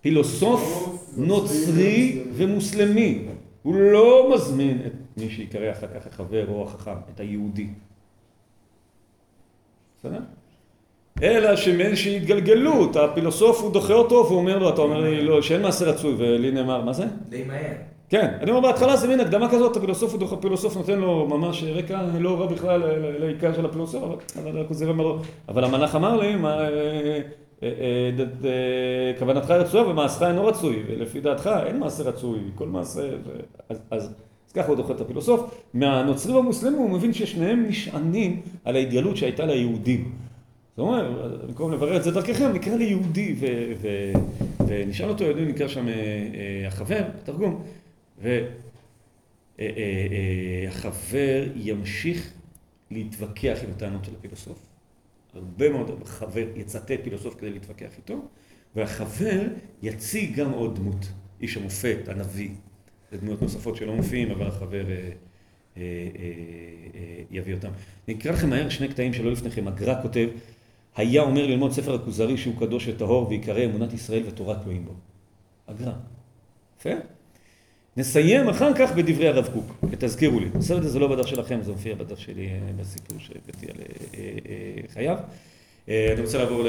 פילוסוף, 0.02 0.96
נוצרי 1.18 2.20
ומוסלמי. 2.34 3.26
הוא 3.64 3.76
לא 3.76 4.32
מזמין 4.34 4.78
את 4.86 4.92
מי 5.18 5.30
שיקרא 5.30 5.72
אחר 5.72 5.88
כך 5.88 6.08
החבר 6.08 6.46
או 6.50 6.64
החכם, 6.64 6.92
את 7.16 7.20
היהודי. 7.20 7.68
בסדר? 10.00 10.20
אלא 11.24 11.56
שמאיזושהי 11.56 12.18
התגלגלות, 12.18 12.96
הפילוסוף 12.96 13.62
הוא 13.62 13.72
דוחה 13.74 13.94
אותו 13.94 14.16
והוא 14.26 14.38
אומר 14.38 14.58
לו, 14.60 14.70
אתה 14.70 14.82
אומר 14.82 15.02
לי 15.02 15.22
לא, 15.26 15.42
שאין 15.42 15.62
מעשה 15.62 15.86
רצוי, 15.86 16.16
ולי 16.18 16.52
נאמר, 16.52 16.82
מה 16.86 16.94
זה? 16.94 17.06
די 17.30 17.44
מהר. 17.44 17.74
כן, 18.10 18.38
אני 18.42 18.52
אומר 18.52 18.62
בהתחלה 18.62 18.96
זה 18.98 19.08
מין 19.08 19.20
הקדמה 19.20 19.50
כזאת, 19.52 19.78
הפילוסוף 19.78 20.12
הוא 20.12 20.20
דוחה, 20.20 20.36
הפילוסוף 20.36 20.78
נותן 20.78 21.00
לו 21.00 21.28
ממש 21.28 21.64
רקע 21.64 22.02
לא 22.20 22.40
רע 22.42 22.46
בכלל 22.46 22.82
לעיקר 23.20 23.54
של 23.56 23.66
הפילוסוף, 23.66 24.04
אבל- 24.04 24.16
אבל 24.50 24.62
הכוזר 24.62 24.90
אומר 24.90 25.04
לו, 25.04 25.20
אבל 25.50 25.64
המלאך 25.64 25.96
אמר 25.96 26.18
לי, 26.18 26.36
אה, 27.64 27.70
אה, 28.46 29.14
כוונתך 29.20 29.52
רצויה 29.52 29.84
ומעשך 29.88 30.22
אינו 30.24 30.46
רצוי, 30.46 30.84
ולפי 30.88 31.22
דעתך 31.22 31.50
אין 31.66 31.80
מעשה 31.80 32.04
רצוי, 32.04 32.40
כל 32.56 32.68
מעשה, 32.68 33.10
אז, 33.70 33.78
אז, 33.92 34.10
אז 34.48 34.52
ככה 34.54 34.68
הוא 34.68 34.76
דוחה 34.76 34.94
את 34.94 35.02
הפילוסוף. 35.02 35.62
מהנוצרים 35.74 36.36
והמוסלמים 36.36 36.80
הוא 36.80 36.90
מבין 36.90 37.14
ששניהם 37.14 37.66
נשענים 37.68 38.42
על 38.66 38.76
ההתגלות 38.76 39.18
שהייתה 39.18 39.46
ליהודים. 39.46 40.12
זאת 40.78 40.80
אומרת, 40.80 41.06
במקום 41.48 41.72
לברר 41.72 41.98
את 41.98 42.04
זה 42.04 42.12
דרככם, 42.12 42.52
נקרא 42.54 42.76
ליהודי, 42.76 43.36
ו- 43.40 43.72
ו- 43.82 44.14
ונשאל 44.68 45.10
אותו 45.10 45.24
יהודי, 45.24 45.46
נקרא 45.46 45.68
שם 45.68 45.88
אה, 45.88 45.94
החבר, 46.68 47.02
תרגום, 47.24 47.64
והחבר 50.68 51.44
ימשיך 51.56 52.34
להתווכח 52.92 53.58
עם 53.64 53.70
הטענות 53.76 54.06
של 54.06 54.12
הפילוסוף. 54.20 54.60
הרבה 55.34 55.70
מאוד 55.70 56.04
חבר 56.06 56.46
יצטט 56.56 56.92
פילוסוף 57.04 57.36
כדי 57.36 57.50
להתווכח 57.50 57.98
איתו, 57.98 58.28
והחבר 58.76 59.42
יציג 59.82 60.36
גם 60.36 60.52
עוד 60.52 60.76
דמות, 60.76 61.06
איש 61.42 61.58
המופת, 61.58 62.08
הנביא, 62.08 62.50
ודמויות 63.12 63.42
נוספות 63.42 63.76
שלא 63.76 63.96
מופיעים, 63.96 64.32
אבל 64.32 64.48
החבר 64.48 64.90
אה, 64.90 64.96
אה, 64.96 65.12
אה, 65.78 65.82
אה, 66.96 67.24
יביא 67.32 67.54
אותם. 67.54 67.72
אני 68.08 68.18
אקרא 68.18 68.32
לכם 68.32 68.50
מהר 68.50 68.70
שני 68.70 68.88
קטעים 68.88 69.14
שלא 69.14 69.32
לפניכם. 69.32 69.68
הגר"א 69.68 70.02
כותב, 70.02 70.30
היה 70.96 71.22
אומר 71.22 71.48
ללמוד 71.48 71.72
ספר 71.72 71.96
הכוזרי 71.96 72.38
שהוא 72.38 72.56
קדוש 72.60 72.88
וטהור 72.88 73.28
ויקרא 73.28 73.66
אמונת 73.66 73.94
ישראל 73.94 74.24
ותורת 74.28 74.58
אלוהים 74.64 74.86
בו. 74.86 74.94
הגר"א. 75.68 75.92
יפה? 76.80 76.90
נסיים 78.00 78.50
אחר 78.50 78.74
כך 78.74 78.92
בדברי 78.92 79.28
הרב 79.28 79.50
קוק, 79.54 79.76
ותזכירו 79.92 80.40
לי. 80.40 80.46
הסרט 80.56 80.84
הזה 80.84 81.00
לא 81.00 81.08
בדף 81.08 81.26
שלכם, 81.26 81.60
זה 81.62 81.72
מופיע 81.72 81.96
בדף 81.96 82.20
שלי 82.20 82.48
אה, 82.48 82.60
בסיפור 82.80 83.18
שהבאתי 83.20 83.66
על 83.66 83.78
אה, 83.80 84.20
אה, 84.50 84.82
חייו. 84.94 85.18
אני 85.88 86.22
רוצה 86.22 86.38
לעבור 86.38 86.64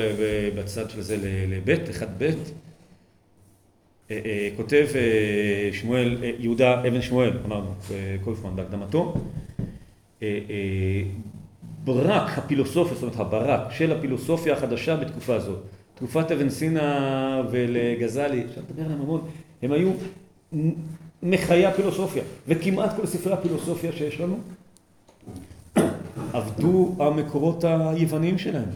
בצד 0.57 0.91
של 0.91 1.03
זה 1.03 1.17
לבית, 1.49 1.91
אחד 1.91 2.19
בית. 2.19 2.53
כותב 4.57 4.87
שמואל, 5.73 6.17
יהודה 6.39 6.81
אבן 6.81 7.03
שמואל, 7.03 7.39
אמרנו, 7.45 7.75
קויפמן 8.25 8.57
בהקדמתו. 8.57 9.15
ברק 11.85 12.39
הפילוסופיה, 12.39 12.95
זאת 12.95 13.03
אומרת 13.03 13.21
הברק 13.21 13.73
של 13.73 13.93
הפילוסופיה 13.93 14.53
החדשה 14.53 14.97
בתקופה 14.97 15.35
הזאת. 15.35 15.59
תקופת 15.95 16.33
אבן 16.33 16.49
סינא 16.49 17.43
ולגזלי, 17.51 18.45
אפשר 18.45 18.61
לדבר 18.61 18.85
עליהם 18.85 19.01
המון, 19.01 19.21
הם 19.63 19.73
היו 19.73 19.91
מחיי 21.23 21.67
הפילוסופיה, 21.67 22.23
וכמעט 22.49 22.97
כל 22.97 23.07
ספרי 23.07 23.33
הפילוסופיה 23.33 23.93
שיש 23.93 24.21
לנו 24.21 24.39
עבדו 26.33 26.95
המקורות 26.99 27.65
היווניים 27.65 28.39
שלהם, 28.39 28.69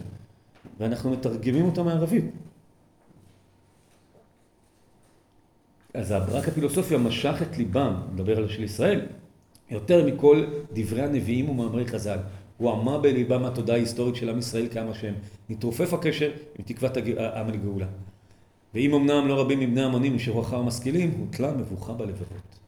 ואנחנו 0.79 1.11
מתרגמים 1.11 1.65
אותם 1.65 1.85
מערבית. 1.85 2.25
אז 5.93 6.11
הברק 6.11 6.47
הפילוסופיה 6.47 6.97
משך 6.97 7.41
את 7.41 7.57
ליבם, 7.57 7.93
נדבר 8.13 8.37
על 8.37 8.49
של 8.49 8.63
ישראל, 8.63 9.01
יותר 9.69 10.05
מכל 10.05 10.45
דברי 10.73 11.01
הנביאים 11.01 11.49
ומאמרי 11.49 11.87
חז"ל. 11.87 12.17
הוא 12.57 12.71
עמה 12.71 12.97
בליבם 12.97 13.45
התודעה 13.45 13.75
ההיסטורית 13.75 14.15
של 14.15 14.29
עם 14.29 14.39
ישראל 14.39 14.67
כמה 14.71 14.93
שהם. 14.93 15.13
נתרופף 15.49 15.93
הקשר 15.93 16.31
עם 16.59 16.65
תקוות 16.65 16.97
העם 17.17 17.49
לגאולה. 17.49 17.85
ואם 18.75 18.93
אמנם 18.93 19.27
לא 19.27 19.41
רבים 19.41 19.59
מבני 19.59 19.81
המונים 19.83 20.15
נשארו 20.15 20.41
אחר 20.41 20.57
המשכילים, 20.57 21.11
הוטלה 21.19 21.51
מבוכה 21.51 21.93
בלבבות. 21.93 22.59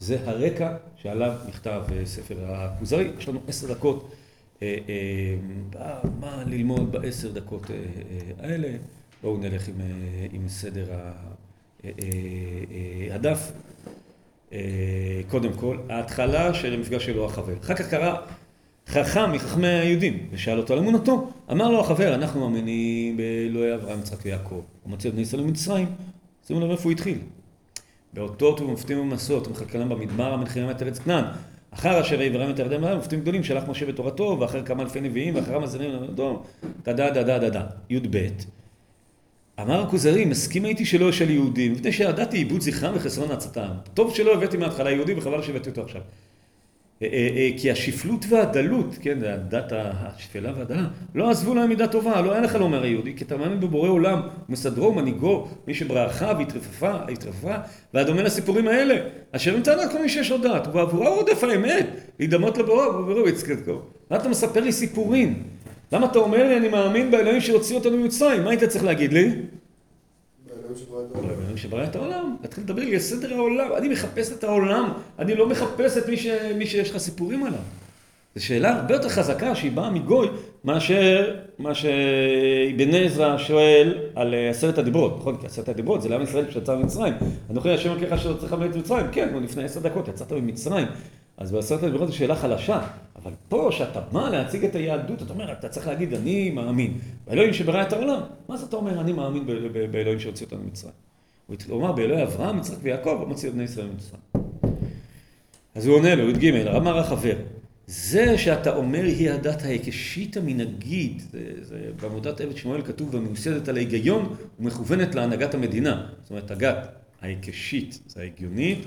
זה 0.00 0.18
הרקע 0.24 0.76
שעליו 0.96 1.32
נכתב 1.48 1.82
אה, 1.92 2.06
ספר 2.06 2.36
הכוזרי. 2.48 3.10
יש 3.18 3.28
לנו 3.28 3.40
עשר 3.48 3.72
דקות 3.72 4.12
אה, 4.62 4.76
אה, 4.88 5.98
מה 6.20 6.42
ללמוד 6.46 6.92
בעשר 6.92 7.32
דקות 7.32 7.70
אה, 7.70 7.76
אה, 7.76 8.48
האלה. 8.50 8.68
בואו 9.22 9.36
נלך 9.36 9.68
עם, 9.68 9.74
אה, 9.80 9.86
עם 10.32 10.48
סדר 10.48 10.92
ה- 10.92 10.96
אה, 10.96 11.10
אה, 11.84 11.90
אה, 13.10 13.14
הדף. 13.14 13.52
אה, 14.52 14.58
קודם 15.28 15.52
כל, 15.52 15.78
ההתחלה 15.88 16.54
של 16.54 16.72
המפגש 16.74 17.06
שלו 17.06 17.24
החבר. 17.26 17.54
אחר 17.62 17.74
כך 17.74 17.90
קרה 17.90 18.16
חכם 18.88 19.32
מחכמי 19.32 19.66
היהודים, 19.66 20.26
ושאל 20.32 20.58
אותו 20.58 20.72
על 20.72 20.78
אמונתו. 20.78 21.30
אמר 21.52 21.70
לו 21.70 21.80
החבר, 21.80 22.14
אנחנו 22.14 22.40
מאמינים 22.40 23.16
באלוהי 23.16 23.74
אברהם, 23.74 23.98
יצחק 23.98 24.18
ויעקב. 24.24 24.60
הוא 24.82 24.94
את 24.94 25.06
בני 25.06 25.22
ישראל 25.22 25.42
ממצרים. 25.42 25.86
שימו 26.46 26.60
לב 26.60 26.70
איפה 26.70 26.82
הוא 26.82 26.92
התחיל. 26.92 27.18
באותות 28.12 28.60
ובמופתים 28.60 28.98
ובמסעות, 28.98 29.48
ומחכה 29.48 29.78
להם 29.78 29.88
במדבר 29.88 30.32
המלחימה 30.32 30.70
את 30.70 30.82
ארץ 30.82 30.98
כנען. 30.98 31.24
אחר 31.70 32.00
אשר 32.00 32.22
יברם 32.22 32.50
את 32.50 32.58
הירדן 32.58 32.80
מהם, 32.80 32.96
מופתים 32.96 33.20
גדולים, 33.20 33.44
שלח 33.44 33.64
משה 33.68 33.86
בתורתו, 33.86 34.36
ואחר 34.40 34.62
כמה 34.62 34.82
אלפי 34.82 35.00
נביאים, 35.00 35.34
ואחרם 35.34 35.62
הזנים 35.62 35.90
למדו, 35.90 36.42
דדה 36.84 37.10
דדה 37.10 37.38
דדה. 37.38 37.66
י"ב. 37.90 38.28
אמר 39.60 39.82
הכוזרי, 39.82 40.24
מסכים 40.24 40.64
הייתי 40.64 40.84
שלא 40.84 41.10
אשאל 41.10 41.30
יהודים, 41.30 41.72
מפני 41.72 41.92
שידעתי 41.92 42.36
עיבוד 42.36 42.60
זכרם 42.60 42.94
וחסרון 42.96 43.30
עצתם. 43.30 43.68
טוב 43.94 44.14
שלא 44.14 44.34
הבאתי 44.34 44.56
מההתחלה 44.56 44.90
יהודי, 44.90 45.14
וחבל 45.14 45.42
שהבאתי 45.42 45.70
אותו 45.70 45.82
עכשיו. 45.82 46.00
אה, 47.02 47.08
אה, 47.12 47.28
אה, 47.36 47.50
כי 47.56 47.70
השפלות 47.70 48.24
והדלות, 48.28 48.94
כן, 49.00 49.18
הדת 49.24 49.72
השפלה 49.72 50.52
והדלה, 50.56 50.86
לא 51.14 51.30
עזבו 51.30 51.54
להם 51.54 51.68
מידה 51.68 51.86
טובה, 51.86 52.20
לא 52.20 52.32
היה 52.32 52.40
לך 52.40 52.54
לומר 52.54 52.82
היהודי, 52.82 53.14
כי 53.16 53.24
אתה 53.24 53.36
מאמין 53.36 53.60
בבורא 53.60 53.88
עולם, 53.88 54.20
מסדרו, 54.48 54.94
מנהיגו, 54.94 55.48
מי 55.66 55.74
שברכה 55.74 56.32
והתרפפה, 56.38 56.92
התרפפה, 57.12 57.54
והדומה 57.94 58.22
לסיפורים 58.22 58.68
האלה, 58.68 58.96
אשר 59.32 59.54
הם 59.54 59.62
טענה 59.62 59.88
כל 59.88 60.02
מי 60.02 60.08
שיש 60.08 60.30
לו 60.30 60.38
דעת, 60.38 60.66
ובעבורה 60.66 61.08
הוא 61.08 61.18
עודף 61.18 61.44
האמת, 61.44 61.86
להידמות 62.18 62.58
לבורא, 62.58 62.86
ובורא 62.86 63.28
יצקדקו. 63.28 63.80
מה 64.10 64.16
אתה 64.16 64.28
מספר 64.28 64.60
לי 64.60 64.72
סיפורים? 64.72 65.42
למה 65.92 66.06
אתה 66.06 66.18
אומר 66.18 66.48
לי, 66.48 66.56
אני 66.56 66.68
מאמין 66.68 67.10
באלוהים 67.10 67.40
שהוציא 67.40 67.76
אותנו 67.76 67.96
ממצרים? 67.96 68.44
מה 68.44 68.50
היית 68.50 68.64
צריך 68.64 68.84
להגיד 68.84 69.12
לי? 69.12 69.32
באלוהים 71.12 71.56
שברא 71.56 71.84
את 71.84 71.96
העולם. 71.96 72.36
את 72.38 72.42
להתחיל 72.42 72.64
לדבר 72.64 72.82
לי 72.82 72.94
על 72.94 73.00
סדר 73.00 73.34
העולם, 73.34 73.68
אני 73.76 73.88
מחפש 73.88 74.32
את 74.32 74.44
העולם, 74.44 74.92
אני 75.18 75.34
לא 75.34 75.48
מחפש 75.48 75.96
את 75.98 76.08
מי, 76.08 76.16
ש... 76.16 76.26
מי 76.56 76.66
שיש 76.66 76.90
לך 76.90 76.98
סיפורים 76.98 77.44
עליו. 77.44 77.60
זו 78.36 78.44
שאלה 78.44 78.76
הרבה 78.76 78.94
יותר 78.94 79.08
חזקה 79.08 79.54
שהיא 79.54 79.72
באה 79.72 79.90
מגוי 79.90 80.28
מאשר 80.64 81.34
מה 81.58 81.74
שאבן 81.74 82.94
עזרא 82.94 83.38
שואל 83.38 83.98
על 84.14 84.34
אה, 84.34 84.50
עשרת 84.50 84.78
הדיברות, 84.78 85.16
נכון? 85.18 85.36
כי 85.36 85.46
עשרת 85.46 85.68
הדיברות 85.68 86.02
זה 86.02 86.08
לעם 86.08 86.22
ישראל 86.22 86.50
שיצא 86.50 86.76
ממצרים. 86.76 87.14
אנוכי 87.50 87.70
השם 87.70 87.90
אלוקיך 87.90 88.18
שלא 88.18 88.34
צריך 88.34 88.52
לבית 88.52 88.76
מצרים, 88.76 89.06
כן, 89.12 89.28
לפני 89.42 89.64
עשר 89.64 89.80
דקות, 89.80 90.08
יצאת 90.08 90.32
ממצרים. 90.32 90.86
אז 91.36 91.52
בעשרת 91.52 91.82
הדיברות 91.82 92.08
זו 92.08 92.16
שאלה 92.16 92.36
חלשה, 92.36 92.80
אבל 93.26 93.34
פה 93.48 93.68
שאתה 93.72 94.00
בא 94.00 94.28
להציג 94.28 94.64
את 94.64 94.74
היהדות, 94.74 95.22
אתה 95.22 95.32
אומר, 95.32 95.52
אתה 95.52 95.68
צריך 95.68 95.86
להגיד, 95.86 96.14
אני 96.14 96.50
מאמין 96.50 96.98
באלוהים 97.26 97.52
שברא 97.52 97.82
את 97.82 97.92
העולם. 97.92 98.20
מה 98.48 98.56
זה 98.56 98.66
אתה 98.66 98.76
אומר, 98.76 99.00
אני 99.00 99.12
מאמין 99.12 99.46
באלוהים 99.90 100.20
שהוציא 100.20 100.46
אותנו 100.46 100.62
ממצרים? 100.62 100.92
הוא 101.68 101.80
אמר, 101.80 101.92
באלוהי 101.92 102.22
אברהם, 102.22 102.58
יצחק 102.58 102.76
ויעקב, 102.82 103.16
הוא 103.20 103.28
מוציא 103.28 103.48
את 103.48 103.54
בני 103.54 103.62
ישראל 103.62 103.86
ממצרים. 103.86 104.20
אז 105.74 105.86
הוא 105.86 105.96
עונה 105.96 106.14
לו, 106.14 106.30
י"ג, 106.30 106.66
אמר 106.66 106.98
החבר, 106.98 107.34
זה 107.86 108.38
שאתה 108.38 108.76
אומר 108.76 109.02
היא 109.02 109.30
הדת 109.30 109.62
ההיקשית 109.62 110.36
המנהגית, 110.36 111.20
זה, 111.32 111.40
זה 111.62 111.90
בעבודת 112.00 112.40
עבד 112.40 112.56
שמואל 112.56 112.82
כתוב 112.82 113.14
ומיוסדת 113.14 113.68
על 113.68 113.76
ההיגיון 113.76 114.34
ומכוונת 114.60 115.14
להנהגת 115.14 115.54
המדינה. 115.54 116.06
זאת 116.22 116.30
אומרת, 116.30 116.50
הדת 116.50 116.88
ההיקשית 117.22 118.00
זה 118.06 118.20
ההגיונית, 118.20 118.78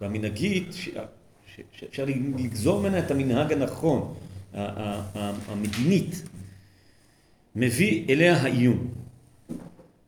והמנהגית, 0.00 0.74
שאפשר 1.72 2.04
לגזור 2.38 2.80
ממנה 2.80 2.98
את 2.98 3.10
המנהג 3.10 3.52
הנכון, 3.52 4.14
המדינית, 5.48 6.22
מביא 7.56 8.04
אליה 8.08 8.36
העיון. 8.36 8.88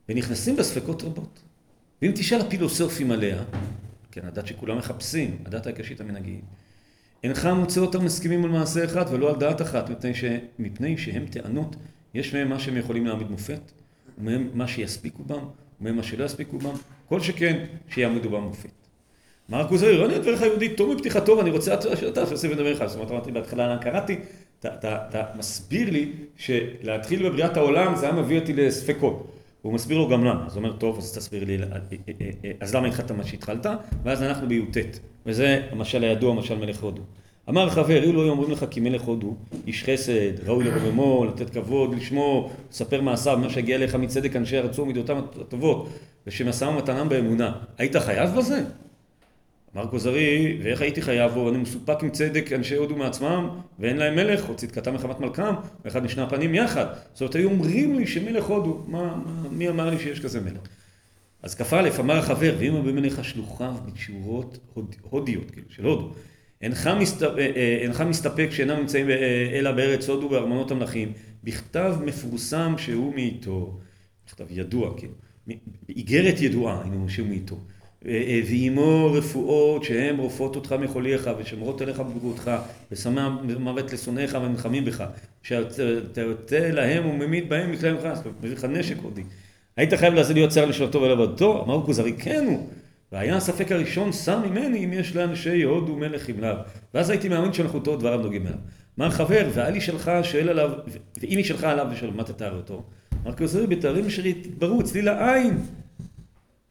ונכנסים 0.09 0.57
בה 0.57 0.63
ספקות 0.63 1.03
רבות. 1.03 1.41
ואם 2.03 2.13
תשאל 2.15 2.41
הפילוסופים 2.41 3.11
עליה, 3.11 3.43
כן, 4.11 4.21
הדת 4.27 4.47
שכולם 4.47 4.79
מחפשים, 4.79 5.37
הדת 5.47 5.67
ההיקשית 5.67 6.01
המנהגית, 6.01 6.41
אינך 7.25 7.47
מוצא 7.47 7.81
אותם 7.81 8.05
מסכימים 8.05 8.45
על 8.45 8.51
מעשה 8.51 8.85
אחד 8.85 9.05
ולא 9.11 9.31
על 9.31 9.37
דעת 9.37 9.63
אחת, 9.63 9.91
מפני, 9.91 10.15
ש... 10.15 10.25
מפני 10.59 10.99
שהם 10.99 11.27
טענות, 11.27 11.77
יש 12.15 12.35
מהם 12.35 12.49
מה 12.49 12.61
שהם 12.61 12.77
יכולים 12.77 13.07
להעמיד 13.07 13.31
מופת, 13.31 13.61
ומהם 14.19 14.51
מה 14.55 14.69
שיספיקו 14.69 15.25
בם, 15.25 15.45
ומהם 15.81 15.97
מה 15.97 16.03
שלא 16.03 16.25
יספיקו 16.25 16.59
בם, 16.59 16.75
כל 17.07 17.21
שכן 17.21 17.65
שיעמידו 17.89 18.31
בם 18.31 18.43
מופת. 18.43 18.80
אמר 19.51 19.61
הכוזרי, 19.61 19.97
לא 19.97 20.17
אדבר 20.17 20.31
לך 20.31 20.43
יהודי, 20.43 20.69
טוב 20.69 20.93
מבטיחתו 20.93 21.39
ואני 21.39 21.51
רוצה 21.51 21.81
שאתה 22.01 22.27
תוסיף 22.27 22.53
לדבר 22.53 22.73
לך. 22.73 22.85
זאת 22.87 22.97
אומרת, 22.97 23.11
אמרתי 23.11 23.33
בהתחלה, 23.33 23.79
קראתי, 23.81 24.19
אתה, 24.61 25.25
מסביר 25.39 25.91
לי 25.91 26.13
שלהתחיל 26.37 27.29
בבריאת 27.29 27.57
העולם 27.57 27.97
זה 27.97 28.07
היה 28.07 28.15
מביא 28.15 28.41
אותי 28.41 28.53
לספקות. 28.53 29.33
הוא 29.63 29.73
מסביר 29.73 29.99
לו 29.99 30.09
גם 30.09 30.25
למה, 30.25 30.47
אז 30.47 30.57
הוא 30.57 30.65
אומר, 30.65 30.77
טוב, 30.77 30.99
אז 30.99 31.19
תסביר 31.19 31.45
לי, 31.45 31.59
אז 32.61 32.75
למה 32.75 32.89
התחלת 32.89 33.11
מה 33.11 33.25
שהתחלת? 33.25 33.67
ואז 34.05 34.23
אנחנו 34.23 34.49
בי"ט, 34.49 34.99
וזה 35.27 35.63
המשל 35.71 36.05
הידוע, 36.05 36.35
משל 36.35 36.59
מלך 36.59 36.83
הודו. 36.83 37.03
אמר 37.49 37.71
חבר, 37.71 38.03
אילו 38.03 38.23
היו 38.23 38.31
אומרים 38.31 38.51
לך 38.51 38.65
כי 38.71 38.81
מלך 38.81 39.03
הודו, 39.03 39.35
איש 39.67 39.85
חסד, 39.85 40.49
ראוי 40.49 40.65
לרוממו, 40.65 41.25
לתת 41.25 41.51
כבוד, 41.51 41.95
לשמור, 41.95 42.51
לספר 42.71 43.01
מעשיו, 43.01 43.39
מה 43.39 43.51
שהגיע 43.51 43.77
אליך 43.77 43.95
מצדק 43.95 44.37
אנשי 44.37 44.59
ארצו 44.59 44.83
ומידותיהם 44.83 45.19
הטובות, 45.19 45.89
ושמשא 46.27 46.65
ומתנם 46.65 47.09
באמונה, 47.09 47.53
היית 47.79 47.97
חייב 47.97 48.31
בזה? 48.37 48.65
אמר 49.77 49.87
כוזרי, 49.87 50.59
ואיך 50.63 50.81
הייתי 50.81 51.03
חייב 51.03 51.33
בו, 51.33 51.51
אני 51.51 51.59
מסופק 51.59 51.99
צדק 52.13 52.53
אנשי 52.53 52.77
הודו 52.77 52.97
מעצמם, 52.97 53.49
ואין 53.79 53.97
להם 53.97 54.17
מלך, 54.17 54.49
או 54.49 54.57
צדקתם 54.57 54.95
מחמת 54.95 55.21
מלכם, 55.21 55.55
ואחד 55.85 56.05
משני 56.05 56.23
הפנים 56.23 56.55
יחד. 56.55 56.87
זאת 57.13 57.21
אומרת, 57.21 57.35
היו 57.35 57.51
אומרים 57.51 57.99
לי 57.99 58.07
שמלך 58.07 58.45
הודו, 58.45 58.85
מה, 58.87 59.17
מה, 59.17 59.49
מי 59.51 59.69
אמר 59.69 59.91
לי 59.91 59.99
שיש 59.99 60.21
כזה 60.21 60.41
מלך? 60.41 60.61
אז 61.43 61.55
כ"א 61.55 61.89
אמר 62.01 62.17
החבר, 62.17 62.55
ואם 62.59 62.77
הבאים 62.77 62.99
אליך 62.99 63.25
שלוחיו 63.25 63.75
בתשורות 63.87 64.59
הוד, 64.75 64.95
הודיות, 65.03 65.51
כאילו, 65.51 65.67
של 65.71 65.85
הודו, 65.85 66.13
אינך, 66.63 66.91
מסת, 67.01 67.23
אה, 67.23 67.29
אה, 67.39 67.79
אינך 67.83 68.01
מסתפק 68.01 68.49
שאינם 68.51 68.77
נמצאים 68.77 69.11
אה, 69.11 69.51
אלא 69.53 69.73
בארץ 69.73 70.09
הודו 70.09 70.29
בארמונות 70.29 70.71
המלכים, 70.71 71.13
בכתב 71.45 71.97
מפורסם 72.05 72.75
שהוא 72.79 73.15
מאיתו, 73.15 73.81
בכתב 74.27 74.47
ידוע, 74.51 74.95
כאילו, 74.97 75.13
איגרת 75.89 76.41
ידועה, 76.41 76.83
הנה 76.85 77.09
שהוא 77.09 77.29
מאיתו. 77.29 77.57
ועימו 78.05 79.13
רפואות 79.13 79.85
שהן 79.85 80.17
רופאות 80.17 80.57
אותך 80.57 80.75
מחוליך 80.81 81.31
ושמרות 81.39 81.83
אליך 81.83 82.01
בבריאותך 82.01 82.51
ושמה 82.93 83.39
מוות 83.59 83.93
לשונאיך 83.93 84.39
ונלחמים 84.43 84.85
בך 84.85 85.05
שאתה 85.43 86.21
יוצא 86.21 86.59
להם 86.59 87.07
וממית 87.07 87.49
בהם 87.49 87.73
מכלי 87.73 87.93
ממך, 87.93 88.09
זאת 88.15 88.27
אומרת, 88.27 88.39
מביא 88.43 88.57
לך 88.57 88.65
נשק 88.65 88.97
הודי. 89.03 89.23
היית 89.77 89.95
חייב 89.95 90.15
לעשות 90.15 90.35
להיות 90.35 90.53
שר 90.53 90.65
לשלטו 90.65 91.03
ולעבודתו? 91.03 91.65
אמר 91.65 91.87
כוזרי, 91.87 92.13
כן 92.19 92.45
הוא. 92.47 92.67
והיה 93.13 93.37
הספק 93.37 93.73
הראשון 93.73 94.13
שם 94.13 94.43
ממני 94.51 94.85
אם 94.85 94.93
יש 94.93 95.17
לאנשי 95.17 95.63
הודו 95.63 95.97
מלך 95.97 96.29
ימליו. 96.29 96.57
ואז 96.95 97.11
הייתי 97.11 97.29
מאמין 97.29 97.53
שמלכותו 97.53 97.97
דבריו 97.97 98.19
נוגעים 98.19 98.47
אליו. 98.47 98.59
אמר 98.99 99.11
חבר, 99.11 99.49
ואל 99.55 99.77
ישאלך 99.77 100.11
שואל 100.23 100.49
עליו, 100.49 100.71
ואם 101.21 101.39
ישאלך 101.39 101.65
עליו 101.65 101.87
ושאל 101.93 102.11
מה 102.11 102.25
תתאר 102.25 102.57
אותו? 102.57 102.83
אמר 103.27 103.37
כוזרי, 103.37 103.67
בתארים 103.67 104.07
אשר 104.07 104.27
יתברו 104.27 104.81
אצלי 104.81 105.03
לעין. 105.03 105.59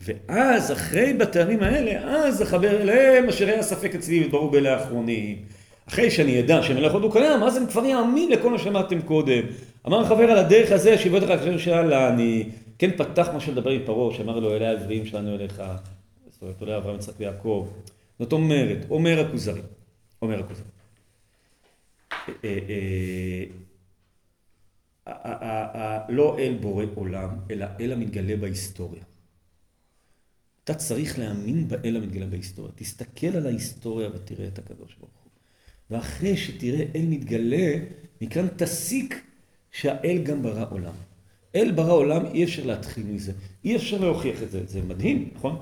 ואז, 0.02 0.72
אחרי 0.72 1.14
בתארים 1.14 1.64
האלה, 1.64 2.16
אז 2.16 2.44
אחבר 2.44 2.82
אליהם 2.82 3.30
אשר 3.30 3.48
היה 3.48 3.64
ספק 3.64 3.96
אצלי 3.96 4.26
ודברו 4.26 4.50
באלה 4.50 4.74
האחרונים. 4.74 5.46
אחרי 5.88 6.12
שאני 6.12 6.40
אדע 6.40 6.64
שמלך 6.64 6.94
הודו 6.94 7.12
קיים, 7.12 7.44
אז 7.44 7.58
אני 7.58 7.68
כבר 7.68 8.00
אאמין 8.00 8.32
לכל 8.32 8.50
מה 8.50 8.60
שאמרתם 8.60 9.02
קודם. 9.02 9.44
אמר 9.88 10.06
חבר 10.06 10.24
על 10.24 10.38
הדרך 10.38 10.72
הזה, 10.72 10.98
שיבוא 10.98 11.20
אותך 11.20 11.28
כאשר 11.28 11.58
שאלה, 11.58 12.10
אני 12.10 12.50
כן 12.78 12.92
פתח 12.98 13.30
מה 13.34 13.40
שלדבר 13.40 13.70
עם 13.70 13.82
פרעה, 13.86 14.14
שאמר 14.18 14.40
לו, 14.40 14.56
אלה 14.56 14.70
העברים 14.70 15.06
שלנו 15.06 15.36
אליך. 15.36 15.62
זאת 16.32 16.42
אומרת, 16.42 16.62
אולי 16.62 16.78
אברהם 16.78 16.96
יצחק 16.96 17.14
ויעקב. 17.18 17.68
זאת 18.20 18.32
אומרת, 18.32 18.86
אומר 18.90 19.20
הכוזרי, 19.20 19.62
אומר 20.22 20.40
הכוזרי. 20.40 20.66
לא 26.10 26.40
אל 26.40 26.54
בורא 26.62 26.86
עולם, 26.96 27.30
אלא 27.52 27.66
אל 27.80 27.92
המתגלה 27.92 28.36
בהיסטוריה. 28.36 29.09
אתה 30.70 30.78
צריך 30.78 31.20
להאמין 31.20 31.68
באל 31.68 31.96
המתגלה 31.96 32.26
בהיסטוריה. 32.26 32.72
תסתכל 32.76 33.28
על 33.28 33.46
ההיסטוריה 33.46 34.10
ותראה 34.14 34.48
את 34.48 34.60
הקדוש 34.60 34.96
ברוך 35.00 35.12
הוא. 35.24 35.32
ואחרי 35.92 36.38
שתראה 36.38 36.86
אל 36.96 37.06
מתגלה, 37.10 37.74
מכאן 38.22 38.48
תסיק 38.56 39.22
שהאל 39.72 40.22
גם 40.24 40.42
ברא 40.44 40.66
עולם. 40.70 40.94
אל 41.56 41.72
ברא 41.72 41.94
עולם, 41.94 42.26
אי 42.26 42.44
אפשר 42.44 42.66
להתחיל 42.66 43.04
מזה. 43.04 43.32
אי 43.66 43.76
אפשר 43.76 43.98
להוכיח 44.02 44.44
את 44.44 44.52
זה. 44.52 44.66
זה 44.66 44.82
מדהים, 44.82 45.30
נכון? 45.36 45.58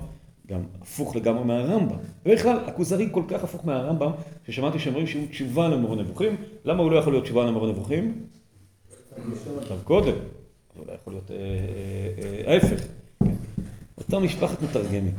גם 0.46 0.60
הפוך 0.80 1.16
לגמרי 1.16 1.44
מהרמב"ם. 1.44 1.96
ובכלל, 2.26 2.58
הכוזרי 2.66 3.08
כל 3.12 3.22
כך 3.28 3.44
הפוך 3.44 3.66
מהרמב"ם, 3.66 4.10
ששמעתי 4.46 4.78
שאומרים 4.78 5.06
שהוא 5.06 5.26
תשובה 5.30 5.68
למורה 5.68 5.96
נבוכים. 5.96 6.36
למה 6.64 6.82
הוא 6.82 6.90
לא 6.90 6.96
יכול 6.96 7.12
להיות 7.12 7.24
תשובה 7.24 7.44
למורה 7.44 7.70
נבוכים? 7.70 8.24
עכשיו 9.60 9.78
קודם. 9.84 10.14
לא 10.86 10.92
יכול 10.92 11.12
להיות 11.12 11.30
ההפך. 12.46 12.97
אותה 14.08 14.18
משפחת 14.18 14.62
מתרגמים. 14.62 15.14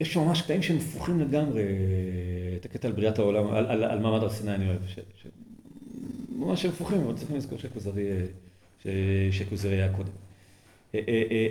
יש 0.00 0.12
שם 0.12 0.20
ממש 0.20 0.42
קטעים 0.42 0.62
שהם 0.62 0.76
הפוכים 0.76 1.20
לגמרי, 1.20 1.62
את 2.56 2.64
הקטע 2.64 2.88
על 2.88 2.94
בריאת 2.94 3.18
העולם, 3.18 3.46
על, 3.50 3.66
על, 3.66 3.84
על 3.84 3.98
מעמד 3.98 4.22
הר 4.22 4.30
סיני 4.30 4.54
אני 4.54 4.68
אוהב, 4.68 4.86
ש, 4.86 4.98
ש, 5.22 5.26
ממש 6.36 6.64
הם 6.64 6.70
הפוכים, 6.70 7.00
אבל 7.00 7.16
צריכים 7.16 7.36
לזכור 7.36 7.58
שכוזרי, 7.58 8.08
ש, 8.82 8.86
שכוזרי 9.30 9.74
היה 9.74 9.92
קודם. 9.92 10.12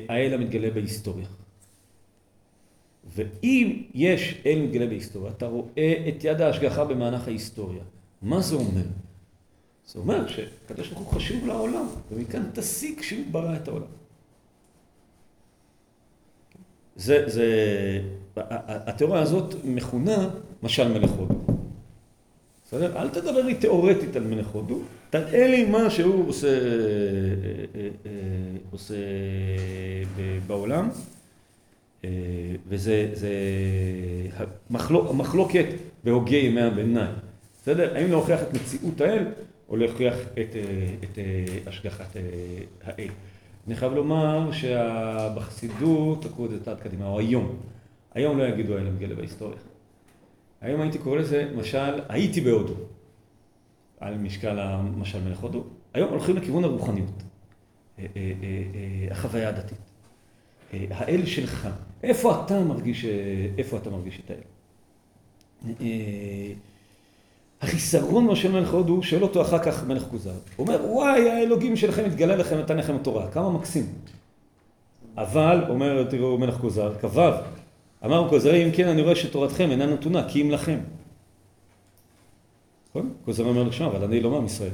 האל 0.10 0.34
המתגלה 0.34 0.70
בהיסטוריה. 0.70 1.28
ואם 3.16 3.84
יש 3.94 4.42
אל 4.46 4.62
מתגלה 4.62 4.88
בהיסטוריה, 4.88 5.32
אתה 5.32 5.46
רואה 5.46 6.06
את 6.08 6.24
יד 6.24 6.42
ההשגחה 6.42 6.86
במהלך 6.86 7.28
ההיסטוריה. 7.28 7.84
מה 8.22 8.42
זה 8.42 8.56
אומר? 8.56 8.84
זה 9.88 10.00
אומר 10.00 10.28
שקדוש 10.28 10.90
ברוך 10.90 11.08
הוא 11.08 11.14
חשוב 11.14 11.48
לעולם, 11.48 11.86
ומכאן 12.12 12.44
תסיק 12.54 13.02
שהוא 13.02 13.26
ברא 13.32 13.56
את 13.56 13.68
העולם. 13.68 13.88
זה, 16.96 17.24
זה, 17.30 17.48
התיאוריה 18.66 19.22
הזאת 19.22 19.56
מכונה 19.64 20.30
משל 20.64 20.88
מלך 20.88 21.12
הודו. 21.12 21.36
בסדר? 22.66 23.02
אל 23.02 23.10
תדבר 23.10 23.42
לי 23.42 23.56
תיאורטית 23.56 24.16
על 24.16 24.24
מלך 24.24 24.48
הודו, 24.48 24.80
תראה 25.10 25.48
לי 25.48 25.66
מה 25.66 25.90
שהוא 25.90 26.30
עושה, 26.30 26.48
אה, 26.48 26.56
אה, 27.76 27.90
אה, 28.06 28.12
עושה 28.72 28.96
בעולם. 30.48 30.90
וזה 32.68 33.10
זה 33.14 33.30
המחלוק, 34.70 35.10
המחלוקת 35.10 35.66
בהוגי 36.04 36.38
ימי 36.38 36.62
הביניים. 36.62 37.16
בסדר? 37.62 37.96
האם 37.96 38.12
להוכיח 38.12 38.42
את 38.42 38.54
מציאות 38.54 39.02
האל, 39.02 39.24
או 39.70 39.76
להוכיח 39.78 40.16
את, 40.34 40.56
את 41.04 41.18
השגחת 41.68 42.16
האל. 42.84 43.10
אני 43.68 43.76
חייב 43.76 43.94
לומר 43.94 44.50
שבחסידות, 44.52 46.26
לקחו 46.26 46.46
את 46.46 46.50
זה 46.50 46.64
צעד 46.64 46.80
קדימה, 46.80 47.08
או 47.08 47.20
היום, 47.20 47.56
היום 48.14 48.38
לא 48.38 48.44
יגידו 48.44 48.78
האל 48.78 48.88
המגלה 48.88 49.16
בהיסטוריה. 49.16 49.58
היום 50.62 50.82
הייתי 50.82 50.98
קורא 50.98 51.18
לזה, 51.18 51.52
משל, 51.56 52.02
הייתי 52.10 52.42
בהודו, 52.42 52.74
על 54.00 54.18
משקל 54.18 54.60
המשל 54.60 55.24
מלך 55.24 55.40
הודו. 55.40 55.64
היום 55.94 56.10
הולכים 56.10 56.38
לכיוון 56.38 56.64
הרוחניות, 56.64 57.24
החוויה 59.12 59.50
הדתית. 59.50 59.78
האל 60.90 61.26
שלך, 61.26 61.68
איפה 62.04 62.44
אתה 62.46 62.60
מרגיש, 62.64 63.06
איפה 63.58 63.78
אתה 63.78 63.90
מרגיש 63.90 64.22
את 64.26 64.32
האל? 64.32 64.42
החיסרון 67.62 68.26
מה 68.26 68.36
של 68.36 68.52
מלך 68.52 68.74
הודו, 68.74 69.04
שואל 69.04 69.24
אותו 69.24 69.42
אחר 69.42 69.60
כך 69.60 69.84
מלך 69.84 70.04
כוזר. 70.04 70.32
הוא 70.56 70.68
אומר, 70.68 70.86
וואי, 70.86 71.30
האלוהים 71.30 71.76
שלכם 71.76 72.06
התגלה 72.06 72.36
לכם, 72.36 72.58
נתן 72.58 72.78
לכם 72.78 72.98
תורה, 72.98 73.28
כמה 73.32 73.50
מקסים. 73.50 73.86
אבל, 75.18 75.64
אומר, 75.70 76.04
תראו, 76.04 76.38
מלך 76.38 76.56
כוזר, 76.56 76.94
כבב, 77.02 77.34
אמר 78.06 78.30
כוזרי, 78.30 78.66
אם 78.66 78.72
כן, 78.72 78.88
אני 78.88 79.02
רואה 79.02 79.16
שתורתכם 79.16 79.72
אינה 79.72 79.86
נתונה, 79.86 80.30
כי 80.30 80.42
אם 80.42 80.52
לכם. 80.52 80.80
נכון? 82.90 83.14
כוזר 83.26 83.44
אומר 83.44 83.72
שמע, 83.72 83.88
אבל 83.88 84.04
אני 84.04 84.22
לא 84.22 84.30
מעם 84.30 84.46
ישראל. 84.46 84.70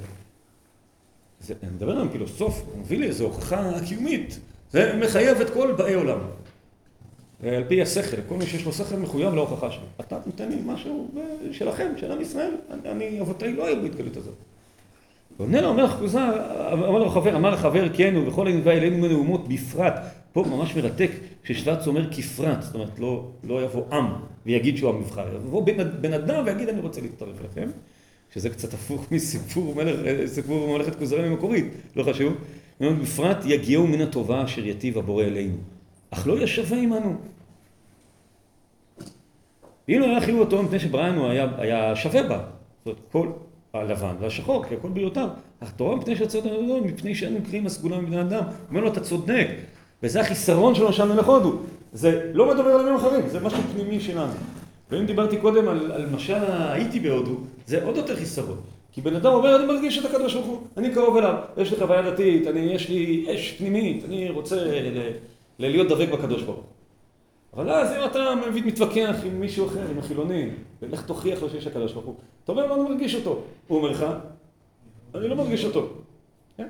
זה, 1.39 1.53
אני 1.63 1.71
מדבר 1.71 1.99
עם 1.99 2.09
פילוסוף, 2.09 2.63
הוא 2.71 2.79
מביא 2.79 2.99
לי 2.99 3.07
איזו 3.07 3.23
הוכחה 3.23 3.71
קיומית. 3.88 4.39
זה 4.71 4.99
מחייב 5.03 5.41
את 5.41 5.49
כל 5.49 5.71
באי 5.71 5.93
עולם. 5.93 6.19
על 7.44 7.64
פי 7.68 7.82
השכל, 7.82 8.18
כל 8.28 8.36
מי 8.36 8.46
שיש 8.46 8.66
לו 8.66 8.74
שכל 8.74 8.96
מחויב 8.96 9.34
להוכחה 9.34 9.72
שלו. 9.72 9.84
אתה 10.00 10.18
נותן 10.26 10.50
לי 10.50 10.56
משהו 10.66 11.12
שלכם, 11.52 11.92
של 11.98 12.12
עם 12.12 12.22
ישראל, 12.22 12.52
אני, 12.86 13.22
אבותיי 13.22 13.54
לא 13.54 13.68
היו 13.68 13.82
בהתגלות 13.82 14.18
הזאת. 14.18 14.34
ועונה 15.39 15.62
לו 15.62 15.70
המלך 15.70 15.92
כוזר, 16.00 16.30
אמר 16.74 17.00
לו 17.00 17.10
חבר, 17.10 17.36
אמר 17.36 17.50
לחבר 17.50 17.89
כן 17.94 18.14
ובכל 18.18 18.48
הנביא 18.48 18.72
אלינו 18.72 18.98
מנאומות 18.98 19.48
בפרט, 19.48 19.94
פה 20.34 20.44
ממש 20.50 20.76
מרתק 20.76 21.12
ששבץ 21.44 21.88
אומר 21.88 22.14
כפרט, 22.14 22.62
זאת 22.62 22.76
אומרת 22.76 23.00
לא, 23.00 23.28
לא 23.44 23.64
יבוא 23.64 23.84
עם 23.92 24.06
ויגיד 24.46 24.78
שהוא 24.78 24.89
המבחר, 24.89 25.36
יבוא 25.36 25.66
בן, 25.66 26.02
בן 26.02 26.14
אדם 26.14 26.44
ויגיד 26.46 26.70
אני 26.70 26.82
רוצה 26.82 27.02
להצטרף 27.02 27.42
אליכם, 27.42 27.72
שזה 28.34 28.50
קצת 28.50 28.74
הפוך 28.74 29.12
מסיפור 29.12 29.76
מלך, 29.76 30.00
ממלכת 30.50 30.96
כוזרים 30.96 31.32
המקורית, 31.32 31.66
לא 31.96 32.04
חשוב, 32.04 32.34
בפרט 32.82 33.38
יגיעו 33.46 33.88
מן 33.88 34.02
הטובה 34.02 34.44
אשר 34.44 34.66
יטיב 34.66 34.98
הבורא 34.98 35.24
אלינו. 35.24 35.56
אך 36.12 36.28
לא 36.28 36.43
ישווה 36.43 36.78
עמנו. 36.78 37.16
ואילו 39.88 40.05
היה 40.05 40.22
חיוב 40.22 40.39
אותו 40.39 40.64
מפני 40.64 40.80
שבראנו 40.80 41.30
היה, 41.30 41.47
היה 41.57 41.95
שווה 41.95 42.24
בה, 42.24 42.38
זאת 42.38 42.86
אומרת, 42.86 42.99
כל 43.12 43.28
הלבן 43.74 44.16
והשחור, 44.20 44.66
כי 44.66 44.76
הכל 44.76 44.89
בהיותם. 44.89 45.28
אך 45.59 45.72
תורה 45.72 45.95
מפני 45.95 46.16
שיוצאת 46.16 46.45
לנו 46.45 46.82
מפני 46.86 47.16
שאנו 47.16 47.39
קריאים 47.45 47.66
הסגולה 47.66 47.97
מבני 47.97 48.22
אדם. 48.22 48.43
אומר 48.70 48.82
לו, 48.82 48.88
אתה 48.88 48.99
צודק, 48.99 49.47
וזה 50.03 50.22
החיסרון 50.22 50.76
שלו 50.76 50.93
שם 50.93 51.09
מלך 51.09 51.28
הודו. 51.28 51.59
זה 51.93 52.32
לא 52.34 52.53
מדבר 52.53 52.70
על 52.70 52.82
ימים 52.82 52.95
אחרים, 52.95 53.30
זה 53.30 53.39
משהו 53.39 53.59
פנימי 53.74 53.99
שלנו. 53.99 54.34
ואם 54.91 55.05
דיברתי 55.05 55.38
קודם 55.38 55.68
על, 55.68 55.91
על 55.91 56.05
משל 56.05 56.43
הייתי 56.49 56.99
בהודו, 56.99 57.36
זה 57.66 57.84
עוד 57.84 57.97
יותר 57.97 58.16
חיסרון. 58.16 58.57
כי 58.91 59.01
בן 59.01 59.16
אדם 59.16 59.34
אומר, 59.34 59.55
אני 59.55 59.66
מרגיש 59.66 59.97
את 59.97 60.05
הקדוש 60.05 60.34
ברוך 60.34 60.47
הוא, 60.47 60.62
אני 60.78 60.93
קרוב 60.93 61.18
אליו, 61.18 61.36
יש 61.57 61.72
לי 61.72 61.78
חוויה 61.78 62.12
דתית, 62.12 62.47
אני, 62.47 62.59
יש 62.59 62.89
לי 62.89 63.26
אש 63.36 63.51
פנימית, 63.51 64.05
אני 64.05 64.30
רוצה 64.30 64.55
ל, 65.62 65.66
ל, 65.66 65.72
להיות 65.72 65.88
דבק 65.88 66.09
בקדוש 66.09 66.43
ברוך. 66.43 66.66
אבל 67.53 67.70
אז 67.70 67.91
אם 67.91 68.05
אתה 68.05 68.20
מתווכח 68.66 69.16
עם 69.26 69.39
מישהו 69.39 69.68
אחר, 69.68 69.89
עם 69.91 69.99
החילוני, 69.99 70.49
ולך 70.82 71.05
תוכיח 71.05 71.41
לו 71.41 71.49
שיש 71.49 71.68
הקדוש 71.68 71.93
ברוך 71.93 72.05
הוא, 72.05 72.16
אתה 72.43 72.51
אומר, 72.51 72.74
אני 72.74 72.84
מרגיש 72.84 73.16
אותו. 73.16 73.39
הוא 73.68 73.78
אומר 73.78 73.89
לך, 73.89 74.05
אני 75.16 75.28
לא 75.28 75.36
מרגיש 75.36 75.66
אותו. 75.66 75.89
כן? 76.57 76.68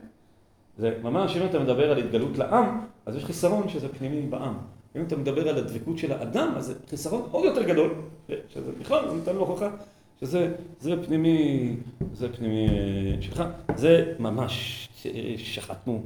זה 0.78 0.98
ממש, 1.04 1.38
אם 1.38 1.46
אתה 1.46 1.60
מדבר 1.60 1.92
על 1.92 1.98
התגלות 1.98 2.38
לעם, 2.38 2.82
אז 3.06 3.16
יש 3.16 3.26
חיסרון 3.26 3.70
שזה 3.70 3.88
פנימי 3.90 4.22
בעם. 4.22 4.58
אם 4.96 5.04
אתה 5.04 5.16
מדבר 5.16 5.50
על 5.50 5.58
הדבקות 5.58 5.98
של 5.98 6.12
האדם, 6.12 6.54
אז 6.58 6.66
זה 6.66 6.74
חיסרון 6.90 7.28
עוד 7.32 7.46
יותר 7.46 7.64
גדול, 7.64 7.94
שזה 8.50 8.72
בכלל, 8.80 9.06
אני 9.06 9.18
נותן 9.18 9.36
לו 9.36 9.42
הוכחה, 9.42 9.70
שזה 10.20 10.54
זה 10.80 11.04
פנימי, 11.06 11.76
זה 12.14 12.34
פנימי 12.34 12.68
אה, 12.68 13.22
שלך. 13.22 13.44
זה 13.76 14.14
ממש, 14.20 14.90
שחטנו, 15.38 16.04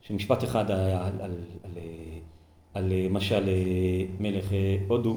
שמשפט 0.00 0.44
אחד 0.44 0.70
על, 0.70 0.80
על, 0.80 1.20
על, 1.20 1.30
על 1.64 1.70
על 2.74 2.92
משל 3.10 3.48
מלך 4.20 4.46
הודו, 4.88 5.16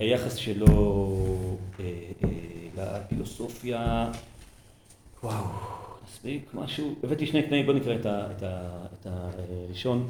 היחס 0.00 0.36
שלו 0.36 1.16
לפילוסופיה, 2.76 4.10
וואו, 5.22 5.44
נספיק 6.04 6.50
משהו, 6.54 6.94
הבאתי 7.04 7.26
שני 7.26 7.42
תנאים, 7.42 7.66
בוא 7.66 7.74
נקרא 7.74 7.94
את 8.04 9.06
הראשון. 9.06 10.08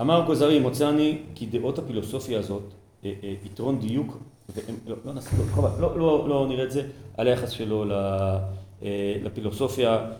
אמר 0.00 0.26
כוזרי, 0.26 0.58
מוצאני 0.58 1.18
כי 1.34 1.46
דעות 1.46 1.78
הפילוסופיה 1.78 2.38
הזאת 2.38 2.62
יתרון 3.44 3.78
דיוק, 3.80 4.18
לא, 4.86 5.12
לא, 5.80 5.98
לא, 5.98 6.28
לא 6.28 6.46
נראה 6.48 6.64
את 6.64 6.70
זה, 6.70 6.88
על 7.16 7.28
היחס 7.28 7.50
שלו 7.50 7.84
לפילוסופיה 9.22 10.10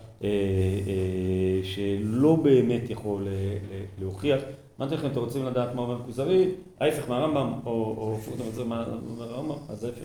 שלא 1.63 2.35
באמת 2.35 2.89
יכול 2.89 3.27
להוכיח 4.01 4.41
אמרתי 4.79 4.95
לכם, 4.95 5.07
אתם 5.07 5.19
רוצים 5.19 5.45
לדעת 5.45 5.75
מה 5.75 5.81
אומר 5.81 5.97
כוזרי, 6.05 6.49
ההפך 6.79 7.09
מהרמב"ם, 7.09 7.53
או 7.65 8.17
הפוך 8.19 8.35
מהרמב"ם, 8.67 9.51
אז 9.69 9.83
ההפך 9.83 10.01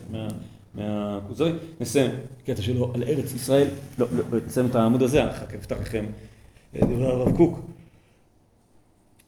מהכוזרי. 0.75 1.53
נסיים 1.81 2.11
קטע 2.45 2.63
שלו 2.63 2.91
על 2.95 3.03
ארץ 3.03 3.35
ישראל, 3.35 3.67
לא, 3.99 4.07
לא, 4.13 4.39
נסיים 4.47 4.67
את 4.67 4.75
העמוד 4.75 5.03
הזה, 5.03 5.31
אחר 5.31 5.47
כך 5.47 5.55
אפתח 5.55 5.77
לכם 5.81 6.05
דברי 6.75 7.07
הרב 7.07 7.37
קוק. 7.37 7.61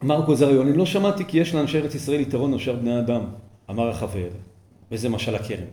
אמר 0.05 0.26
כוזרי, 0.26 0.62
אני 0.62 0.72
לא 0.72 0.86
שמעתי 0.86 1.24
כי 1.24 1.38
יש 1.38 1.55
לאנשי 1.55 1.78
ארץ 1.78 1.95
ישראל 1.95 2.20
יתרון 2.20 2.51
נושר 2.51 2.76
בני 2.76 2.99
אדם, 2.99 3.24
אמר 3.70 3.88
החבר, 3.88 4.28
וזה 4.93 5.09
משל 5.09 5.34
הכרם. 5.34 5.66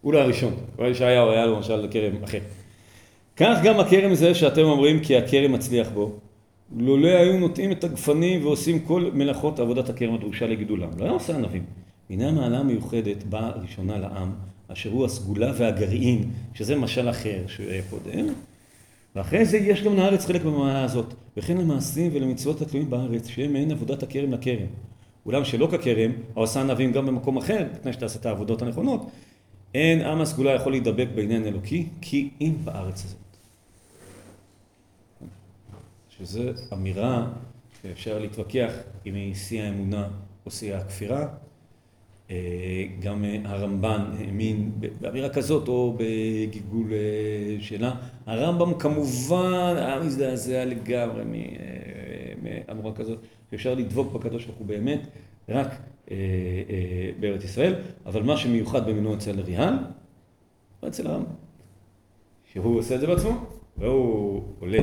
הוא 0.00 0.12
לא 0.12 0.18
הראשון, 0.18 0.54
אולי 0.78 0.90
ישעיהו 0.90 1.30
היה 1.30 1.46
לו 1.46 1.58
משל 1.58 1.84
הכרם 1.84 2.24
אחר. 2.24 2.38
כך 3.36 3.58
גם 3.64 3.80
הכרם 3.80 4.14
זה 4.14 4.34
שאתם 4.34 4.62
אומרים 4.62 5.00
כי 5.00 5.16
הכרם 5.16 5.52
מצליח 5.52 5.88
בו, 5.94 6.12
לולא 6.76 7.08
היו 7.08 7.38
נוטעים 7.38 7.72
את 7.72 7.84
הגפנים 7.84 8.46
ועושים 8.46 8.78
כל 8.78 9.10
מלאכות 9.14 9.60
עבודת 9.60 9.88
הכרם 9.88 10.14
הדרושה 10.14 10.46
לגדולם. 10.46 10.88
לא 10.98 11.04
היה 11.04 11.12
עושה 11.12 11.34
ענבים. 11.34 11.62
הנה 12.10 12.28
המעלה 12.28 12.58
המיוחדת 12.58 13.22
באה 13.22 13.50
ראשונה 13.50 13.98
לעם, 13.98 14.32
אשר 14.68 14.90
הוא 14.90 15.04
הסגולה 15.04 15.52
והגרעין, 15.56 16.30
שזה 16.54 16.76
משל 16.76 17.10
אחר 17.10 17.42
שהיה 17.46 17.82
קודם. 17.90 18.26
ואחרי 19.16 19.44
זה 19.44 19.58
יש 19.58 19.82
גם 19.82 19.96
לארץ 19.96 20.26
חלק 20.26 20.42
במעלה 20.42 20.84
הזאת, 20.84 21.14
וכן 21.36 21.56
למעשים 21.56 22.10
ולמצוות 22.14 22.60
התלויים 22.60 22.90
בארץ, 22.90 23.26
שהם 23.26 23.52
מעין 23.52 23.70
עבודת 23.70 24.02
הכרם 24.02 24.32
לכרם. 24.32 24.66
אולם 25.26 25.44
שלא 25.44 25.68
ככרם, 25.72 26.10
עשה 26.36 26.60
ענבים 26.60 26.92
גם 26.92 27.06
במקום 27.06 27.36
אחר, 27.36 27.66
לפני 27.78 27.92
שתעשה 27.92 28.18
את 28.18 28.26
העבודות 28.26 28.62
הנכונות, 28.62 29.10
אין 29.74 30.00
עם 30.00 30.20
הסגולה 30.20 30.54
יכול 30.54 30.72
להידבק 30.72 31.06
בעניין 31.14 31.46
אלוקי, 31.46 31.86
כי 32.00 32.28
אם 32.40 32.52
בארץ 32.64 33.04
הזאת. 33.04 33.25
שזו 36.18 36.42
אמירה 36.72 37.26
שאפשר 37.82 38.18
להתווכח 38.18 38.72
אם 39.06 39.14
היא 39.14 39.34
שיא 39.34 39.62
האמונה 39.62 40.08
או 40.46 40.50
שיא 40.50 40.74
הכפירה. 40.74 41.28
אה, 42.30 42.84
גם 43.00 43.24
הרמב"ן 43.44 44.04
האמין 44.18 44.72
באמירה 45.00 45.28
כזאת 45.28 45.68
או 45.68 45.96
בגלגול 45.98 46.92
אה, 46.92 47.56
שלה. 47.60 47.94
הרמב"ם 48.26 48.74
כמובן 48.78 49.74
היה 49.76 50.00
מזדעזע 50.00 50.64
לגמרי 50.64 51.22
אה, 51.22 52.32
מאמורה 52.42 52.92
כזאת, 52.92 53.18
שאפשר 53.50 53.74
לדבוק 53.74 54.12
בקדוש 54.12 54.44
ברוך 54.44 54.58
הוא 54.58 54.66
באמת 54.66 55.00
רק 55.48 55.68
בארץ 57.20 57.44
ישראל, 57.44 57.74
אבל 58.06 58.22
מה 58.22 58.36
שמיוחד 58.36 58.90
במינו 58.90 59.14
אצל 59.14 59.40
ריהן, 59.40 59.74
אצל 60.88 61.06
הרמב"ם, 61.06 61.32
שהוא 62.52 62.78
עושה 62.78 62.94
את 62.94 63.00
זה 63.00 63.06
בעצמו, 63.06 63.55
והוא 63.78 64.42
עולה 64.58 64.78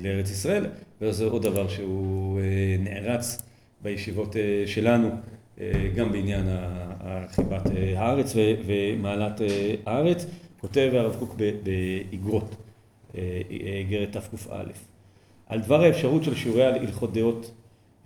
לארץ 0.00 0.30
ישראל, 0.30 0.66
וזה 1.00 1.24
עוד 1.24 1.42
דבר 1.42 1.68
שהוא 1.68 2.40
נערץ 2.78 3.42
בישיבות 3.82 4.36
אה, 4.36 4.62
שלנו, 4.66 5.08
אה, 5.60 5.72
גם 5.94 6.12
בעניין 6.12 6.46
חיבת 7.28 7.66
אה, 7.76 8.00
הארץ 8.00 8.36
ו- 8.36 8.54
ומעלת 8.66 9.40
אה, 9.40 9.74
הארץ, 9.86 10.26
כותב 10.60 10.90
הרב 10.94 11.16
קוק 11.18 11.36
באיגרות, 11.62 12.56
אה, 13.16 13.40
איגרת 13.50 14.16
תקא. 14.16 14.62
על 15.46 15.60
דבר 15.60 15.82
האפשרות 15.82 16.24
של 16.24 16.34
שיעורי 16.34 16.64
הלכות 16.64 17.12
דעות 17.12 17.50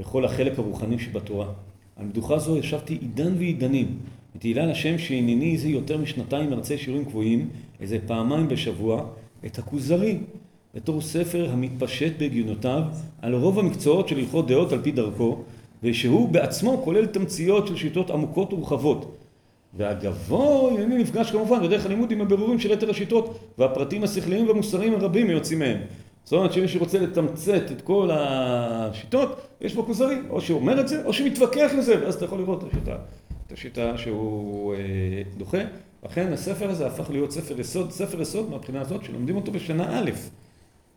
וכל 0.00 0.24
החלק 0.24 0.58
הרוחני 0.58 0.98
שבתורה. 0.98 1.52
על 1.96 2.06
מדוכה 2.06 2.38
זו 2.38 2.56
ישבתי 2.56 2.94
עידן 2.94 3.34
ועידנים, 3.38 3.98
ותהילה 4.40 4.66
לשם 4.66 4.98
שהנני 4.98 5.58
זה 5.58 5.68
יותר 5.68 5.98
משנתיים 5.98 6.50
מרצה 6.50 6.78
שיעורים 6.78 7.04
קבועים, 7.04 7.48
איזה 7.80 7.98
פעמיים 8.06 8.48
בשבוע, 8.48 9.04
את 9.46 9.58
הכוזרי, 9.58 10.18
בתור 10.74 11.00
ספר 11.00 11.50
המתפשט 11.52 12.12
בהגיונותיו 12.18 12.82
על 13.22 13.34
רוב 13.34 13.58
המקצועות 13.58 14.08
של 14.08 14.18
הלכות 14.18 14.46
דעות 14.46 14.72
על 14.72 14.82
פי 14.82 14.90
דרכו, 14.90 15.38
ושהוא 15.82 16.28
בעצמו 16.28 16.80
כולל 16.84 17.06
תמציות 17.06 17.66
של 17.66 17.76
שיטות 17.76 18.10
עמוקות 18.10 18.52
ורחבות. 18.52 19.16
והגבוה 19.74 20.70
הנני 20.70 20.98
נפגש 20.98 21.30
כמובן 21.30 21.62
בדרך 21.62 21.86
הלימוד 21.86 22.10
עם 22.10 22.20
הבירורים 22.20 22.58
של 22.58 22.70
יתר 22.70 22.90
השיטות 22.90 23.38
והפרטים 23.58 24.04
השכליים 24.04 24.46
והמוסריים 24.46 24.94
הרבים 24.94 25.28
היוצאים 25.28 25.58
מהם. 25.58 25.78
זאת 26.24 26.32
אומרת 26.32 26.52
שמי 26.52 26.68
שרוצה 26.68 26.98
לתמצת 26.98 27.62
את 27.72 27.80
כל 27.80 28.08
השיטות, 28.12 29.40
יש 29.60 29.74
בו 29.74 29.84
כוזרי, 29.84 30.16
או 30.30 30.40
שהוא 30.40 30.60
אומר 30.60 30.80
את 30.80 30.88
זה, 30.88 31.04
או 31.04 31.12
שמתווכח 31.12 31.70
עם 31.74 31.80
זה, 31.80 32.00
ואז 32.02 32.14
אתה 32.14 32.24
יכול 32.24 32.38
לראות 32.38 32.64
את 32.64 32.68
השיטה, 32.72 32.96
את 33.50 33.58
השיטה 33.58 33.98
שהוא 33.98 34.74
אה, 34.74 34.78
דוחה. 35.36 35.58
לכן 36.04 36.32
הספר 36.32 36.70
הזה 36.70 36.86
הפך 36.86 37.10
להיות 37.10 37.30
ספר 37.30 37.60
יסוד, 37.60 37.90
ספר 37.90 38.22
יסוד 38.22 38.50
מהבחינה 38.50 38.80
הזאת 38.80 39.04
שלומדים 39.04 39.36
אותו 39.36 39.52
בשנה 39.52 39.98
א', 39.98 40.10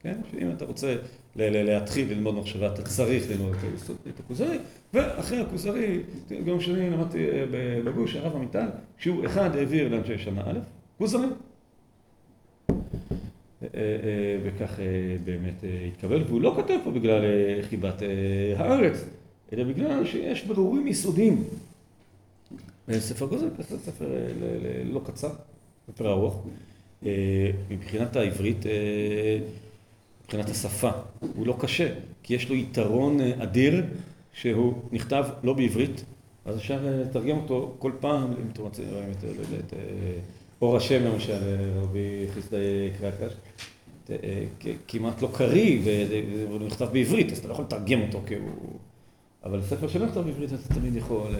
כן? 0.02 0.18
שאם 0.32 0.52
אתה 0.52 0.66
רוצה 0.66 0.96
להתחיל 1.36 2.12
ללמוד 2.12 2.36
מחשבה, 2.36 2.74
אתה 2.74 2.82
צריך 2.82 3.30
ללמוד 3.30 3.54
את 3.54 3.64
היסוד, 3.64 3.96
את 4.10 4.20
הכוזרי, 4.20 4.58
ואחרי 4.94 5.40
הכוזרי, 5.40 6.00
גם 6.46 6.60
כשאני 6.60 6.90
למדתי 6.90 7.30
אה, 7.30 7.46
בגוש, 7.86 8.16
הרב 8.16 8.36
עמיטל, 8.36 8.68
שיעור 8.98 9.26
אחד 9.26 9.56
העביר 9.56 9.90
לאנשי 9.90 10.18
שנה 10.18 10.42
א', 10.42 10.60
כוזרי. 10.98 11.28
אה, 13.64 13.80
וכך 14.44 14.80
באמת 15.24 15.64
התקבל, 15.88 16.24
והוא 16.28 16.42
לא 16.42 16.52
כותב 16.56 16.78
פה 16.84 16.92
בגלל 16.92 17.22
חיבת 17.70 18.02
הארץ, 18.58 19.06
אלא 19.54 19.64
בגלל 19.64 20.06
שיש 20.06 20.46
ברורים 20.46 20.88
יסודיים. 20.88 21.44
ספר 22.92 23.28
כזה 23.30 23.48
ספר 23.86 24.06
אה, 24.16 24.84
לא 24.86 25.02
קצר, 25.06 25.30
ספר 25.88 26.12
ארוך. 26.12 26.46
אה, 27.06 27.52
מבחינת 27.70 28.16
העברית, 28.16 28.66
אה, 28.66 29.40
מבחינת 30.24 30.50
השפה, 30.50 30.90
הוא 31.36 31.48
לא 31.48 31.56
קשה, 31.60 31.94
כי 32.24 32.34
יש 32.34 32.50
לו 32.50 32.56
יתרון 32.56 33.22
אדיר 33.22 33.84
שהוא 34.34 34.74
נכתב 34.92 35.26
לא 35.44 35.54
בעברית, 35.54 36.04
אז 36.46 36.58
אפשר 36.58 36.80
לתרגם 36.84 37.38
אותו 37.38 37.76
כל 37.80 37.92
פעם, 38.00 38.32
אם 38.32 38.48
אתם 38.54 38.62
רוצים, 38.62 38.86
את, 39.60 39.74
אור 40.62 40.78
השם 40.78 41.04
למשל, 41.04 41.40
רבי 41.82 42.26
חסדאי 42.36 42.90
קרקש, 43.00 43.34
כמעט 44.88 45.22
לא 45.22 45.30
קריא, 45.34 45.80
והוא 46.50 46.60
נכתב 46.60 46.90
בעברית, 46.94 47.32
אז 47.32 47.38
אתה 47.38 47.48
לא 47.48 47.54
יכול 47.54 47.66
לתרגם 47.66 48.02
אותו. 48.02 48.22
אבל 49.44 49.62
ספר 49.62 49.88
שלא 49.88 50.06
נכתב 50.06 50.20
בעברית 50.20 50.54
אתה 50.54 50.74
תמיד 50.74 50.96
יכול... 50.96 51.32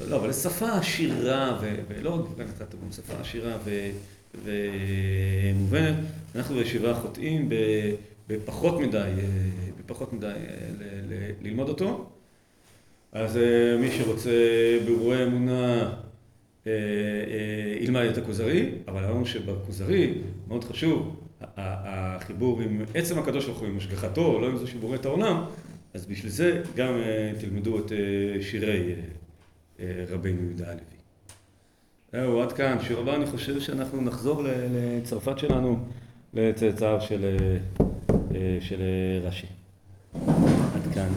אה, 0.00 0.06
לא, 0.06 0.16
אבל 0.16 0.32
שפה 0.32 0.72
עשירה, 0.72 1.58
ו- 1.62 1.74
ולא 1.88 2.10
רק 2.14 2.30
מבחינת 2.30 2.60
התרגום, 2.60 2.92
שפה 2.92 3.14
עשירה 3.20 3.56
ו- 3.64 3.90
ומובנת. 4.44 5.94
אנחנו 6.34 6.54
בישיבה 6.54 6.94
חוטאים 6.94 7.48
ב- 7.48 7.94
בפחות 8.28 8.80
מדי, 8.80 8.96
אה, 8.98 9.12
בפחות 9.78 10.12
מדי 10.12 10.26
אה, 10.26 10.32
ל- 10.80 11.12
ל- 11.14 11.46
ללמוד 11.46 11.68
אותו. 11.68 12.10
אז 13.12 13.36
אה, 13.36 13.76
מי 13.80 13.90
שרוצה 13.90 14.30
בירורי 14.86 15.24
אמונה, 15.24 15.94
ילמד 17.80 18.02
את 18.12 18.18
הכוזרי, 18.18 18.70
אבל 18.88 19.04
אמרנו 19.04 19.26
שבכוזרי, 19.26 20.14
מאוד 20.48 20.64
חשוב, 20.64 21.16
החיבור 21.56 22.60
עם 22.60 22.82
עצם 22.94 23.18
הקדוש 23.18 23.46
ברוך 23.46 23.58
הוא, 23.58 23.68
עם 23.68 23.76
השגחתו, 23.76 24.40
לא 24.40 24.46
עם 24.46 24.56
זה 24.56 24.66
שבורא 24.66 24.94
את 24.96 25.04
העולם, 25.06 25.44
אז 25.94 26.06
בשביל 26.06 26.32
זה 26.32 26.62
גם 26.76 26.94
תלמדו 27.40 27.78
את 27.78 27.92
שירי 28.40 28.94
אה, 29.80 30.04
רבינו 30.08 30.42
יהודה 30.42 30.64
הלוי. 30.64 30.80
זהו, 32.12 32.42
עד 32.42 32.52
כאן. 32.52 32.76
שיעור 32.80 33.02
הבא 33.02 33.14
אני 33.14 33.26
חושב 33.26 33.60
שאנחנו 33.60 34.02
נחזור 34.02 34.42
לצרפת 34.46 35.38
שלנו, 35.38 35.78
לצאצאיו 36.34 37.00
של, 37.00 37.24
אה, 37.24 37.56
אה, 38.80 39.28
רש"י. 39.28 39.46
עד 40.74 40.94
כאן. 40.94 41.08